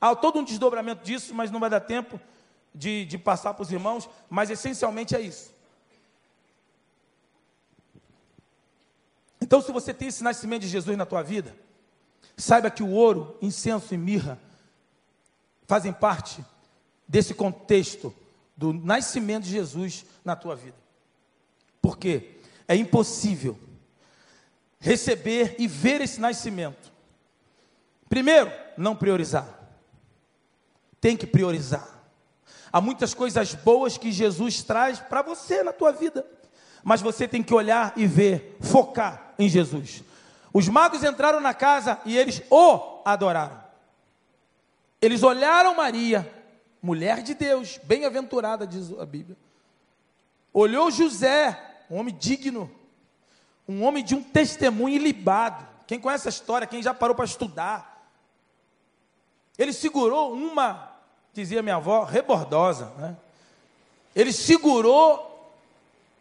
Há 0.02 0.14
todo 0.18 0.40
um 0.40 0.44
desdobramento 0.44 1.02
disso, 1.02 1.34
mas 1.34 1.50
não 1.50 1.62
vai 1.62 1.70
dar 1.70 1.80
tempo 1.80 2.20
de, 2.74 3.06
de 3.06 3.18
passar 3.18 3.54
para 3.54 3.64
os 3.64 3.72
irmãos, 3.72 4.10
mas 4.30 4.50
essencialmente 4.50 5.16
é 5.16 5.22
isso. 5.22 5.54
Então, 9.42 9.62
se 9.62 9.72
você 9.72 9.94
tem 9.94 10.08
esse 10.08 10.24
nascimento 10.24 10.62
de 10.62 10.68
Jesus 10.68 10.98
na 10.98 11.06
tua 11.06 11.22
vida, 11.22 11.56
saiba 12.38 12.72
que 12.72 12.84
o 12.84 12.90
ouro, 12.90 13.38
incenso 13.42 13.94
e 13.94 13.98
mirra 13.98 14.40
fazem 15.68 15.92
parte 15.92 16.44
desse 17.08 17.34
contexto 17.34 18.14
do 18.56 18.72
nascimento 18.72 19.44
de 19.44 19.52
Jesus 19.52 20.06
na 20.24 20.36
tua 20.36 20.56
vida. 20.56 20.78
Porque 21.82 22.40
é 22.68 22.76
impossível 22.76 23.58
receber 24.80 25.56
e 25.60 25.68
ver 25.68 26.02
esse 26.02 26.20
nascimento. 26.20 26.92
Primeiro, 28.08 28.52
não 28.78 28.96
priorizar. 28.96 29.48
Tem 31.00 31.18
que 31.18 31.26
priorizar. 31.26 32.01
Há 32.72 32.80
muitas 32.80 33.14
coisas 33.14 33.54
boas 33.54 33.98
que 33.98 34.12
Jesus 34.12 34.64
traz 34.64 35.00
para 35.00 35.22
você 35.22 35.64
na 35.64 35.74
tua 35.74 35.92
vida, 35.92 36.26
mas 36.84 37.02
você 37.02 37.28
tem 37.28 37.44
que 37.44 37.54
olhar 37.54 37.94
e 37.96 38.08
ver, 38.08 38.58
focar 38.62 39.34
em 39.38 39.50
Jesus. 39.50 40.04
Os 40.54 40.68
magos 40.68 41.04
entraram 41.04 41.40
na 41.40 41.54
casa 41.54 42.00
e 42.06 42.18
eles 42.18 42.42
o 42.50 43.02
adoraram. 43.06 43.62
Eles 45.02 45.24
olharam 45.24 45.76
Maria, 45.76 46.32
mulher 46.82 47.22
de 47.24 47.34
Deus, 47.34 47.80
bem-aventurada, 47.84 48.68
diz 48.68 48.92
a 49.00 49.06
Bíblia. 49.06 49.38
Olhou 50.54 50.92
José, 50.92 51.60
um 51.90 51.98
homem 51.98 52.16
digno, 52.18 52.70
um 53.68 53.84
homem 53.84 54.04
de 54.04 54.14
um 54.14 54.22
testemunho 54.22 54.96
ilibado. 54.96 55.68
Quem 55.88 56.00
conhece 56.00 56.28
a 56.28 56.30
história, 56.30 56.68
quem 56.68 56.84
já 56.84 56.94
parou 56.94 57.16
para 57.16 57.26
estudar. 57.26 58.08
Ele 59.58 59.74
segurou 59.74 60.34
uma, 60.34 60.91
dizia 61.34 61.62
minha 61.62 61.76
avó, 61.76 62.04
rebordosa. 62.04 62.92
Né? 62.98 63.16
Ele 64.16 64.34
segurou, 64.34 65.52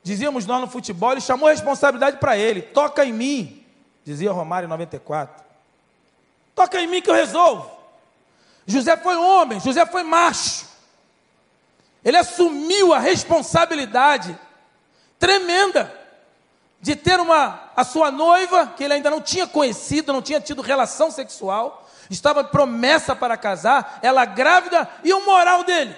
dizíamos 0.02 0.46
nós 0.46 0.60
no 0.60 0.68
futebol, 0.68 1.12
ele 1.12 1.20
chamou 1.20 1.48
a 1.48 1.52
responsabilidade 1.52 2.18
para 2.18 2.36
ele. 2.36 2.62
Toca 2.62 3.04
em 3.04 3.12
mim, 3.12 3.66
dizia 4.04 4.32
Romário 4.32 4.66
em 4.66 4.70
94. 4.70 5.44
Toca 6.54 6.80
em 6.80 6.86
mim 6.86 7.02
que 7.02 7.10
eu 7.10 7.14
resolvo. 7.14 7.70
José 8.66 8.96
foi 8.96 9.16
homem, 9.16 9.58
José 9.60 9.84
foi 9.86 10.02
macho. 10.02 10.66
Ele 12.04 12.16
assumiu 12.16 12.94
a 12.94 12.98
responsabilidade 12.98 14.38
tremenda 15.18 15.92
de 16.80 16.96
ter 16.96 17.20
uma 17.20 17.70
a 17.76 17.84
sua 17.84 18.10
noiva 18.10 18.66
que 18.68 18.84
ele 18.84 18.94
ainda 18.94 19.10
não 19.10 19.20
tinha 19.20 19.46
conhecido, 19.46 20.12
não 20.12 20.22
tinha 20.22 20.40
tido 20.40 20.62
relação 20.62 21.10
sexual, 21.10 21.88
estava 22.10 22.44
promessa 22.44 23.14
para 23.14 23.36
casar, 23.36 23.98
ela 24.02 24.24
grávida 24.24 24.88
e 25.02 25.12
o 25.12 25.24
moral 25.24 25.64
dele 25.64 25.96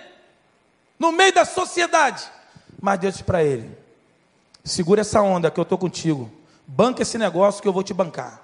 no 1.03 1.11
meio 1.11 1.35
da 1.35 1.45
sociedade. 1.45 2.31
Mas 2.81 3.01
Deus 3.01 3.15
disse 3.15 3.25
para 3.25 3.43
ele: 3.43 3.77
segura 4.65 5.01
essa 5.01 5.21
onda 5.21 5.51
que 5.51 5.59
eu 5.59 5.63
estou 5.63 5.77
contigo, 5.77 6.31
banca 6.65 7.03
esse 7.03 7.19
negócio 7.19 7.61
que 7.61 7.67
eu 7.67 7.73
vou 7.73 7.83
te 7.83 7.93
bancar. 7.93 8.41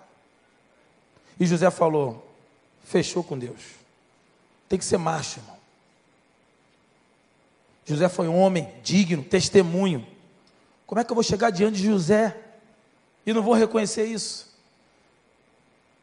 E 1.39 1.47
José 1.47 1.71
falou: 1.71 2.29
fechou 2.85 3.23
com 3.23 3.39
Deus. 3.39 3.63
Tem 4.69 4.77
que 4.77 4.85
ser 4.85 4.99
macho, 4.99 5.39
irmão. 5.39 5.57
José 7.87 8.09
foi 8.09 8.29
um 8.29 8.39
homem 8.39 8.71
digno, 8.83 9.23
testemunho. 9.23 10.07
Como 10.85 11.01
é 11.01 11.05
que 11.05 11.11
eu 11.11 11.15
vou 11.15 11.23
chegar 11.23 11.51
diante 11.51 11.79
de 11.79 11.87
José 11.87 12.37
e 13.25 13.33
não 13.33 13.41
vou 13.41 13.55
reconhecer 13.55 14.05
isso? 14.05 14.53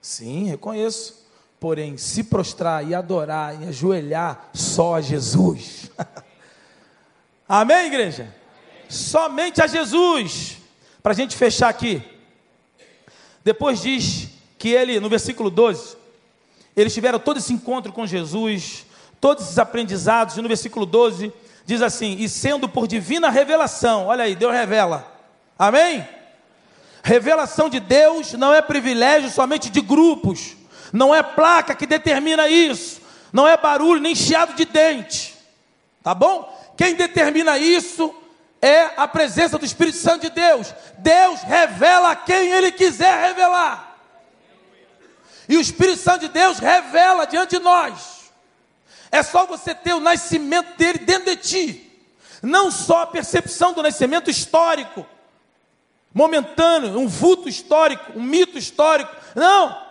Sim, 0.01 0.45
reconheço. 0.45 1.25
Porém, 1.66 1.97
se 1.97 2.24
prostrar 2.24 2.88
e 2.88 2.93
adorar 2.93 3.59
e 3.59 3.70
ajoelhar 3.70 4.51
só 4.53 4.97
a 4.97 5.01
Jesus. 5.01 5.89
Amém, 7.49 7.88
igreja? 7.88 8.22
Amém. 8.22 8.34
Somente 8.88 9.63
a 9.63 9.66
Jesus. 9.66 10.57
Para 11.01 11.13
a 11.13 11.16
gente 11.16 11.36
fechar 11.36 11.70
aqui. 11.70 12.03
Depois 13.43 13.82
diz 13.82 14.28
que 14.59 14.70
ele, 14.70 14.99
no 14.99 15.09
versículo 15.09 15.49
12, 15.49 15.97
eles 16.78 16.93
tiveram 16.93 17.18
todo 17.18 17.38
esse 17.38 17.51
encontro 17.51 17.91
com 17.91 18.05
Jesus, 18.05 18.86
todos 19.20 19.45
esses 19.45 19.57
aprendizados, 19.57 20.38
e 20.38 20.43
no 20.43 20.47
versículo 20.47 20.86
12 20.86 21.34
diz 21.66 21.82
assim: 21.82 22.16
E 22.20 22.30
sendo 22.30 22.70
por 22.70 22.88
divina 22.88 23.32
revelação, 23.32 24.05
olha 24.05 24.26
aí, 24.26 24.36
Deus 24.36 24.53
revela, 24.53 25.11
amém? 25.57 26.07
Revelação 27.01 27.70
de 27.70 27.80
Deus 27.80 28.34
não 28.34 28.53
é 28.53 28.61
privilégio 28.61 29.32
somente 29.32 29.72
de 29.72 29.82
grupos, 29.82 30.55
não 30.92 31.14
é 31.14 31.22
placa 31.22 31.76
que 31.76 31.86
determina 31.86 32.48
isso, 32.48 33.02
não 33.32 33.48
é 33.48 33.58
barulho 33.58 34.02
nem 34.02 34.16
chiado 34.16 34.54
de 34.56 34.66
dente, 34.66 35.36
tá 36.04 36.14
bom? 36.14 36.54
Quem 36.78 36.96
determina 36.96 37.58
isso 37.58 38.14
é 38.62 38.92
a 38.98 39.08
presença 39.08 39.58
do 39.58 39.66
Espírito 39.66 39.98
Santo 39.98 40.24
de 40.24 40.30
Deus. 40.30 40.74
Deus 40.98 41.42
revela 41.42 42.16
quem 42.16 42.52
Ele 42.52 42.72
quiser 42.72 43.28
revelar. 43.28 43.98
E 45.48 45.58
o 45.58 45.62
Espírito 45.62 46.00
Santo 46.00 46.22
de 46.22 46.30
Deus 46.30 46.58
revela 46.58 47.26
diante 47.26 47.58
de 47.58 47.64
nós. 47.64 48.32
É 49.12 49.22
só 49.22 49.46
você 49.46 49.76
ter 49.76 49.94
o 49.94 50.00
nascimento 50.00 50.76
dele 50.78 51.00
dentro 51.00 51.26
de 51.26 51.38
ti. 51.38 51.92
Não 52.42 52.72
só 52.72 53.04
a 53.04 53.08
percepção 53.08 53.74
do 53.74 53.84
nascimento 53.84 54.30
histórico, 54.30 55.06
momentâneo, 56.14 56.98
um 56.98 57.08
vulto 57.08 57.48
histórico, 57.48 58.14
um 58.16 58.24
mito 58.24 58.58
histórico. 58.58 59.16
Não. 59.36 59.85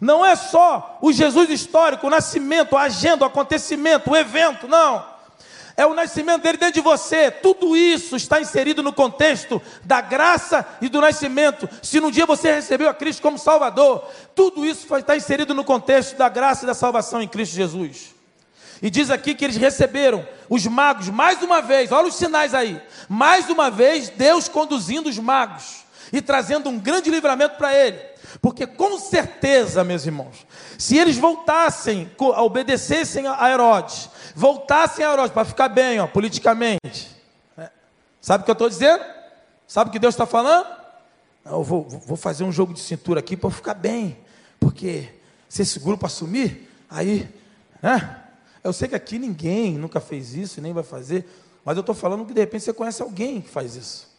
Não 0.00 0.24
é 0.24 0.36
só 0.36 0.98
o 1.00 1.12
Jesus 1.12 1.50
histórico, 1.50 2.06
o 2.06 2.10
nascimento, 2.10 2.76
a 2.76 2.82
agenda, 2.82 3.24
o 3.24 3.28
acontecimento, 3.28 4.10
o 4.10 4.16
evento, 4.16 4.68
não. 4.68 5.16
É 5.76 5.84
o 5.84 5.92
nascimento 5.92 6.42
dele 6.42 6.56
dentro 6.56 6.74
de 6.74 6.80
você. 6.80 7.30
Tudo 7.30 7.76
isso 7.76 8.16
está 8.16 8.40
inserido 8.40 8.82
no 8.82 8.92
contexto 8.92 9.60
da 9.84 10.00
graça 10.00 10.66
e 10.80 10.88
do 10.88 11.02
nascimento. 11.02 11.68
Se 11.82 12.00
num 12.00 12.10
dia 12.10 12.24
você 12.24 12.50
recebeu 12.50 12.88
a 12.88 12.94
Cristo 12.94 13.20
como 13.20 13.38
Salvador, 13.38 14.08
tudo 14.34 14.64
isso 14.64 14.94
está 14.96 15.16
inserido 15.16 15.54
no 15.54 15.64
contexto 15.64 16.16
da 16.16 16.30
graça 16.30 16.64
e 16.64 16.66
da 16.66 16.74
salvação 16.74 17.20
em 17.20 17.28
Cristo 17.28 17.54
Jesus. 17.54 18.14
E 18.80 18.88
diz 18.88 19.10
aqui 19.10 19.34
que 19.34 19.44
eles 19.44 19.56
receberam 19.56 20.26
os 20.48 20.66
magos 20.66 21.08
mais 21.08 21.42
uma 21.42 21.60
vez, 21.60 21.92
olha 21.92 22.08
os 22.08 22.16
sinais 22.16 22.54
aí. 22.54 22.80
Mais 23.08 23.48
uma 23.50 23.70
vez, 23.70 24.08
Deus 24.08 24.48
conduzindo 24.48 25.08
os 25.08 25.18
magos 25.18 25.85
e 26.12 26.20
trazendo 26.20 26.68
um 26.68 26.78
grande 26.78 27.10
livramento 27.10 27.56
para 27.56 27.74
ele. 27.74 27.98
Porque 28.40 28.66
com 28.66 28.98
certeza, 28.98 29.84
meus 29.84 30.04
irmãos, 30.04 30.46
se 30.78 30.96
eles 30.96 31.16
voltassem, 31.16 32.10
obedecessem 32.18 33.26
a 33.26 33.50
Herodes, 33.50 34.10
voltassem 34.34 35.04
a 35.04 35.12
Herodes 35.12 35.32
para 35.32 35.44
ficar 35.44 35.68
bem, 35.68 36.00
ó, 36.00 36.06
politicamente, 36.06 37.16
né? 37.56 37.70
sabe 38.20 38.42
o 38.42 38.44
que 38.44 38.50
eu 38.50 38.54
estou 38.54 38.68
dizendo? 38.68 39.04
Sabe 39.66 39.88
o 39.88 39.92
que 39.92 39.98
Deus 39.98 40.14
está 40.14 40.26
falando? 40.26 40.66
Eu 41.44 41.62
vou, 41.62 41.84
vou 41.84 42.16
fazer 42.16 42.44
um 42.44 42.52
jogo 42.52 42.74
de 42.74 42.80
cintura 42.80 43.20
aqui 43.20 43.36
para 43.36 43.50
ficar 43.50 43.74
bem, 43.74 44.18
porque 44.58 45.08
se 45.48 45.62
esse 45.62 45.78
grupo 45.78 46.06
assumir, 46.06 46.68
aí, 46.90 47.28
né? 47.82 48.22
Eu 48.62 48.72
sei 48.72 48.88
que 48.88 48.96
aqui 48.96 49.18
ninguém 49.18 49.78
nunca 49.78 50.00
fez 50.00 50.34
isso, 50.34 50.60
nem 50.60 50.72
vai 50.72 50.82
fazer, 50.82 51.24
mas 51.64 51.76
eu 51.76 51.80
estou 51.80 51.94
falando 51.94 52.24
que 52.26 52.34
de 52.34 52.40
repente 52.40 52.64
você 52.64 52.72
conhece 52.72 53.00
alguém 53.00 53.40
que 53.40 53.48
faz 53.48 53.76
isso. 53.76 54.15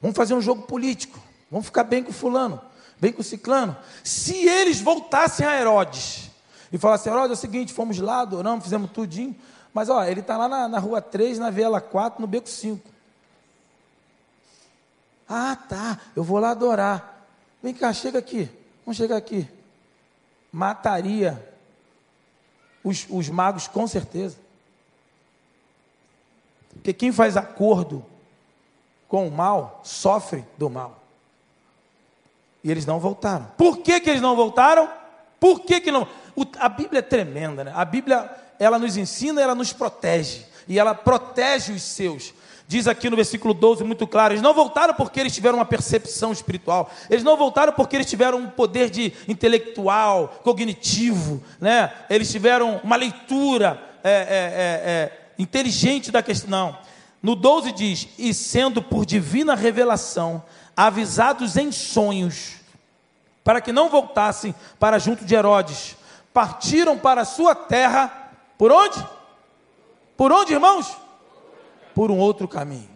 Vamos 0.00 0.16
fazer 0.16 0.34
um 0.34 0.40
jogo 0.40 0.62
político, 0.62 1.18
vamos 1.50 1.66
ficar 1.66 1.84
bem 1.84 2.02
com 2.02 2.12
fulano, 2.12 2.60
bem 3.00 3.12
com 3.12 3.22
ciclano. 3.22 3.76
Se 4.04 4.46
eles 4.46 4.80
voltassem 4.80 5.46
a 5.46 5.58
Herodes 5.58 6.30
e 6.72 6.78
falassem, 6.78 7.12
Herodes, 7.12 7.30
é 7.30 7.34
o 7.34 7.36
seguinte, 7.36 7.72
fomos 7.72 7.98
lá, 7.98 8.20
adoramos, 8.20 8.64
fizemos 8.64 8.90
tudinho, 8.90 9.34
mas 9.72 9.88
ó, 9.88 10.04
ele 10.04 10.20
está 10.20 10.36
lá 10.36 10.48
na, 10.48 10.68
na 10.68 10.78
rua 10.78 11.00
3, 11.00 11.38
na 11.38 11.50
Viela 11.50 11.80
4, 11.80 12.20
no 12.20 12.26
Beco 12.26 12.48
5. 12.48 12.88
Ah, 15.28 15.56
tá, 15.56 16.00
eu 16.14 16.22
vou 16.22 16.38
lá 16.38 16.50
adorar. 16.50 17.26
Vem 17.62 17.74
cá, 17.74 17.92
chega 17.92 18.18
aqui, 18.18 18.48
vamos 18.84 18.96
chegar 18.96 19.16
aqui. 19.16 19.48
Mataria 20.52 21.54
os, 22.84 23.06
os 23.10 23.28
magos, 23.28 23.66
com 23.66 23.86
certeza. 23.86 24.38
Porque 26.74 26.92
quem 26.92 27.10
faz 27.10 27.36
acordo 27.36 28.04
com 29.08 29.26
o 29.26 29.30
mal 29.30 29.80
sofre 29.84 30.44
do 30.58 30.68
mal. 30.68 31.00
E 32.62 32.70
eles 32.70 32.84
não 32.84 32.98
voltaram. 32.98 33.46
Por 33.56 33.78
que, 33.78 34.00
que 34.00 34.10
eles 34.10 34.22
não 34.22 34.34
voltaram? 34.34 34.90
Por 35.38 35.60
que, 35.60 35.80
que 35.80 35.92
não? 35.92 36.08
O, 36.34 36.44
a 36.58 36.68
Bíblia 36.68 36.98
é 36.98 37.02
tremenda, 37.02 37.62
né? 37.62 37.72
A 37.74 37.84
Bíblia, 37.84 38.28
ela 38.58 38.78
nos 38.78 38.96
ensina, 38.96 39.40
ela 39.40 39.54
nos 39.54 39.72
protege. 39.72 40.44
E 40.66 40.78
ela 40.78 40.94
protege 40.94 41.72
os 41.72 41.82
seus. 41.82 42.34
Diz 42.68 42.88
aqui 42.88 43.08
no 43.08 43.14
versículo 43.14 43.54
12 43.54 43.84
muito 43.84 44.06
claro: 44.06 44.32
eles 44.34 44.42
não 44.42 44.52
voltaram 44.52 44.94
porque 44.94 45.20
eles 45.20 45.32
tiveram 45.32 45.58
uma 45.58 45.64
percepção 45.64 46.32
espiritual, 46.32 46.90
eles 47.08 47.22
não 47.22 47.36
voltaram 47.36 47.72
porque 47.72 47.94
eles 47.94 48.10
tiveram 48.10 48.38
um 48.38 48.50
poder 48.50 48.90
de 48.90 49.12
intelectual, 49.28 50.40
cognitivo, 50.42 51.40
né? 51.60 51.92
eles 52.10 52.30
tiveram 52.30 52.80
uma 52.82 52.96
leitura 52.96 53.80
é, 54.02 54.10
é, 54.10 54.14
é, 54.14 54.90
é 54.90 55.12
inteligente 55.38 56.10
da 56.10 56.22
questão. 56.22 56.50
Não. 56.50 56.95
No 57.22 57.34
12 57.34 57.72
diz: 57.72 58.08
e 58.18 58.32
sendo 58.32 58.82
por 58.82 59.04
divina 59.06 59.54
revelação 59.54 60.42
avisados 60.76 61.56
em 61.56 61.72
sonhos, 61.72 62.56
para 63.42 63.60
que 63.60 63.72
não 63.72 63.88
voltassem 63.88 64.54
para 64.78 64.98
junto 64.98 65.24
de 65.24 65.34
Herodes, 65.34 65.96
partiram 66.32 66.98
para 66.98 67.22
a 67.22 67.24
sua 67.24 67.54
terra, 67.54 68.32
por 68.58 68.70
onde? 68.70 69.04
Por 70.16 70.32
onde, 70.32 70.52
irmãos? 70.52 71.06
por 71.96 72.10
um 72.10 72.18
outro 72.18 72.46
caminho. 72.46 72.90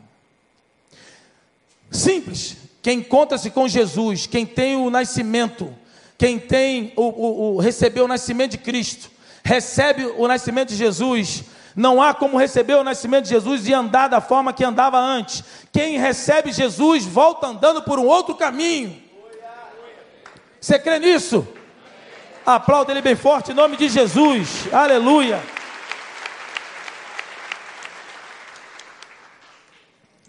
Simples. 1.91 2.59
Quem 2.83 2.99
encontra-se 2.99 3.51
com 3.51 3.67
Jesus, 3.67 4.27
quem 4.27 4.45
tem 4.45 4.77
o 4.77 4.91
nascimento, 4.91 5.75
quem 6.19 6.39
tem 6.39 6.93
o, 6.95 7.03
o, 7.03 7.55
o 7.55 7.59
recebeu 7.59 8.05
o 8.05 8.09
nascimento 8.09 8.53
de 8.53 8.59
Cristo, 8.59 9.11
recebe 9.43 10.05
o 10.05 10.29
nascimento 10.29 10.69
de 10.69 10.77
Jesus, 10.77 11.45
não 11.75 12.03
há 12.03 12.13
como 12.13 12.39
receber 12.39 12.75
o 12.75 12.85
nascimento 12.85 13.25
de 13.25 13.31
Jesus 13.31 13.67
e 13.67 13.73
andar 13.73 14.09
da 14.09 14.21
forma 14.21 14.53
que 14.53 14.65
andava 14.65 14.99
antes. 14.99 15.45
Quem 15.73 15.99
recebe 15.99 16.53
Jesus 16.53 17.05
volta 17.05 17.47
andando 17.47 17.83
por 17.83 17.99
um 17.99 18.07
outro 18.07 18.35
caminho. 18.35 19.01
Você 20.61 20.79
crê 20.79 20.99
nisso? 20.99 21.47
Aplauda 22.45 22.93
ele 22.93 23.01
bem 23.01 23.17
forte 23.17 23.53
em 23.53 23.55
nome 23.55 23.77
de 23.77 23.89
Jesus. 23.89 24.67
Aleluia. 24.73 25.43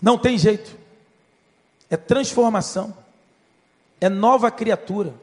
Não 0.01 0.17
tem 0.17 0.37
jeito. 0.37 0.77
É 1.89 1.97
transformação. 1.97 2.95
É 3.99 4.09
nova 4.09 4.49
criatura. 4.49 5.13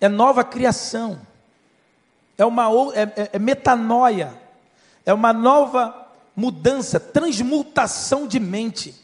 É 0.00 0.08
nova 0.08 0.44
criação. 0.44 1.20
É 2.36 2.44
uma 2.44 2.68
é, 2.94 3.02
é, 3.02 3.30
é 3.34 3.38
metanoia. 3.38 4.43
É 5.04 5.12
uma 5.12 5.32
nova 5.32 6.08
mudança, 6.34 6.98
transmutação 6.98 8.26
de 8.26 8.40
mente. 8.40 8.94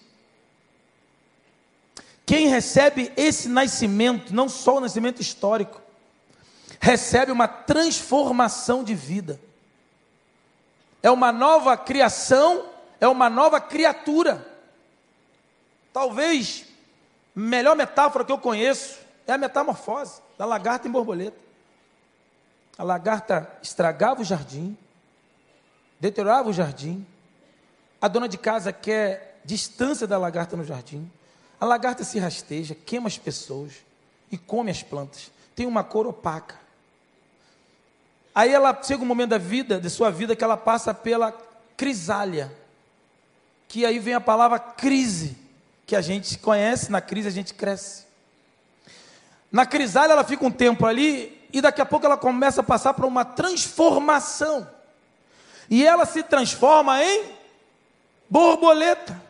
Quem 2.24 2.48
recebe 2.48 3.12
esse 3.16 3.48
nascimento, 3.48 4.34
não 4.34 4.48
só 4.48 4.76
o 4.76 4.80
nascimento 4.80 5.20
histórico, 5.20 5.80
recebe 6.80 7.32
uma 7.32 7.48
transformação 7.48 8.84
de 8.84 8.94
vida. 8.94 9.40
É 11.02 11.10
uma 11.10 11.32
nova 11.32 11.76
criação, 11.76 12.66
é 13.00 13.08
uma 13.08 13.28
nova 13.28 13.60
criatura. 13.60 14.46
Talvez 15.92 16.64
a 17.36 17.40
melhor 17.40 17.76
metáfora 17.76 18.24
que 18.24 18.32
eu 18.32 18.38
conheço 18.38 18.98
é 19.26 19.32
a 19.32 19.38
metamorfose 19.38 20.20
da 20.38 20.44
lagarta 20.44 20.86
em 20.86 20.90
borboleta. 20.90 21.36
A 22.78 22.84
lagarta 22.84 23.50
estragava 23.62 24.22
o 24.22 24.24
jardim, 24.24 24.76
deteriorava 26.00 26.48
o 26.48 26.52
jardim. 26.52 27.06
A 28.00 28.08
dona 28.08 28.26
de 28.26 28.38
casa 28.38 28.72
quer 28.72 29.40
distância 29.44 30.06
da 30.06 30.16
lagarta 30.16 30.56
no 30.56 30.64
jardim. 30.64 31.10
A 31.60 31.66
lagarta 31.66 32.02
se 32.02 32.18
rasteja, 32.18 32.74
queima 32.74 33.06
as 33.06 33.18
pessoas 33.18 33.74
e 34.32 34.38
come 34.38 34.70
as 34.70 34.82
plantas. 34.82 35.30
Tem 35.54 35.66
uma 35.66 35.84
cor 35.84 36.06
opaca. 36.06 36.58
Aí 38.34 38.52
ela 38.52 38.78
chega 38.82 39.02
um 39.02 39.06
momento 39.06 39.30
da 39.30 39.38
vida, 39.38 39.78
de 39.78 39.90
sua 39.90 40.10
vida, 40.10 40.34
que 40.34 40.42
ela 40.42 40.56
passa 40.56 40.94
pela 40.94 41.32
crisália. 41.76 42.50
Que 43.68 43.84
aí 43.84 43.98
vem 43.98 44.14
a 44.14 44.20
palavra 44.20 44.58
crise 44.58 45.36
que 45.86 45.94
a 45.94 46.00
gente 46.00 46.38
conhece, 46.38 46.90
na 46.90 47.00
crise 47.00 47.28
a 47.28 47.32
gente 47.32 47.52
cresce. 47.52 48.04
Na 49.50 49.66
crisália 49.66 50.12
ela 50.12 50.24
fica 50.24 50.46
um 50.46 50.50
tempo 50.50 50.86
ali 50.86 51.46
e 51.52 51.60
daqui 51.60 51.80
a 51.80 51.86
pouco 51.86 52.06
ela 52.06 52.16
começa 52.16 52.60
a 52.60 52.64
passar 52.64 52.94
por 52.94 53.04
uma 53.04 53.24
transformação. 53.24 54.66
E 55.70 55.86
ela 55.86 56.04
se 56.04 56.24
transforma 56.24 57.02
em 57.02 57.24
borboleta. 58.28 59.20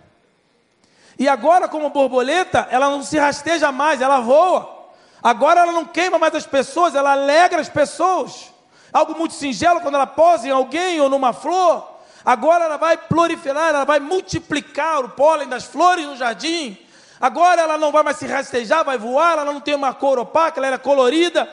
E 1.19 1.29
agora, 1.29 1.69
como 1.69 1.91
borboleta, 1.91 2.67
ela 2.71 2.89
não 2.89 3.03
se 3.03 3.19
rasteja 3.19 3.71
mais, 3.71 4.01
ela 4.01 4.21
voa. 4.21 4.89
Agora 5.23 5.61
ela 5.61 5.73
não 5.73 5.85
queima 5.85 6.19
mais 6.19 6.35
as 6.35 6.47
pessoas, 6.47 6.95
ela 6.95 7.13
alegra 7.13 7.61
as 7.61 7.69
pessoas. 7.69 8.51
Algo 8.91 9.17
muito 9.17 9.35
singelo 9.35 9.83
quando 9.83 9.97
ela 9.97 10.07
posa 10.07 10.49
em 10.49 10.51
alguém 10.51 10.99
ou 10.99 11.11
numa 11.11 11.35
flor. 11.35 11.87
Agora 12.25 12.65
ela 12.65 12.79
vai 12.79 12.97
proliferar, 12.97 13.69
ela 13.69 13.85
vai 13.85 14.01
multiplicar 14.01 15.05
o 15.05 15.11
pólen 15.11 15.47
das 15.47 15.65
flores 15.65 16.07
no 16.07 16.17
jardim. 16.17 16.79
Agora 17.21 17.61
ela 17.61 17.77
não 17.77 17.93
vai 17.93 18.03
mais 18.03 18.17
se 18.17 18.27
rastejar, 18.27 18.83
vai 18.83 18.97
voar, 18.97 19.33
ela 19.33 19.45
não 19.45 19.61
tem 19.61 19.75
uma 19.75 19.93
cor 19.93 20.19
opaca, 20.19 20.59
ela 20.59 20.69
era 20.69 20.79
colorida. 20.79 21.47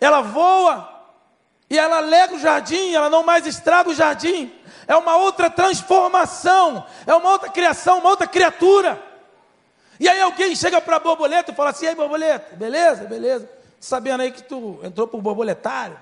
Ela 0.00 0.22
voa 0.22 0.91
e 1.72 1.78
ela 1.78 1.96
alegra 1.96 2.36
o 2.36 2.38
jardim, 2.38 2.92
ela 2.92 3.08
não 3.08 3.22
mais 3.22 3.46
estraga 3.46 3.88
o 3.88 3.94
jardim. 3.94 4.52
É 4.86 4.94
uma 4.94 5.16
outra 5.16 5.48
transformação, 5.48 6.84
é 7.06 7.14
uma 7.14 7.30
outra 7.30 7.48
criação, 7.48 7.98
uma 7.98 8.10
outra 8.10 8.26
criatura. 8.26 9.02
E 9.98 10.06
aí 10.06 10.20
alguém 10.20 10.54
chega 10.54 10.82
para 10.82 10.96
a 10.96 11.00
borboleta 11.00 11.50
e 11.50 11.54
fala 11.54 11.70
assim: 11.70 11.86
"Ei, 11.86 11.94
borboleta, 11.94 12.54
beleza? 12.56 13.04
Beleza? 13.04 13.48
Sabendo 13.80 14.20
aí 14.20 14.30
que 14.30 14.42
tu 14.42 14.80
entrou 14.82 15.08
o 15.10 15.22
borboletário?" 15.22 15.98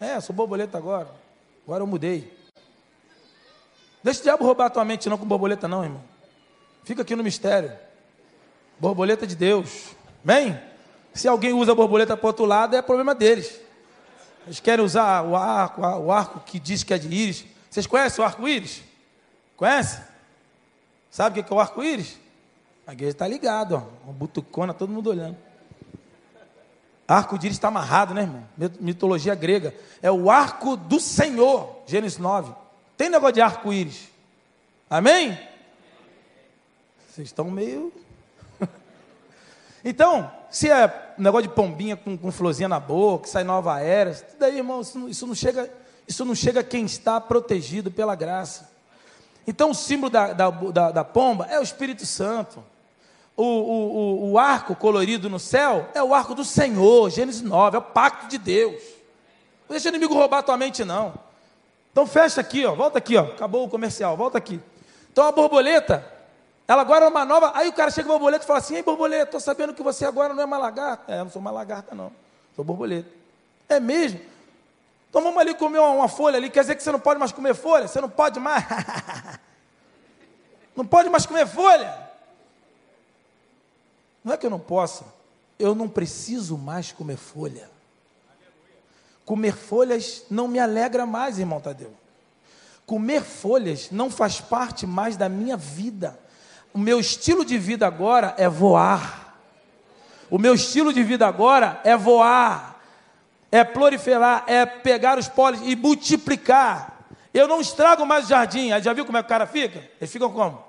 É, 0.00 0.18
sou 0.22 0.34
borboleta 0.34 0.78
agora. 0.78 1.08
Agora 1.66 1.82
eu 1.82 1.86
mudei. 1.86 2.34
Deixa 4.02 4.20
o 4.20 4.22
diabo 4.22 4.42
roubar 4.42 4.66
a 4.68 4.70
tua 4.70 4.86
mente 4.86 5.10
não 5.10 5.18
com 5.18 5.26
borboleta 5.26 5.68
não, 5.68 5.84
irmão. 5.84 6.02
Fica 6.82 7.02
aqui 7.02 7.14
no 7.14 7.22
mistério. 7.22 7.70
Borboleta 8.78 9.26
de 9.26 9.36
Deus. 9.36 9.94
Bem, 10.24 10.58
se 11.12 11.28
alguém 11.28 11.52
usa 11.52 11.74
borboleta 11.74 12.16
para 12.16 12.26
outro 12.26 12.46
lado, 12.46 12.74
é 12.74 12.80
problema 12.80 13.14
deles. 13.14 13.63
Eles 14.46 14.60
querem 14.60 14.84
usar 14.84 15.22
o 15.22 15.34
arco, 15.34 15.80
o 15.80 16.12
arco 16.12 16.40
que 16.40 16.58
diz 16.60 16.82
que 16.82 16.92
é 16.92 16.98
de 16.98 17.08
íris. 17.08 17.44
Vocês 17.70 17.86
conhecem 17.86 18.22
o 18.22 18.26
arco-íris? 18.26 18.82
Conhece? 19.56 20.00
Sabe 21.10 21.40
o 21.40 21.44
que 21.44 21.52
é 21.52 21.56
o 21.56 21.60
arco-íris? 21.60 22.18
A 22.86 22.92
igreja 22.92 23.12
está 23.12 23.26
ligada, 23.26 23.76
ó. 23.76 23.82
Uma 24.04 24.12
butucona, 24.12 24.74
todo 24.74 24.92
mundo 24.92 25.08
olhando. 25.10 25.36
Arco 27.06 27.38
de 27.38 27.46
íris 27.46 27.56
está 27.56 27.68
amarrado, 27.68 28.14
né, 28.14 28.22
irmão? 28.22 28.44
Mitologia 28.80 29.34
grega. 29.34 29.74
É 30.02 30.10
o 30.10 30.30
arco 30.30 30.76
do 30.76 31.00
Senhor, 31.00 31.82
Gênesis 31.86 32.18
9. 32.18 32.52
Tem 32.96 33.08
negócio 33.08 33.34
de 33.34 33.40
arco-íris. 33.40 34.08
Amém? 34.88 35.38
Vocês 37.08 37.28
estão 37.28 37.50
meio. 37.50 37.92
Então, 39.84 40.30
se 40.50 40.70
é 40.70 41.12
negócio 41.18 41.48
de 41.48 41.54
pombinha 41.54 41.96
com, 41.96 42.16
com 42.16 42.32
florzinha 42.32 42.68
na 42.68 42.80
boca, 42.80 43.28
sai 43.28 43.44
nova 43.44 43.80
era, 43.80 44.10
isso 44.10 44.24
daí, 44.38 44.56
irmão, 44.56 44.80
isso 44.80 44.98
não, 44.98 45.08
isso 45.08 45.26
não, 45.26 45.34
chega, 45.34 45.70
isso 46.08 46.24
não 46.24 46.34
chega 46.34 46.60
a 46.60 46.64
quem 46.64 46.84
está 46.84 47.20
protegido 47.20 47.90
pela 47.90 48.14
graça. 48.14 48.70
Então, 49.46 49.70
o 49.70 49.74
símbolo 49.74 50.10
da, 50.10 50.32
da, 50.32 50.50
da, 50.50 50.90
da 50.90 51.04
pomba 51.04 51.46
é 51.50 51.60
o 51.60 51.62
Espírito 51.62 52.06
Santo. 52.06 52.64
O, 53.36 53.42
o, 53.42 53.96
o, 53.96 54.32
o, 54.32 54.38
arco 54.38 54.76
colorido 54.76 55.28
no 55.28 55.40
céu 55.40 55.90
é 55.92 56.02
o 56.02 56.14
arco 56.14 56.34
do 56.34 56.44
Senhor, 56.44 57.10
Gênesis 57.10 57.42
9, 57.42 57.76
é 57.76 57.78
o 57.78 57.82
pacto 57.82 58.28
de 58.28 58.38
Deus. 58.38 58.80
Não 59.68 59.70
deixa 59.70 59.88
o 59.88 59.90
inimigo 59.90 60.14
roubar 60.14 60.38
a 60.38 60.42
tua 60.42 60.56
mente, 60.56 60.84
não. 60.84 61.14
Então 61.90 62.06
fecha 62.06 62.40
aqui, 62.40 62.64
ó, 62.64 62.74
volta 62.74 62.98
aqui, 62.98 63.16
ó, 63.16 63.22
acabou 63.22 63.64
o 63.64 63.68
comercial, 63.68 64.16
volta 64.16 64.38
aqui. 64.38 64.60
Então 65.12 65.26
a 65.26 65.32
borboleta, 65.32 66.13
ela 66.66 66.82
agora 66.82 67.04
é 67.04 67.08
uma 67.08 67.24
nova. 67.24 67.52
Aí 67.54 67.68
o 67.68 67.72
cara 67.72 67.90
chega 67.90 68.08
borboleta 68.08 68.44
e 68.44 68.46
fala 68.46 68.58
assim: 68.58 68.76
Ei, 68.76 68.82
borboleta, 68.82 69.24
estou 69.24 69.40
sabendo 69.40 69.74
que 69.74 69.82
você 69.82 70.04
agora 70.04 70.32
não 70.32 70.42
é 70.42 70.46
uma 70.46 70.58
lagarta. 70.58 71.12
É, 71.12 71.20
eu 71.20 71.24
não 71.24 71.30
sou 71.30 71.40
uma 71.40 71.50
lagarta, 71.50 71.94
não. 71.94 72.10
Sou 72.56 72.64
borboleta. 72.64 73.10
É 73.68 73.78
mesmo? 73.78 74.20
Então 75.10 75.22
vamos 75.22 75.38
ali 75.38 75.54
comer 75.54 75.78
uma, 75.78 75.90
uma 75.90 76.08
folha 76.08 76.36
ali. 76.38 76.48
Quer 76.50 76.60
dizer 76.60 76.74
que 76.74 76.82
você 76.82 76.90
não 76.90 77.00
pode 77.00 77.20
mais 77.20 77.32
comer 77.32 77.54
folha? 77.54 77.86
Você 77.86 78.00
não 78.00 78.08
pode 78.08 78.40
mais. 78.40 78.64
não 80.74 80.86
pode 80.86 81.10
mais 81.10 81.26
comer 81.26 81.46
folha? 81.46 82.02
Não 84.24 84.32
é 84.32 84.36
que 84.36 84.46
eu 84.46 84.50
não 84.50 84.58
possa. 84.58 85.04
Eu 85.58 85.74
não 85.74 85.88
preciso 85.88 86.56
mais 86.56 86.92
comer 86.92 87.16
folha. 87.16 87.70
Comer 89.24 89.54
folhas 89.54 90.24
não 90.30 90.48
me 90.48 90.58
alegra 90.58 91.06
mais, 91.06 91.38
irmão 91.38 91.60
Tadeu. 91.60 91.92
Comer 92.86 93.22
folhas 93.22 93.90
não 93.90 94.10
faz 94.10 94.40
parte 94.40 94.86
mais 94.86 95.16
da 95.16 95.28
minha 95.28 95.56
vida. 95.56 96.18
O 96.74 96.78
meu 96.78 96.98
estilo 96.98 97.44
de 97.44 97.56
vida 97.56 97.86
agora 97.86 98.34
é 98.36 98.48
voar. 98.48 99.38
O 100.28 100.38
meu 100.38 100.54
estilo 100.54 100.92
de 100.92 101.04
vida 101.04 101.24
agora 101.24 101.80
é 101.84 101.96
voar, 101.96 102.80
é 103.52 103.62
proliferar, 103.62 104.42
é 104.48 104.66
pegar 104.66 105.16
os 105.16 105.28
pólenes 105.28 105.64
e 105.68 105.76
multiplicar. 105.76 107.06
Eu 107.32 107.46
não 107.46 107.60
estrago 107.60 108.04
mais 108.04 108.24
o 108.24 108.28
jardim. 108.28 108.70
Já 108.82 108.92
viu 108.92 109.06
como 109.06 109.16
é 109.16 109.22
que 109.22 109.26
o 109.26 109.28
cara 109.28 109.46
fica? 109.46 109.88
Eles 110.00 110.10
ficam 110.10 110.32
como? 110.32 110.64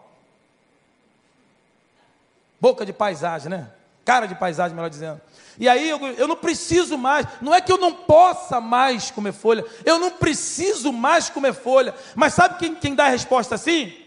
Boca 2.62 2.86
de 2.86 2.93
paisagem, 2.93 3.49
né? 3.49 3.72
Cara 4.03 4.28
de 4.28 4.36
paisagem, 4.36 4.76
melhor 4.76 4.89
dizendo. 4.89 5.20
E 5.60 5.68
aí 5.68 5.89
eu, 5.89 5.99
eu 6.14 6.28
não 6.28 6.36
preciso 6.36 6.99
mais, 6.99 7.26
não 7.41 7.56
é 7.56 7.62
que 7.62 7.72
eu 7.72 7.80
não 7.80 7.91
possa 7.91 8.62
mais 8.62 9.10
comer 9.10 9.34
folha, 9.34 9.66
eu 9.84 9.97
não 9.97 10.12
preciso 10.12 10.93
mais 10.93 11.30
comer 11.32 11.53
folha. 11.53 11.95
Mas 12.14 12.36
sabe 12.36 12.60
quem, 12.60 12.76
quem 12.76 12.93
dá 12.93 13.06
a 13.06 13.10
resposta 13.10 13.56
assim? 13.56 14.05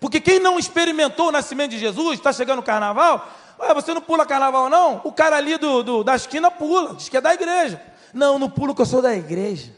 Porque 0.00 0.20
quem 0.20 0.40
não 0.40 0.58
experimentou 0.58 1.28
o 1.28 1.32
nascimento 1.32 1.72
de 1.72 1.78
Jesus, 1.78 2.18
está 2.18 2.32
chegando 2.32 2.60
o 2.60 2.62
carnaval, 2.62 3.28
Ué, 3.60 3.74
você 3.74 3.92
não 3.92 4.00
pula 4.00 4.24
carnaval 4.24 4.70
não? 4.70 5.02
O 5.04 5.12
cara 5.12 5.36
ali 5.36 5.58
do, 5.58 5.82
do, 5.82 6.02
da 6.02 6.16
esquina 6.16 6.50
pula, 6.50 6.94
diz 6.94 7.08
que 7.08 7.16
é 7.16 7.20
da 7.20 7.34
igreja. 7.34 7.80
Não, 8.12 8.34
eu 8.34 8.38
não 8.38 8.50
pulo 8.50 8.74
que 8.74 8.80
eu 8.80 8.86
sou 8.86 9.02
da 9.02 9.14
igreja. 9.14 9.72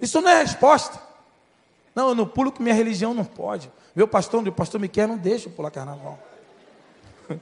Isso 0.00 0.20
não 0.20 0.30
é 0.30 0.40
resposta. 0.40 0.98
Não, 1.94 2.08
eu 2.08 2.14
não 2.14 2.26
pulo 2.26 2.50
que 2.50 2.62
minha 2.62 2.74
religião 2.74 3.12
não 3.12 3.24
pode. 3.24 3.70
Meu 3.94 4.08
pastor, 4.08 4.46
o 4.46 4.52
pastor 4.52 4.80
me 4.80 4.88
quer, 4.88 5.06
não 5.06 5.16
deixa 5.16 5.48
eu 5.48 5.52
pular 5.52 5.70
carnaval 5.70 6.18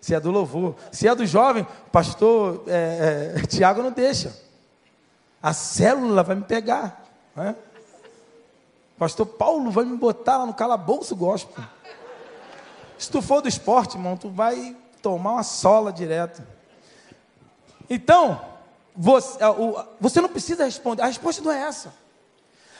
se 0.00 0.14
é 0.14 0.20
do 0.20 0.30
louvor. 0.30 0.76
Se 0.92 1.08
é 1.08 1.14
do 1.14 1.24
jovem, 1.24 1.66
pastor 1.90 2.64
é, 2.66 3.34
é, 3.36 3.40
Tiago 3.48 3.82
não 3.82 3.90
deixa. 3.90 4.36
A 5.42 5.54
célula 5.54 6.22
vai 6.22 6.36
me 6.36 6.42
pegar. 6.42 7.02
Né? 7.34 7.56
Pastor 8.98 9.26
Paulo 9.26 9.70
vai 9.70 9.84
me 9.84 9.96
botar 9.96 10.38
lá 10.38 10.46
no 10.46 10.52
calabouço 10.52 11.14
gospel. 11.14 11.64
Se 12.98 13.10
tu 13.10 13.22
for 13.22 13.40
do 13.40 13.48
esporte, 13.48 13.96
irmão, 13.96 14.16
tu 14.16 14.28
vai 14.28 14.76
tomar 15.00 15.32
uma 15.32 15.42
sola 15.44 15.92
direto. 15.92 16.42
Então, 17.88 18.44
você, 18.94 19.38
é, 19.42 19.46
você 20.00 20.20
não 20.20 20.28
precisa 20.28 20.64
responder. 20.64 21.02
A 21.02 21.06
resposta 21.06 21.40
não 21.40 21.52
é 21.52 21.60
essa. 21.60 21.94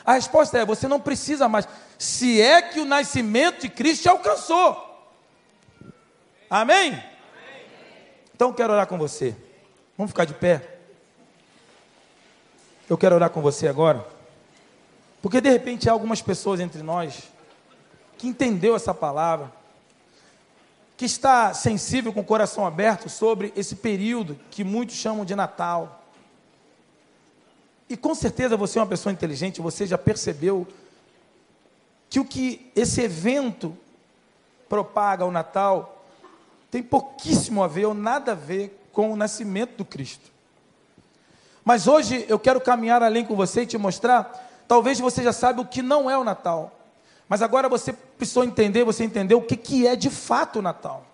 A 0.05 0.15
resposta 0.15 0.59
é: 0.59 0.65
você 0.65 0.89
não 0.89 0.99
precisa 0.99 1.49
mais. 1.49 1.69
Se 1.97 2.41
é 2.41 2.61
que 2.61 2.81
o 2.81 2.85
nascimento 2.85 3.61
de 3.61 3.69
Cristo 3.69 4.03
te 4.03 4.09
alcançou. 4.09 4.85
Amém? 6.51 7.01
Então 8.35 8.49
eu 8.49 8.55
quero 8.55 8.73
orar 8.73 8.87
com 8.87 8.99
você. 8.99 9.37
Vamos 9.97 10.11
ficar 10.11 10.25
de 10.25 10.35
pé. 10.35 10.79
Eu 12.89 12.99
quero 12.99 13.15
orar 13.15 13.31
com 13.31 13.41
você 13.41 13.69
agora. 13.69 14.18
Porque 15.21 15.41
de 15.41 15.51
repente 15.51 15.89
há 15.89 15.93
algumas 15.93 16.23
pessoas 16.23 16.61
entre 16.61 16.83
nós 16.83 17.25
que 18.17 18.29
entendeu 18.29 18.75
essa 18.75 18.93
palavra, 18.93 19.53
que 20.97 21.05
está 21.05 21.55
sensível 21.55 22.13
com 22.13 22.21
o 22.21 22.25
coração 22.25 22.67
aberto 22.67 23.09
sobre 23.09 23.53
esse 23.57 23.77
período 23.77 24.39
que 24.51 24.65
muitos 24.65 24.97
chamam 24.97 25.25
de 25.25 25.35
Natal. 25.37 26.03
E 27.89 27.97
com 27.97 28.15
certeza 28.15 28.57
você 28.57 28.79
é 28.79 28.83
uma 28.83 28.89
pessoa 28.89 29.13
inteligente, 29.13 29.61
você 29.61 29.87
já 29.87 29.97
percebeu 29.97 30.67
que 32.11 32.19
o 32.19 32.25
que 32.25 32.71
esse 32.75 33.01
evento 33.03 33.77
propaga 34.69 35.25
o 35.25 35.31
Natal 35.31 36.05
tem 36.71 36.83
pouquíssimo 36.83 37.63
a 37.63 37.69
ver 37.69 37.87
ou 37.87 37.95
nada 37.95 38.33
a 38.33 38.35
ver 38.35 38.79
com 38.93 39.13
o 39.13 39.17
nascimento 39.17 39.77
do 39.77 39.85
Cristo. 39.85 40.31
Mas 41.65 41.87
hoje 41.87 42.25
eu 42.29 42.39
quero 42.39 42.61
caminhar 42.61 43.03
além 43.03 43.25
com 43.25 43.37
você 43.37 43.63
e 43.63 43.67
te 43.67 43.79
mostrar, 43.79 44.48
talvez 44.69 45.01
você 45.01 45.23
já 45.23 45.33
sabe 45.33 45.61
o 45.61 45.65
que 45.65 45.81
não 45.81 46.09
é 46.09 46.17
o 46.17 46.23
Natal. 46.23 46.79
Mas 47.29 47.43
agora 47.43 47.69
você 47.69 47.93
precisou 47.93 48.45
entender, 48.45 48.85
você 48.85 49.03
entendeu 49.03 49.39
o 49.39 49.43
que, 49.43 49.57
que 49.57 49.87
é 49.87 49.97
de 49.97 50.11
fato 50.11 50.61
o 50.61 50.63
Natal. 50.63 51.05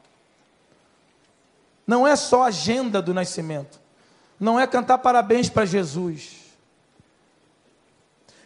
Não 1.86 2.07
é 2.07 2.16
só 2.16 2.42
a 2.42 2.46
agenda 2.46 3.00
do 3.00 3.14
nascimento. 3.14 3.80
Não 4.38 4.59
é 4.59 4.66
cantar 4.66 4.98
parabéns 4.98 5.48
para 5.48 5.64
Jesus. 5.64 6.36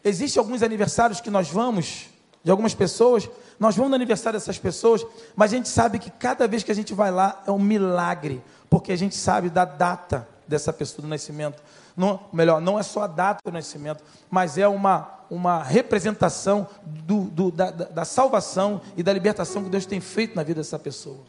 Existem 0.04 0.40
alguns 0.40 0.62
aniversários 0.62 1.20
que 1.20 1.30
nós 1.30 1.48
vamos, 1.48 2.06
de 2.44 2.50
algumas 2.50 2.74
pessoas, 2.74 3.28
nós 3.59 3.74
vamos 3.74 3.90
no 3.90 3.96
aniversário 3.96 4.38
dessas 4.38 4.59
pessoas, 4.59 5.04
mas 5.34 5.52
a 5.52 5.56
gente 5.56 5.68
sabe 5.68 5.98
que 5.98 6.11
cada 6.11 6.46
vez 6.46 6.62
que 6.62 6.70
a 6.70 6.74
gente 6.74 6.94
vai 6.94 7.11
lá 7.11 7.42
é 7.46 7.50
um 7.50 7.59
milagre, 7.59 8.42
porque 8.70 8.92
a 8.92 8.96
gente 8.96 9.16
sabe 9.16 9.50
da 9.50 9.64
data 9.64 10.28
dessa 10.49 10.72
pessoa 10.72 11.03
do 11.03 11.09
nascimento. 11.09 11.62
Não, 11.96 12.20
melhor, 12.32 12.61
não 12.61 12.78
é 12.78 12.82
só 12.82 13.03
a 13.03 13.07
data 13.07 13.40
do 13.44 13.53
nascimento, 13.53 14.03
mas 14.30 14.57
é 14.59 14.66
uma, 14.66 15.20
uma 15.30 15.62
representação 15.62 16.66
do, 16.82 17.24
do, 17.24 17.51
da, 17.51 17.70
da 17.70 18.05
salvação 18.05 18.80
e 18.96 19.03
da 19.03 19.12
libertação 19.12 19.62
que 19.62 19.70
Deus 19.70 19.86
tem 19.86 20.01
feito 20.01 20.34
na 20.34 20.42
vida 20.42 20.61
dessa 20.61 20.78
pessoa. 20.78 21.20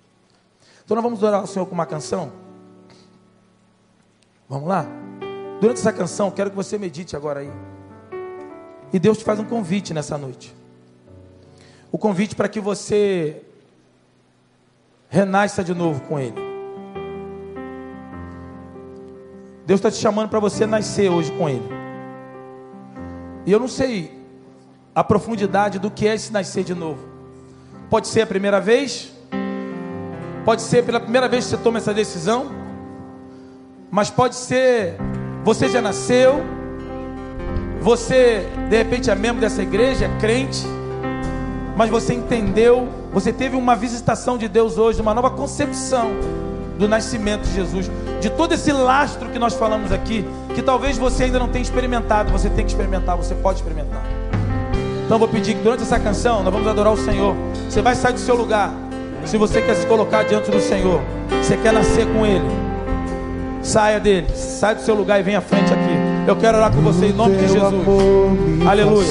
Então 0.84 0.96
nós 0.96 1.04
vamos 1.04 1.22
orar 1.22 1.42
ao 1.42 1.48
Senhor 1.48 1.66
com 1.66 1.76
uma 1.76 1.86
canção. 1.86 2.32
Vamos 4.48 4.68
lá? 4.68 4.86
Durante 5.62 5.80
essa 5.80 5.94
canção, 5.94 6.32
quero 6.32 6.50
que 6.50 6.56
você 6.56 6.78
medite 6.78 7.16
agora 7.16 7.42
aí. 7.42 7.52
E 8.92 8.98
Deus 8.98 9.20
te 9.20 9.24
faz 9.24 9.40
um 9.40 9.46
convite 9.46 9.94
nessa 9.94 10.18
noite 10.18 10.58
o 11.92 11.98
convite 11.98 12.36
para 12.36 12.48
que 12.48 12.60
você 12.60 13.44
renasça 15.10 15.64
de 15.64 15.74
novo 15.74 16.02
com 16.02 16.20
Ele. 16.20 16.49
Deus 19.70 19.78
está 19.78 19.92
te 19.92 19.98
chamando 19.98 20.30
para 20.30 20.40
você 20.40 20.66
nascer 20.66 21.12
hoje 21.12 21.32
com 21.34 21.48
Ele. 21.48 21.62
E 23.46 23.52
eu 23.52 23.60
não 23.60 23.68
sei 23.68 24.20
a 24.96 25.04
profundidade 25.04 25.78
do 25.78 25.92
que 25.92 26.08
é 26.08 26.16
esse 26.16 26.34
nascer 26.34 26.64
de 26.64 26.74
novo. 26.74 26.98
Pode 27.88 28.08
ser 28.08 28.22
a 28.22 28.26
primeira 28.26 28.60
vez, 28.60 29.12
pode 30.44 30.64
ser 30.64 30.84
pela 30.84 31.00
primeira 31.00 31.28
vez 31.28 31.44
que 31.44 31.52
você 31.52 31.58
toma 31.58 31.78
essa 31.78 31.94
decisão, 31.94 32.48
mas 33.92 34.10
pode 34.10 34.34
ser 34.34 34.96
você 35.44 35.70
já 35.70 35.84
nasceu, 35.84 36.42
você 37.80 38.48
de 38.72 38.76
repente 38.76 39.12
é 39.12 39.14
membro 39.14 39.40
dessa 39.40 39.62
igreja, 39.62 40.06
é 40.06 40.18
crente, 40.20 40.66
mas 41.78 41.92
você 41.92 42.16
entendeu, 42.16 42.88
você 43.14 43.32
teve 43.32 43.56
uma 43.56 43.76
visitação 43.76 44.36
de 44.36 44.48
Deus 44.48 44.80
hoje, 44.80 45.00
uma 45.00 45.14
nova 45.14 45.30
concepção 45.30 46.08
do 46.80 46.88
nascimento 46.88 47.42
de 47.42 47.54
Jesus, 47.54 47.92
de 48.22 48.30
todo 48.30 48.54
esse 48.54 48.72
lastro 48.72 49.30
que 49.30 49.38
nós 49.38 49.54
falamos 49.54 49.92
aqui, 49.92 50.26
que 50.56 50.62
talvez 50.62 50.98
você 50.98 51.26
ainda 51.26 51.38
não 51.38 51.50
tenha 51.50 51.62
experimentado, 51.62 52.32
você 52.32 52.50
tem 52.50 52.64
que 52.64 52.72
experimentar, 52.72 53.18
você 53.18 53.36
pode 53.36 53.60
experimentar. 53.60 54.02
Então 55.04 55.16
eu 55.16 55.20
vou 55.20 55.28
pedir 55.28 55.56
que 55.56 55.62
durante 55.62 55.84
essa 55.84 56.00
canção 56.00 56.42
nós 56.42 56.54
vamos 56.54 56.68
adorar 56.68 56.94
o 56.94 56.98
Senhor. 56.98 57.36
Você 57.68 57.82
vai 57.82 57.96
sair 57.96 58.14
do 58.14 58.20
seu 58.20 58.36
lugar. 58.36 58.72
Se 59.26 59.38
você 59.38 59.62
quer 59.62 59.76
se 59.76 59.86
colocar 59.86 60.24
diante 60.24 60.50
do 60.50 60.62
Senhor, 60.62 61.02
você 61.44 61.58
quer 61.58 61.74
nascer 61.74 62.08
com 62.08 62.26
Ele, 62.26 62.48
saia 63.62 64.00
dele, 64.00 64.28
sai 64.34 64.76
do 64.76 64.82
seu 64.82 64.96
lugar 64.96 65.20
e 65.20 65.24
venha 65.24 65.40
à 65.40 65.42
frente 65.42 65.74
aqui. 65.74 66.28
Eu 66.28 66.38
quero 66.38 66.58
orar 66.58 66.72
com 66.72 66.80
você 66.80 67.08
em 67.08 67.14
nome 67.14 67.36
de 67.36 67.48
Jesus. 67.50 67.86
Aleluia. 68.66 69.08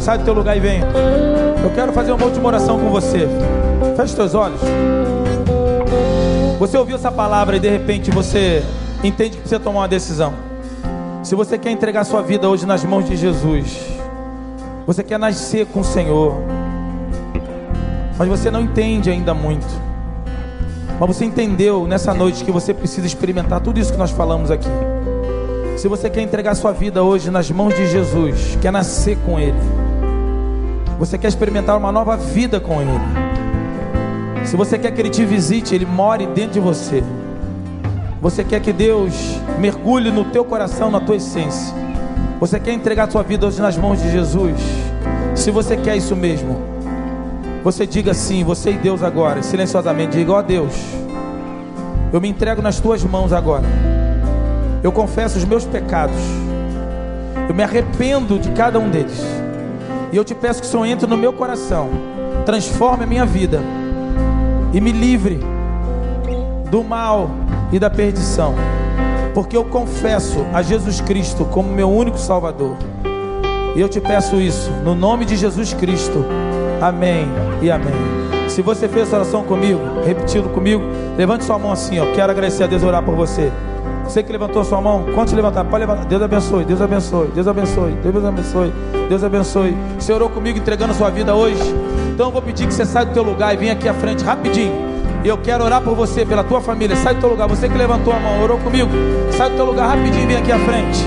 Sai 0.00 0.18
do 0.18 0.24
teu 0.24 0.34
lugar 0.34 0.56
e 0.56 0.60
venha. 0.60 0.84
Eu 1.62 1.70
quero 1.70 1.92
fazer 1.92 2.10
uma 2.10 2.24
última 2.24 2.48
oração 2.48 2.78
com 2.80 2.90
você. 2.90 3.28
Feche 3.96 4.02
os 4.02 4.14
teus 4.14 4.34
olhos. 4.34 4.60
Você 6.64 6.78
ouviu 6.78 6.96
essa 6.96 7.12
palavra 7.12 7.58
e 7.58 7.60
de 7.60 7.68
repente 7.68 8.10
você 8.10 8.64
entende 9.02 9.32
que 9.32 9.40
precisa 9.40 9.60
tomar 9.60 9.80
uma 9.80 9.88
decisão. 9.88 10.32
Se 11.22 11.34
você 11.34 11.58
quer 11.58 11.70
entregar 11.70 12.04
sua 12.04 12.22
vida 12.22 12.48
hoje 12.48 12.64
nas 12.64 12.82
mãos 12.82 13.04
de 13.04 13.16
Jesus, 13.16 13.80
você 14.86 15.04
quer 15.04 15.18
nascer 15.18 15.66
com 15.66 15.80
o 15.80 15.84
Senhor, 15.84 16.34
mas 18.16 18.26
você 18.26 18.50
não 18.50 18.62
entende 18.62 19.10
ainda 19.10 19.34
muito. 19.34 19.66
Mas 20.98 21.06
você 21.06 21.26
entendeu 21.26 21.86
nessa 21.86 22.14
noite 22.14 22.42
que 22.42 22.50
você 22.50 22.72
precisa 22.72 23.06
experimentar 23.06 23.60
tudo 23.60 23.78
isso 23.78 23.92
que 23.92 23.98
nós 23.98 24.10
falamos 24.12 24.50
aqui. 24.50 24.70
Se 25.76 25.86
você 25.86 26.08
quer 26.08 26.22
entregar 26.22 26.54
sua 26.54 26.72
vida 26.72 27.02
hoje 27.02 27.30
nas 27.30 27.50
mãos 27.50 27.74
de 27.74 27.86
Jesus, 27.88 28.56
quer 28.62 28.72
nascer 28.72 29.18
com 29.18 29.38
Ele, 29.38 29.60
você 30.98 31.18
quer 31.18 31.28
experimentar 31.28 31.76
uma 31.76 31.92
nova 31.92 32.16
vida 32.16 32.58
com 32.58 32.80
Ele. 32.80 33.33
Se 34.44 34.56
você 34.56 34.78
quer 34.78 34.92
que 34.92 35.00
Ele 35.00 35.10
te 35.10 35.24
visite, 35.24 35.74
Ele 35.74 35.86
more 35.86 36.26
dentro 36.26 36.52
de 36.52 36.60
você. 36.60 37.02
Você 38.20 38.44
quer 38.44 38.60
que 38.60 38.72
Deus 38.72 39.12
mergulhe 39.58 40.10
no 40.10 40.24
teu 40.26 40.44
coração, 40.44 40.90
na 40.90 41.00
tua 41.00 41.16
essência. 41.16 41.74
Você 42.38 42.60
quer 42.60 42.72
entregar 42.72 43.08
a 43.08 43.10
sua 43.10 43.22
vida 43.22 43.46
hoje 43.46 43.60
nas 43.60 43.76
mãos 43.76 44.00
de 44.00 44.10
Jesus? 44.10 44.60
Se 45.34 45.50
você 45.50 45.76
quer 45.76 45.96
isso 45.96 46.14
mesmo, 46.14 46.58
você 47.62 47.86
diga 47.86 48.12
sim, 48.12 48.44
você 48.44 48.72
e 48.72 48.74
Deus 48.74 49.02
agora, 49.02 49.42
silenciosamente, 49.42 50.18
diga: 50.18 50.32
Ó 50.32 50.38
oh 50.38 50.42
Deus, 50.42 50.74
eu 52.12 52.20
me 52.20 52.28
entrego 52.28 52.60
nas 52.60 52.78
tuas 52.78 53.02
mãos 53.02 53.32
agora. 53.32 53.64
Eu 54.82 54.92
confesso 54.92 55.38
os 55.38 55.44
meus 55.44 55.64
pecados. 55.64 56.20
Eu 57.48 57.54
me 57.54 57.62
arrependo 57.62 58.38
de 58.38 58.50
cada 58.50 58.78
um 58.78 58.90
deles. 58.90 59.20
E 60.12 60.16
eu 60.16 60.24
te 60.24 60.34
peço 60.34 60.60
que 60.60 60.66
o 60.66 60.70
Senhor 60.70 60.84
entre 60.84 61.06
no 61.06 61.16
meu 61.16 61.32
coração, 61.32 61.88
transforme 62.44 63.04
a 63.04 63.06
minha 63.06 63.24
vida 63.24 63.60
e 64.74 64.80
me 64.80 64.90
livre 64.90 65.38
do 66.68 66.82
mal 66.82 67.30
e 67.72 67.78
da 67.78 67.88
perdição, 67.88 68.54
porque 69.32 69.56
eu 69.56 69.64
confesso 69.64 70.44
a 70.52 70.60
Jesus 70.62 71.00
Cristo 71.00 71.44
como 71.44 71.72
meu 71.72 71.88
único 71.88 72.18
Salvador. 72.18 72.76
E 73.76 73.80
eu 73.80 73.88
te 73.88 74.00
peço 74.00 74.40
isso, 74.40 74.70
no 74.84 74.94
nome 74.94 75.24
de 75.24 75.36
Jesus 75.36 75.72
Cristo. 75.72 76.24
Amém 76.82 77.26
e 77.62 77.70
amém. 77.70 77.94
Se 78.48 78.62
você 78.62 78.88
fez 78.88 79.06
essa 79.06 79.16
oração 79.16 79.44
comigo, 79.44 79.80
repetindo 80.04 80.48
comigo, 80.52 80.82
levante 81.16 81.44
sua 81.44 81.58
mão 81.58 81.72
assim, 81.72 81.98
ó. 82.00 82.06
Quero 82.12 82.30
agradecer 82.32 82.64
a 82.64 82.66
Deus 82.66 82.82
orar 82.82 83.02
por 83.02 83.14
você. 83.14 83.52
Você 84.04 84.22
que 84.22 84.30
levantou 84.30 84.62
sua 84.64 84.80
mão, 84.80 85.06
quantos 85.14 85.32
levantaram? 85.32 85.68
Pode 85.68 85.80
levantar. 85.84 86.04
Deus 86.04 86.22
abençoe, 86.22 86.64
Deus 86.64 86.80
abençoe, 86.80 87.28
Deus 87.28 87.48
abençoe, 87.48 87.92
Deus 88.02 88.24
abençoe, 88.24 88.72
Deus 89.08 89.24
abençoe. 89.24 89.76
Você 89.98 90.12
orou 90.12 90.28
comigo 90.28 90.58
entregando 90.58 90.94
sua 90.94 91.10
vida 91.10 91.34
hoje? 91.34 91.62
Então 92.12 92.26
eu 92.26 92.32
vou 92.32 92.42
pedir 92.42 92.66
que 92.66 92.74
você 92.74 92.84
saia 92.84 93.06
do 93.06 93.12
teu 93.12 93.22
lugar 93.22 93.52
e 93.54 93.56
venha 93.56 93.72
aqui 93.72 93.88
à 93.88 93.94
frente 93.94 94.22
rapidinho. 94.22 94.94
Eu 95.24 95.38
quero 95.38 95.64
orar 95.64 95.80
por 95.80 95.94
você, 95.94 96.24
pela 96.24 96.44
tua 96.44 96.60
família. 96.60 96.94
Sai 96.96 97.14
do 97.14 97.20
teu 97.20 97.30
lugar. 97.30 97.48
Você 97.48 97.66
que 97.66 97.78
levantou 97.78 98.12
a 98.12 98.18
mão, 98.18 98.42
orou 98.42 98.58
comigo. 98.58 98.90
Sai 99.32 99.48
do 99.48 99.56
teu 99.56 99.64
lugar 99.64 99.88
rapidinho 99.88 100.26
vem 100.28 100.36
aqui 100.36 100.52
à 100.52 100.58
frente. 100.58 101.00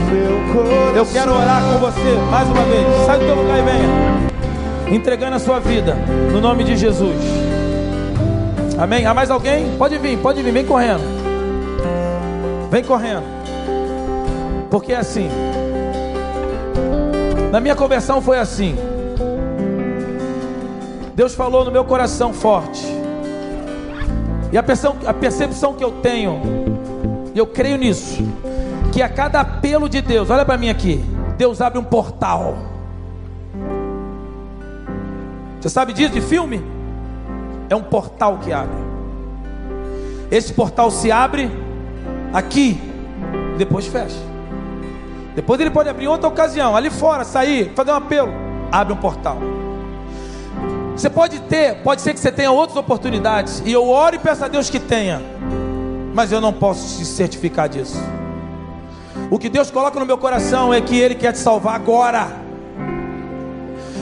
Eu 0.96 1.06
quero 1.06 1.34
orar 1.34 1.62
com 1.62 1.78
você 1.78 2.18
mais 2.32 2.50
uma 2.50 2.64
vez. 2.64 3.06
Sai 3.06 3.20
do 3.20 3.26
teu 3.26 3.36
lugar 3.36 3.60
e 3.60 3.62
venha. 3.62 4.98
Entregando 4.98 5.36
a 5.36 5.40
sua 5.40 5.60
vida 5.60 5.96
no 6.32 6.42
nome 6.42 6.64
de 6.64 6.76
Jesus. 6.76 7.16
Amém? 8.78 9.06
Há 9.06 9.14
mais 9.14 9.30
alguém? 9.30 9.76
Pode 9.78 9.98
vir, 10.00 10.18
pode 10.18 10.42
vir, 10.42 10.52
vem 10.52 10.66
correndo. 10.66 11.27
Vem 12.70 12.84
correndo. 12.84 13.24
Porque 14.70 14.94
é 14.94 14.98
assim. 14.98 15.30
Na 17.52 17.60
minha 17.60 17.76
conversão 17.76 18.22
foi 18.22 18.38
assim. 18.38 18.76
Deus 21.16 21.34
falou 21.34 21.66
no 21.66 21.72
meu 21.72 21.86
coração 21.86 22.34
forte. 22.34 22.86
E 24.52 24.58
a 24.58 24.64
percepção, 25.14 25.74
que 25.74 25.84
eu 25.84 25.92
tenho, 25.94 26.42
eu 27.36 27.46
creio 27.48 27.78
nisso, 27.78 28.24
que 28.94 29.02
a 29.02 29.10
cada 29.10 29.42
apelo 29.42 29.90
de 29.90 30.02
Deus, 30.02 30.30
olha 30.30 30.46
para 30.46 30.58
mim 30.58 30.70
aqui, 30.70 31.04
Deus 31.38 31.60
abre 31.60 31.80
um 31.80 31.84
portal. 31.84 32.58
Você 35.60 35.70
sabe 35.70 35.92
disso 35.92 36.14
de 36.14 36.22
filme? 36.22 36.64
É 37.70 37.76
um 37.76 37.84
portal 37.84 38.38
que 38.38 38.54
abre. 38.54 38.78
Esse 40.32 40.54
portal 40.54 40.92
se 40.92 41.12
abre 41.12 41.52
aqui, 42.38 42.80
depois 43.58 43.88
fecha. 43.88 44.16
Depois 45.36 45.60
ele 45.60 45.72
pode 45.72 45.90
abrir 45.90 46.08
outra 46.08 46.28
ocasião, 46.28 46.76
ali 46.76 46.90
fora, 46.90 47.24
sair, 47.24 47.72
fazer 47.76 47.92
um 47.92 47.96
apelo, 47.96 48.32
abre 48.72 48.94
um 48.94 48.98
portal. 48.98 49.38
Você 50.96 51.10
pode 51.10 51.40
ter, 51.42 51.78
pode 51.84 52.02
ser 52.02 52.14
que 52.14 52.20
você 52.20 52.32
tenha 52.32 52.52
outras 52.52 52.78
oportunidades, 52.78 53.62
e 53.66 53.72
eu 53.72 53.88
oro 53.90 54.16
e 54.16 54.20
peço 54.20 54.46
a 54.46 54.48
Deus 54.48 54.70
que 54.70 54.80
tenha, 54.80 55.22
mas 56.14 56.32
eu 56.32 56.40
não 56.40 56.54
posso 56.54 56.98
te 56.98 57.06
certificar 57.06 57.68
disso. 57.68 57.98
O 59.32 59.40
que 59.40 59.50
Deus 59.50 59.72
coloca 59.72 60.00
no 60.00 60.06
meu 60.06 60.18
coração 60.18 60.72
é 60.74 60.80
que 60.80 60.98
Ele 60.98 61.16
quer 61.16 61.34
te 61.34 61.40
salvar 61.40 61.76
agora. 61.76 62.28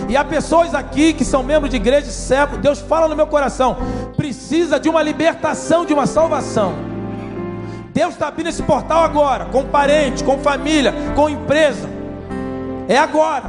E 0.10 0.16
há 0.16 0.24
pessoas 0.24 0.76
aqui 0.76 1.14
que 1.14 1.26
são 1.26 1.42
membros 1.42 1.70
de 1.70 1.78
igreja 1.78 2.12
servo, 2.12 2.58
Deus 2.58 2.80
fala 2.80 3.08
no 3.08 3.16
meu 3.16 3.28
coração, 3.28 3.78
precisa 4.16 4.78
de 4.78 4.90
uma 4.90 5.02
libertação, 5.02 5.86
de 5.86 5.94
uma 5.94 6.06
salvação. 6.06 6.95
Deus 7.96 8.12
está 8.12 8.28
abrindo 8.28 8.50
esse 8.50 8.62
portal 8.62 9.06
agora, 9.06 9.46
com 9.46 9.64
parente, 9.64 10.22
com 10.22 10.38
família, 10.38 10.93
com 11.16 11.30
empresa. 11.30 11.89
É 12.89 12.98
agora. 12.98 13.46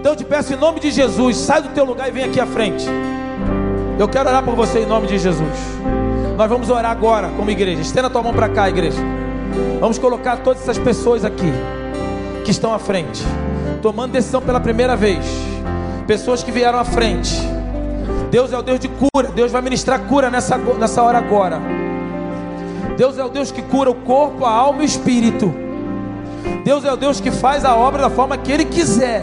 Então 0.00 0.10
eu 0.10 0.16
te 0.16 0.24
peço 0.24 0.52
em 0.52 0.56
nome 0.56 0.80
de 0.80 0.90
Jesus, 0.90 1.36
sai 1.36 1.62
do 1.62 1.68
teu 1.68 1.84
lugar 1.84 2.08
e 2.08 2.10
vem 2.10 2.24
aqui 2.24 2.40
à 2.40 2.46
frente. 2.46 2.84
Eu 3.96 4.08
quero 4.08 4.28
orar 4.28 4.42
por 4.42 4.56
você 4.56 4.80
em 4.80 4.86
nome 4.86 5.06
de 5.06 5.18
Jesus. 5.18 5.56
Nós 6.36 6.48
vamos 6.50 6.68
orar 6.68 6.90
agora 6.90 7.30
como 7.36 7.48
igreja. 7.48 7.80
Estenda 7.80 8.08
a 8.08 8.10
tua 8.10 8.24
mão 8.24 8.34
para 8.34 8.48
cá, 8.48 8.68
igreja. 8.68 8.98
Vamos 9.78 9.98
colocar 9.98 10.38
todas 10.38 10.62
essas 10.62 10.76
pessoas 10.76 11.24
aqui 11.24 11.52
que 12.44 12.50
estão 12.50 12.74
à 12.74 12.78
frente, 12.80 13.22
tomando 13.82 14.10
decisão 14.10 14.42
pela 14.42 14.58
primeira 14.58 14.96
vez. 14.96 15.24
Pessoas 16.08 16.42
que 16.42 16.50
vieram 16.50 16.80
à 16.80 16.84
frente. 16.84 17.40
Deus 18.32 18.52
é 18.52 18.58
o 18.58 18.62
Deus 18.62 18.80
de 18.80 18.88
cura. 18.88 19.28
Deus 19.32 19.52
vai 19.52 19.62
ministrar 19.62 20.00
cura 20.08 20.28
nessa, 20.28 20.58
nessa 20.58 21.00
hora 21.04 21.18
agora. 21.18 21.85
Deus 22.96 23.18
é 23.18 23.24
o 23.24 23.28
Deus 23.28 23.50
que 23.50 23.62
cura 23.62 23.90
o 23.90 23.94
corpo, 23.94 24.44
a 24.44 24.50
alma 24.50 24.80
e 24.80 24.82
o 24.82 24.84
espírito. 24.84 25.54
Deus 26.64 26.84
é 26.84 26.92
o 26.92 26.96
Deus 26.96 27.20
que 27.20 27.30
faz 27.30 27.64
a 27.64 27.74
obra 27.74 28.02
da 28.02 28.10
forma 28.10 28.36
que 28.36 28.50
Ele 28.50 28.64
quiser. 28.64 29.22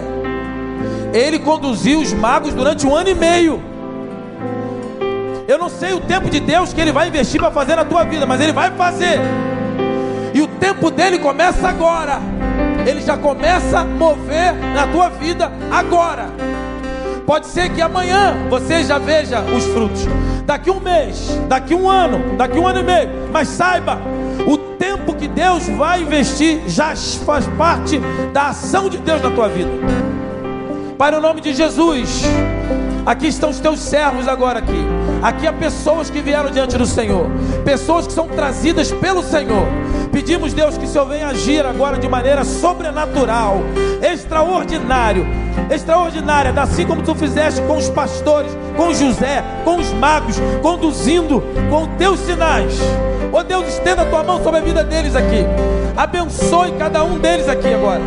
Ele 1.14 1.40
conduziu 1.40 2.00
os 2.00 2.14
magos 2.14 2.54
durante 2.54 2.88
um 2.88 2.96
ano 2.96 3.10
e 3.10 3.16
meio. 3.16 3.62
Eu 5.48 5.58
não 5.58 5.70
sei 5.70 5.94
o 5.94 6.00
tempo 6.00 6.30
de 6.30 6.40
Deus 6.40 6.74
que 6.74 6.82
Ele 6.82 6.92
vai 6.92 7.08
investir 7.08 7.40
para 7.40 7.52
fazer 7.52 7.76
na 7.76 7.86
tua 7.86 8.04
vida, 8.04 8.26
mas 8.26 8.40
Ele 8.42 8.54
vai 8.54 8.72
fazer. 8.72 9.20
E 10.34 10.42
o 10.42 10.48
tempo 10.48 10.90
dele 10.90 11.20
começa 11.20 11.68
agora. 11.68 12.20
Ele 12.88 13.02
já 13.02 13.16
começa 13.18 13.80
a 13.80 13.86
mover 13.86 14.54
na 14.74 14.88
tua 14.88 15.10
vida 15.10 15.52
agora. 15.72 16.28
Pode 17.26 17.48
ser 17.48 17.70
que 17.70 17.82
amanhã 17.82 18.36
você 18.50 18.84
já 18.84 18.98
veja 18.98 19.42
os 19.42 19.66
frutos. 19.66 20.08
Daqui 20.46 20.70
um 20.70 20.80
mês, 20.80 21.40
daqui 21.48 21.74
um 21.74 21.90
ano, 21.90 22.38
daqui 22.38 22.60
um 22.60 22.68
ano 22.68 22.80
e 22.80 22.84
meio. 22.84 23.10
Mas 23.32 23.48
saiba, 23.48 24.00
o 24.46 24.58
tempo 24.58 25.16
que 25.16 25.28
Deus 25.28 25.68
vai 25.70 26.02
investir 26.02 26.64
já 26.68 26.96
faz 27.26 27.48
parte 27.58 28.00
da 28.34 28.48
ação 28.48 28.90
de 28.90 28.98
Deus 28.98 29.22
na 29.22 29.32
tua 29.32 29.48
vida. 29.48 29.72
Para 30.98 31.18
o 31.18 31.22
nome 31.22 31.42
de 31.42 31.54
Jesus. 31.54 32.24
Aqui 33.06 33.28
estão 33.28 33.50
os 33.50 33.60
teus 33.60 33.80
servos 33.80 34.28
agora 34.28 34.60
aqui. 34.60 34.86
Aqui 35.22 35.46
há 35.46 35.54
pessoas 35.54 36.10
que 36.10 36.22
vieram 36.22 36.50
diante 36.50 36.78
do 36.78 36.86
Senhor, 36.86 37.30
pessoas 37.66 38.08
que 38.08 38.14
são 38.14 38.28
trazidas 38.28 38.92
pelo 38.92 39.22
Senhor, 39.22 39.68
Pedimos, 40.14 40.54
Deus, 40.54 40.78
que 40.78 40.86
o 40.86 40.88
Senhor 40.88 41.08
venha 41.08 41.28
agir 41.28 41.66
agora 41.66 41.98
de 41.98 42.08
maneira 42.08 42.46
sobrenatural, 42.46 43.62
extraordinário, 44.00 45.26
extraordinária, 45.72 46.54
assim 46.56 46.86
como 46.86 47.02
tu 47.02 47.16
fizeste 47.16 47.60
com 47.64 47.78
os 47.78 47.90
pastores, 47.90 48.56
com 48.78 48.94
José, 48.94 49.44
com 49.66 49.78
os 49.78 49.92
magos, 49.94 50.36
conduzindo 50.62 51.44
com 51.68 51.88
teus 51.98 52.20
sinais. 52.20 52.78
Ó 53.32 53.40
oh 53.40 53.44
Deus, 53.44 53.68
estenda 53.68 54.04
a 54.04 54.06
tua 54.06 54.24
mão 54.24 54.44
sobre 54.44 54.60
a 54.60 54.64
vida 54.64 54.84
deles 54.84 55.16
aqui. 55.16 55.44
Abençoe 55.98 56.74
cada 56.74 57.04
um 57.04 57.18
deles 57.18 57.50
aqui 57.50 57.74
agora. 57.74 58.02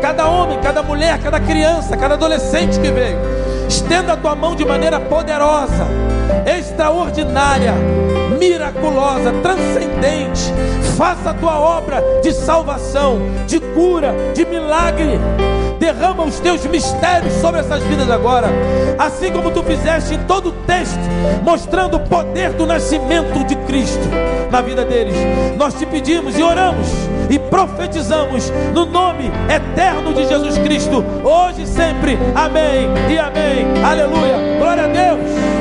Cada 0.00 0.28
homem, 0.28 0.60
cada 0.60 0.84
mulher, 0.84 1.18
cada 1.18 1.40
criança, 1.40 1.96
cada 1.96 2.14
adolescente 2.14 2.78
que 2.78 2.92
veio. 2.92 3.18
Estenda 3.68 4.12
a 4.12 4.16
tua 4.16 4.36
mão 4.36 4.54
de 4.54 4.64
maneira 4.64 5.00
poderosa, 5.00 5.88
extraordinária, 6.46 7.74
miraculosa, 8.40 9.32
transcendente. 9.42 10.52
Faça 10.96 11.30
a 11.30 11.34
tua 11.34 11.60
obra 11.60 12.02
de 12.22 12.32
salvação, 12.32 13.20
de 13.46 13.60
cura, 13.60 14.14
de 14.34 14.44
milagre 14.46 15.20
derrama 15.80 16.24
os 16.24 16.38
teus 16.38 16.64
mistérios 16.66 17.32
sobre 17.40 17.60
essas 17.60 17.82
vidas 17.82 18.08
agora, 18.10 18.48
assim 18.98 19.32
como 19.32 19.50
tu 19.50 19.62
fizeste 19.62 20.14
em 20.14 20.18
todo 20.24 20.50
o 20.50 20.52
texto, 20.66 21.00
mostrando 21.42 21.96
o 21.96 22.00
poder 22.00 22.52
do 22.52 22.66
nascimento 22.66 23.44
de 23.46 23.56
Cristo 23.66 24.06
na 24.50 24.60
vida 24.60 24.84
deles. 24.84 25.14
Nós 25.56 25.74
te 25.74 25.86
pedimos 25.86 26.38
e 26.38 26.42
oramos 26.42 26.86
e 27.30 27.38
profetizamos 27.38 28.52
no 28.74 28.84
nome 28.84 29.30
eterno 29.48 30.12
de 30.12 30.28
Jesus 30.28 30.58
Cristo, 30.58 31.02
hoje 31.24 31.62
e 31.62 31.66
sempre. 31.66 32.18
Amém 32.34 32.88
e 33.08 33.18
amém. 33.18 33.82
Aleluia. 33.82 34.58
Glória 34.58 34.84
a 34.84 34.88
Deus. 34.88 35.59